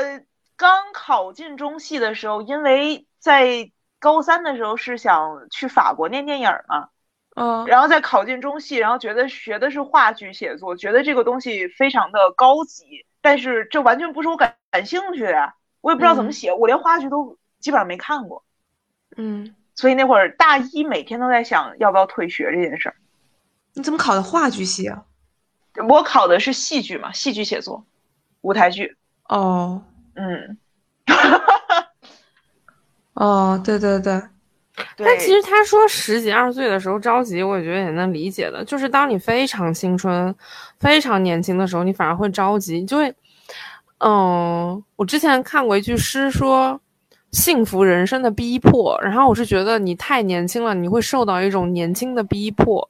[0.57, 3.71] 刚考进中戏的时候，因为在
[4.01, 6.89] 高三的时候是想去法国念电影嘛，
[7.37, 13.05] 嗯，然后再考进中戏，然后觉得学的是话剧写作，觉得这个东西非常的高级。
[13.21, 15.53] 但是这完全不是我感感兴趣的，
[15.83, 18.43] 我也不知道怎么写，我连话剧都基本上没看过。
[19.17, 22.97] 嗯，所以那会儿大一每天都在想要不要退学这件事儿。
[23.75, 25.05] 你怎么考的话剧系啊？
[25.89, 27.85] 我考的是戏剧嘛，戏剧写作，
[28.41, 28.97] 舞台剧。
[29.25, 29.85] 哦，
[30.15, 30.57] 嗯，
[33.13, 34.23] 哦，对对对。
[34.97, 38.65] 但其实他说十几二十岁的时候着急，我也觉得也能理解的。
[38.65, 40.35] 就是当你非常青春、
[40.79, 43.15] 非常年轻的时候，你反而会着急，就会，
[44.01, 46.79] 嗯，我之前看过一句诗说，
[47.33, 48.99] 幸福人生的逼迫。
[49.03, 52.89] 然后我是觉得你太年轻了，你会受到一种年轻的逼迫。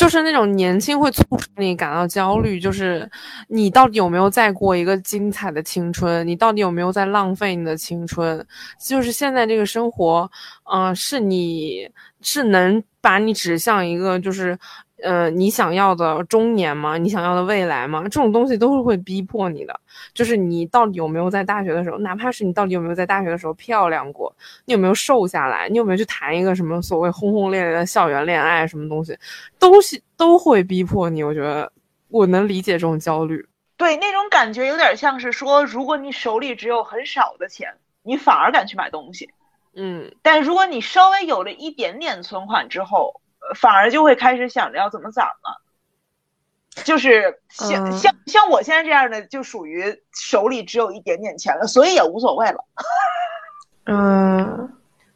[0.00, 3.06] 就是那种年轻会促使你感到焦虑，就是
[3.48, 6.26] 你到底有没有再过一个精彩的青春？
[6.26, 8.42] 你到底有没有在浪费你的青春？
[8.82, 10.30] 就是现在这个生活，
[10.72, 11.86] 嗯，是你
[12.22, 14.58] 是能把你指向一个就是。
[15.02, 16.96] 呃，你想要的中年吗？
[16.98, 18.02] 你想要的未来吗？
[18.04, 19.80] 这种东西都是会逼迫你的。
[20.12, 29.18] 就是你到底有没有在大学的时候，哪怕是你到底有没有在大学的时候漂亮过，你有没有瘦下来，你有没有去谈一个什么所谓轰轰烈烈的校园恋爱，什么东西，
[29.58, 31.22] 都是都会逼迫你。
[31.22, 31.70] 我觉得
[32.08, 33.44] 我能理解这种焦虑。
[33.76, 37.72] 对，那种感觉有点像是说，如果你手里只有很少的钱，
[38.02, 39.30] 你反而敢去买东西。
[39.74, 43.20] 嗯，但如果你稍微有了一点点存款之后。
[43.54, 45.62] 反而就会开始想着要怎么攒了，
[46.84, 52.64] 就是像像像我现在这样的，就属于手里只有一点点钱了，所以也无所谓了。
[53.86, 54.72] 嗯，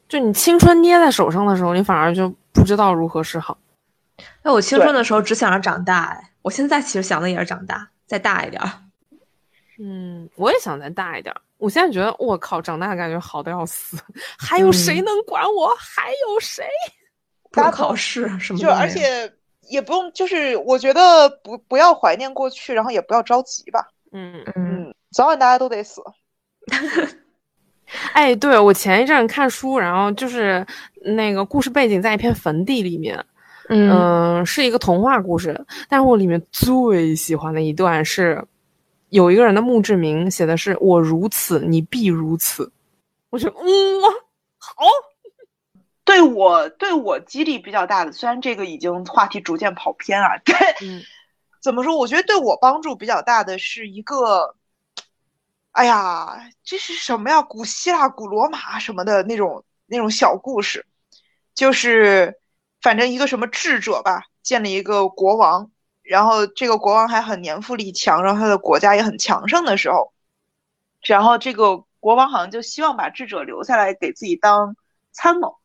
[0.08, 3.56] 就你青春捏在手上的时候，你反而就不知道如何是好。
[4.42, 8.60] 那我青春的时候只想着长大，哎，我现在其实想的也是长大，再大一点。
[9.78, 11.34] 嗯，我也想再大一点。
[11.58, 13.96] 我现在觉得，我靠，长大感觉好的要死，
[14.38, 15.74] 还有谁能管我？
[15.78, 16.64] 还有谁？
[17.54, 18.58] 不用考试什么？
[18.58, 19.32] 就而且
[19.68, 23.86] 也不用，就是我觉得不不要怀念过去，然后也不要着急吧。
[24.12, 26.02] 嗯嗯，早晚大家都得死。
[28.12, 30.66] 哎，对我前一阵看书，然后就是
[31.02, 33.22] 那个故事背景在一片坟地里面，
[33.68, 35.64] 嗯嗯、是一个童话故事。
[35.88, 38.42] 但是我里面最喜欢的一段是，
[39.10, 42.70] 有一个人的墓志铭写的是“我如此，你必如此”。
[43.30, 44.02] 我觉得，嗯，
[44.58, 44.84] 好，
[46.04, 51.02] 对我对我激励比较大的，虽然这个已经话题逐渐跑偏啊，对，嗯
[51.62, 51.96] 怎么说？
[51.96, 54.54] 我觉得对我帮助比较大的是一个，
[55.72, 57.40] 哎呀，这是什么呀？
[57.40, 60.86] 古希腊、古罗马什么的那种那种小故事，
[61.54, 62.38] 就是
[62.82, 65.70] 反正一个什么智者吧，建了一个国王，
[66.02, 70.12] 然后这个国王还很年富力强，然后他的国家也很强盛的时候，
[71.02, 74.76] 然后这个国王好像就希望把智者留下来给自己当
[75.12, 75.56] 参谋，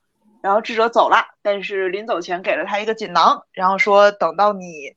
[0.42, 4.96] 然后智者走了，但是临走前给了他一个锦囊，然后说等到你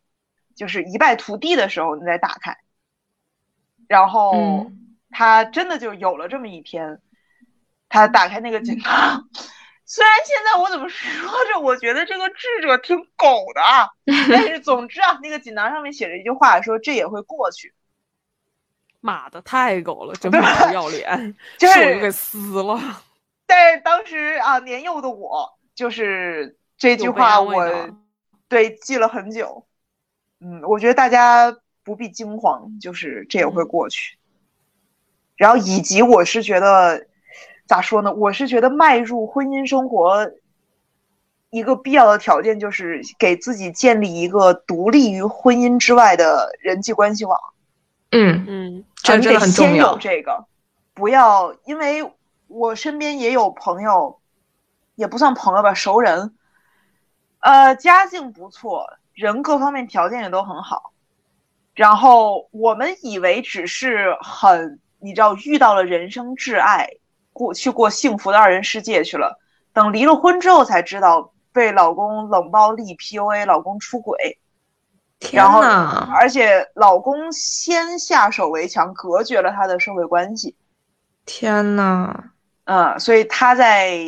[0.54, 2.56] 就是一败涂地的时候，你再打开。
[3.88, 7.00] 然后嗯他真的就有了这么一天，
[7.88, 9.28] 他打开那个锦囊。
[9.84, 13.90] 虽然现在我怎么说着，我觉得这个智者挺狗的啊，
[14.30, 17.74] 但是总之啊，那个锦囊上面写着一句话，说这也会过去。
[19.00, 20.38] 妈的，太狗了，真不
[20.72, 22.80] 要脸，就是手就给撕了。
[23.46, 27.90] 但是当时啊，年幼的我，就是这句话我
[28.48, 29.66] 对记了很久。
[30.40, 34.18] 嗯，我觉得大家不必惊慌，就是这也会过去。
[35.36, 37.06] 然后以及我是觉得，
[37.66, 38.12] 咋说呢？
[38.12, 40.30] 我是觉得迈入婚姻生活，
[41.50, 47.38] 一个必要的条件就是给自己建立一个独立于婚姻之外的人际关系网。
[48.10, 49.98] 嗯，嗯啊你这真的得先有很重要。
[49.98, 50.44] 这个，
[50.94, 52.02] 不要因为
[52.52, 54.20] 我身边也有朋友，
[54.94, 56.34] 也不算朋友吧，熟人，
[57.40, 60.92] 呃，家境不错，人各方面条件也都很好，
[61.74, 66.88] 然后我们以为只是很，你知道，遇到了人生挚爱，
[67.32, 69.38] 过去过幸福的二人世界去了，
[69.72, 74.38] 等离了婚之后才知道被老公冷暴力 PUA，老公出轨，
[75.18, 80.54] 天然后呐，而且老公先下手为强，隔绝了他的社会关系。
[81.24, 82.32] 天呐，
[82.64, 83.98] 嗯，所以他在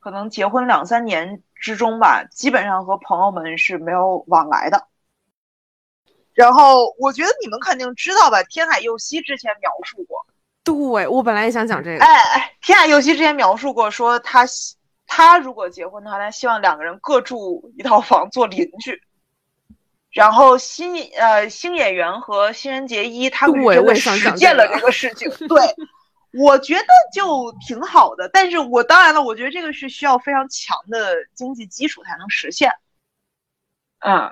[0.00, 4.86] 可能结婚两三年之中吧，基本上和朋友们是没有往来的。
[6.32, 10.26] 然后我觉得你们肯定知道吧，天海佑希之前描述过，
[10.62, 14.76] 对我本来也想讲这个，哎哎，天海佑希之前描述过，说他希
[15.06, 19.00] 他如果结婚的话，他希望两个人各住一套房，做邻居。
[20.10, 25.62] 然后新呃新演员和新人结衣他们是真的对我也想实践了这个事情，对，
[26.38, 28.28] 我觉得就挺好的。
[28.32, 32.70] 但是我当然了，我觉得这个是需要非常强的经济基础才能实现。
[34.00, 34.30] 嗯，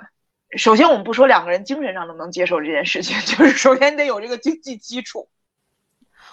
[0.56, 5.28] 首先我们不说两个人精神上能不能接受这件事情， 就是首先得有这个经济基础。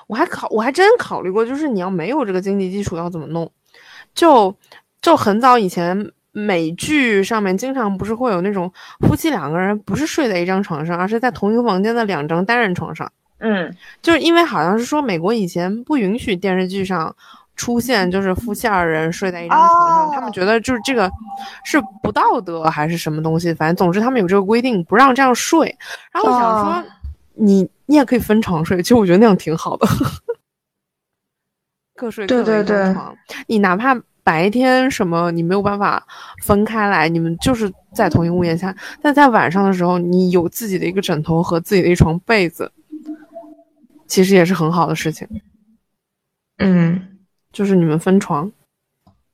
[0.08, 3.52] 我还考，我还真考虑过，就是你要没有这个经济基础要怎么弄？
[4.14, 4.56] 就
[5.02, 8.72] 就很早以前美剧上面经常不是会有那种
[9.08, 13.10] 夫妻两个人不是睡在一张床上，而是在同一个房间的两张单人床上，
[13.42, 17.16] 嗯就是因为好像是说美国以前不允许电视剧上。
[17.58, 21.12] 出现就是夫妻二人睡在一张床上，哦他们觉得就是这个
[21.64, 25.78] 是不道德还是什么东西，反正总之他们有这个规定，不让这样睡。
[26.12, 26.84] 然后我想说，哦
[27.36, 29.86] 你你也可以分床睡，其实我觉得那样挺好的，
[31.96, 33.16] 各睡各的一对对对张床。
[33.46, 36.04] 你哪怕白天什么你没有办法
[36.42, 42.72] 分开来，你们就是在同一屋檐下，但在晚上的时候，你有自己的一个枕头和自己的一床被子，
[44.12, 45.26] 其实也是很好的事情。
[46.58, 47.20] 嗯，
[47.54, 48.46] 就是你们分床，《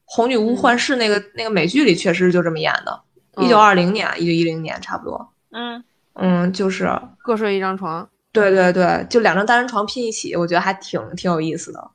[0.05, 3.01] 红女巫幻视》那个那个美剧里确实就这么演的，
[3.37, 5.33] 一九二零年、一九一零年差不多。
[5.49, 5.83] 嗯，
[6.13, 6.87] 嗯，就是
[7.23, 8.07] 各睡一张床。
[8.31, 11.89] 对对对，就两张单人床拼一起，我觉得还挺挺有意思的。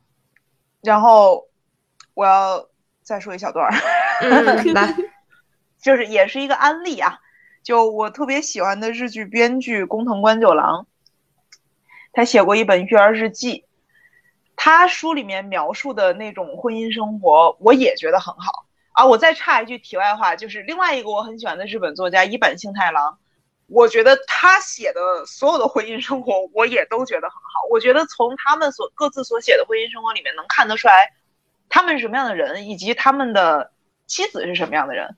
[0.80, 1.46] 然后
[2.14, 2.66] 我要
[3.00, 3.72] 再说一小段儿。
[4.22, 4.44] 嗯，
[4.74, 4.92] 来，
[5.80, 7.20] 就是也是一个案例啊。
[7.62, 10.84] 就我特别喜欢的日剧编剧工藤官九郎，
[12.12, 13.64] 他写过一本育儿日记，
[14.54, 19.06] 他书里面描述的那种婚姻生活，我也觉得很好啊。
[19.06, 23.18] 我再插一句题外话，就是另外一个我很喜欢的日本作家一坂幸太郎，
[23.66, 27.68] 我觉得他写的所有的婚姻生活，我也都觉得很好。
[27.70, 31.12] 我觉得从他们所各自所写的婚姻生活里面，能看得出来
[31.68, 33.72] 他们是什么样的人，以及他们的
[34.06, 35.16] 妻子是什么样的人。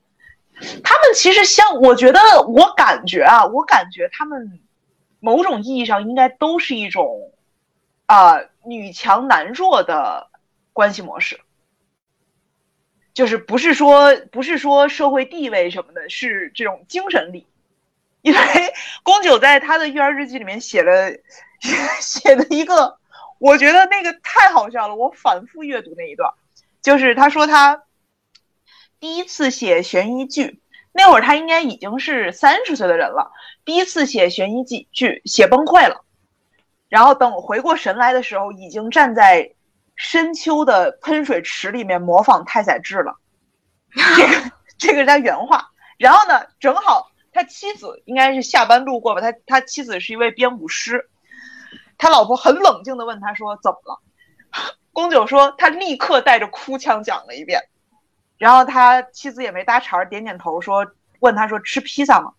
[0.84, 4.60] 他们其实相，我觉得我感觉啊，我感觉他们
[5.24, 7.32] 某种意义上应该都是一种
[8.04, 10.28] 啊、女强男弱的
[10.74, 11.40] 关系模式，
[13.14, 17.46] 就是不是说不是说社会地位什么的，是这种精神力。
[18.20, 18.38] 因为
[19.02, 21.10] 宫九在他的育儿日记里面写了
[22.02, 22.98] 写的一个，
[23.38, 26.34] 我觉得那个太好笑了，我反复阅读那一段，
[26.82, 27.84] 就是他说他
[29.00, 30.60] 第一次写悬疑剧，
[30.96, 33.32] 那会儿他应该已经是三十岁的人了，
[33.64, 36.04] 第一次写悬疑剧剧写崩溃了，
[36.88, 39.54] 然后等回过神来的时候，已经站在
[39.96, 43.16] 深秋的喷水池里面模仿太宰治了，
[44.16, 45.72] 这个这个是他原话。
[45.98, 51.10] 然后呢，正好他妻子应该是下班路过吧，他他妻子是一位编舞师，
[51.98, 54.00] 他老婆很冷静的问他说怎么了？
[54.92, 57.60] 宫九说他立刻带着哭腔讲了一遍，
[58.38, 60.86] 然后他妻子也没搭茬儿，点点头说
[61.20, 62.32] 问他说吃披萨吗？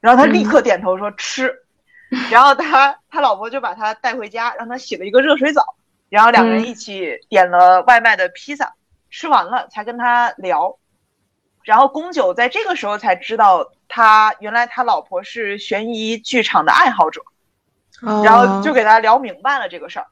[0.00, 1.54] 然后他立刻点头说吃，
[2.30, 5.62] 然后他他老婆就把他带回家，让他洗了一个热水澡，
[6.08, 8.74] 然后两个人一起点了外卖的披萨，
[9.10, 10.78] 吃完了才跟他聊。
[11.62, 17.20] 然后宫九在这个时候才知道，他原来他老婆是悬疑剧场的爱好者，
[18.00, 20.06] 哦然后就给他聊明白了这个事儿。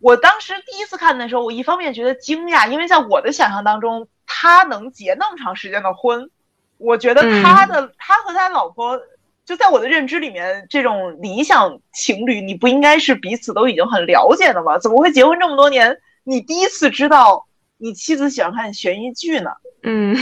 [0.00, 6.30] 我当时第一次看的时候，我一方面觉得惊讶，因为在我的想象当中，他能结那么长时间的婚，
[6.78, 9.00] 我觉得他的、他和他老婆，
[9.44, 14.78] 就在我的认知里面，这种理想情侣，你不应该是彼此都已经很了解的吗？
[14.78, 17.46] 怎么会结婚这么多年，你第一次知道
[17.76, 19.50] 你妻子喜欢看悬疑剧呢？
[19.82, 20.16] 嗯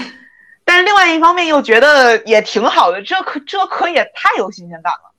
[0.65, 5.13] 但是另外一方面又觉得也挺好的，这可这可也太有新鲜感了。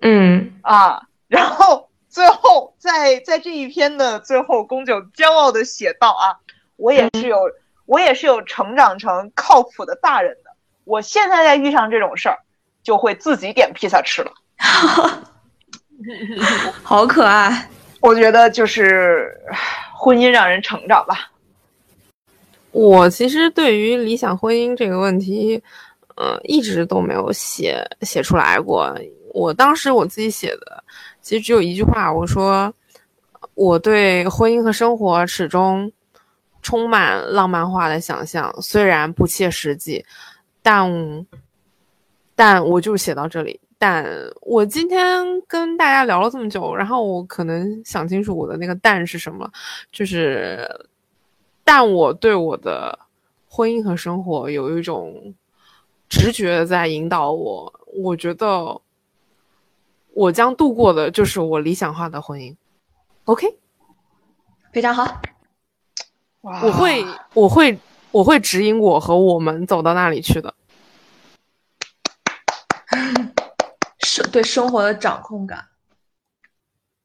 [0.00, 6.38] 嗯啊，然后最后在在这一篇的最后，宫九骄傲的写道啊，
[6.76, 7.38] 我也是有、
[7.86, 10.50] 我也是有成长成靠谱的大人的，
[10.84, 12.38] 我现在再遇上这种事儿，
[12.82, 14.32] 就会自己点披萨吃了。
[16.82, 17.68] 好可爱。
[18.00, 19.34] 我觉得就是
[19.96, 21.30] 婚姻让人成长吧。
[22.70, 25.62] 我其实对于理想婚姻这个问题，
[26.16, 28.94] 呃，一直都没有写写出来过。
[29.32, 30.84] 我当时我自己写的，
[31.22, 32.72] 其实只有一句话，我说
[33.54, 35.90] 我对婚姻和生活始终
[36.64, 40.04] 充满浪漫化的想象，虽然不切实际，
[40.62, 41.26] 但
[42.34, 43.60] 但我就写到这里。
[43.78, 44.04] 但
[44.40, 49.48] 我今天跟大家聊了这么久，然后我可能想清楚我的那个“但”是什么，
[49.92, 50.68] 就是。
[51.66, 52.98] 但我对我的
[53.48, 55.34] 婚姻和生活有一种
[56.10, 58.78] 直觉在引导我，我觉得
[60.12, 62.54] 我将度过的就是我理想化的婚姻。
[63.24, 63.46] OK，
[64.74, 65.22] 非常好。
[66.44, 67.78] 哇我会，我会，
[68.10, 70.54] 我会指引我和我们走到那里去的。
[74.00, 75.66] 生对生活的掌控感。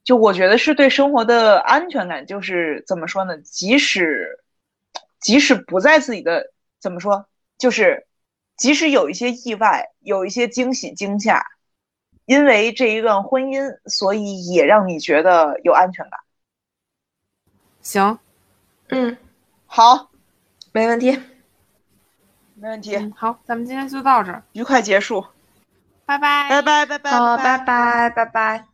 [0.04, 3.38] 就我觉得是对生活的安全感，就是怎么说呢？
[3.38, 4.40] 即使
[5.22, 6.52] 即使不在自己的
[6.82, 8.08] 怎么说，就是
[8.58, 11.46] 即使有一些意外，有一些惊喜惊吓，
[12.26, 16.20] 因为这一段婚姻，所以也让你觉得有安全感。
[17.82, 18.20] 行，
[18.90, 19.16] 嗯，
[19.72, 20.10] 好，
[20.72, 21.12] 没问题。
[22.56, 25.28] 没问题，嗯，好，咱们今天就到这儿，愉快结束，
[26.06, 28.69] 拜拜，拜拜拜拜，好，拜拜，拜拜。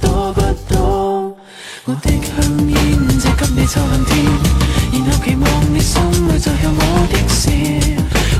[0.00, 0.40] 多不
[0.72, 1.36] 多？
[1.84, 2.76] 我的香烟
[3.18, 4.12] 借给你抽两天，
[4.92, 5.94] 然後期望你心
[6.28, 6.80] 里再有我
[7.10, 7.50] 的笑，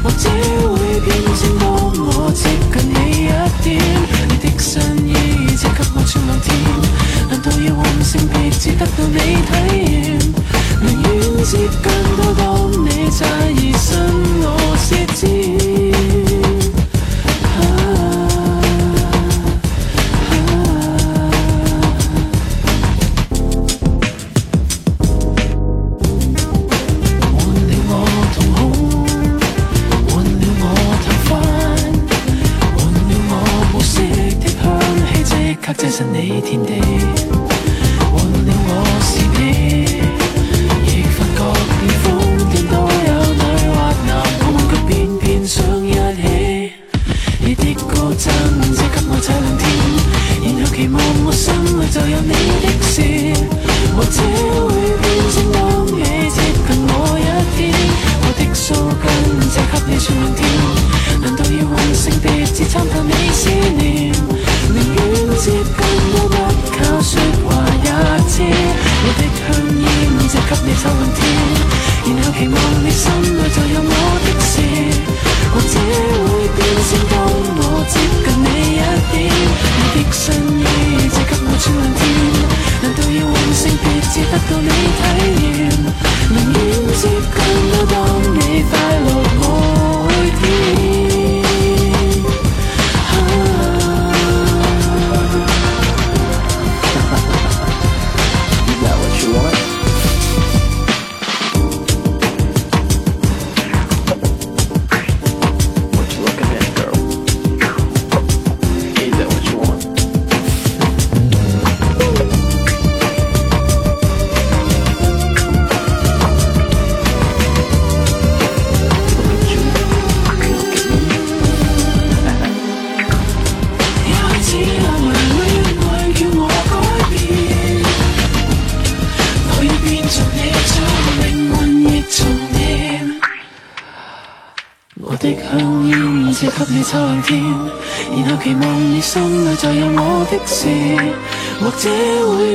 [0.02, 0.28] 或者
[0.74, 1.08] 會變
[1.38, 1.66] 成當
[1.96, 2.40] 我接
[2.72, 3.26] 近你一
[3.64, 3.68] 點，
[4.28, 4.68] 你的新
[5.08, 5.10] 衣
[5.56, 6.46] 借給我穿兩天，
[7.30, 9.18] 難道要換性別只得到你
[9.48, 10.20] 體驗？
[10.80, 11.86] 寧願接近
[12.18, 12.44] 到當
[12.84, 13.47] 你在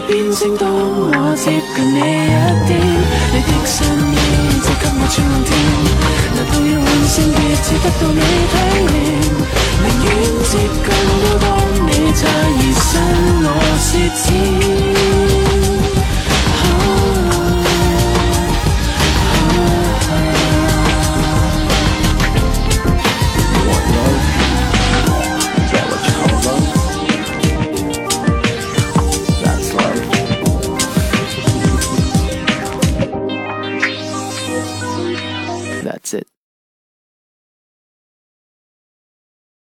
[0.08, 2.13] 变成當我接近你。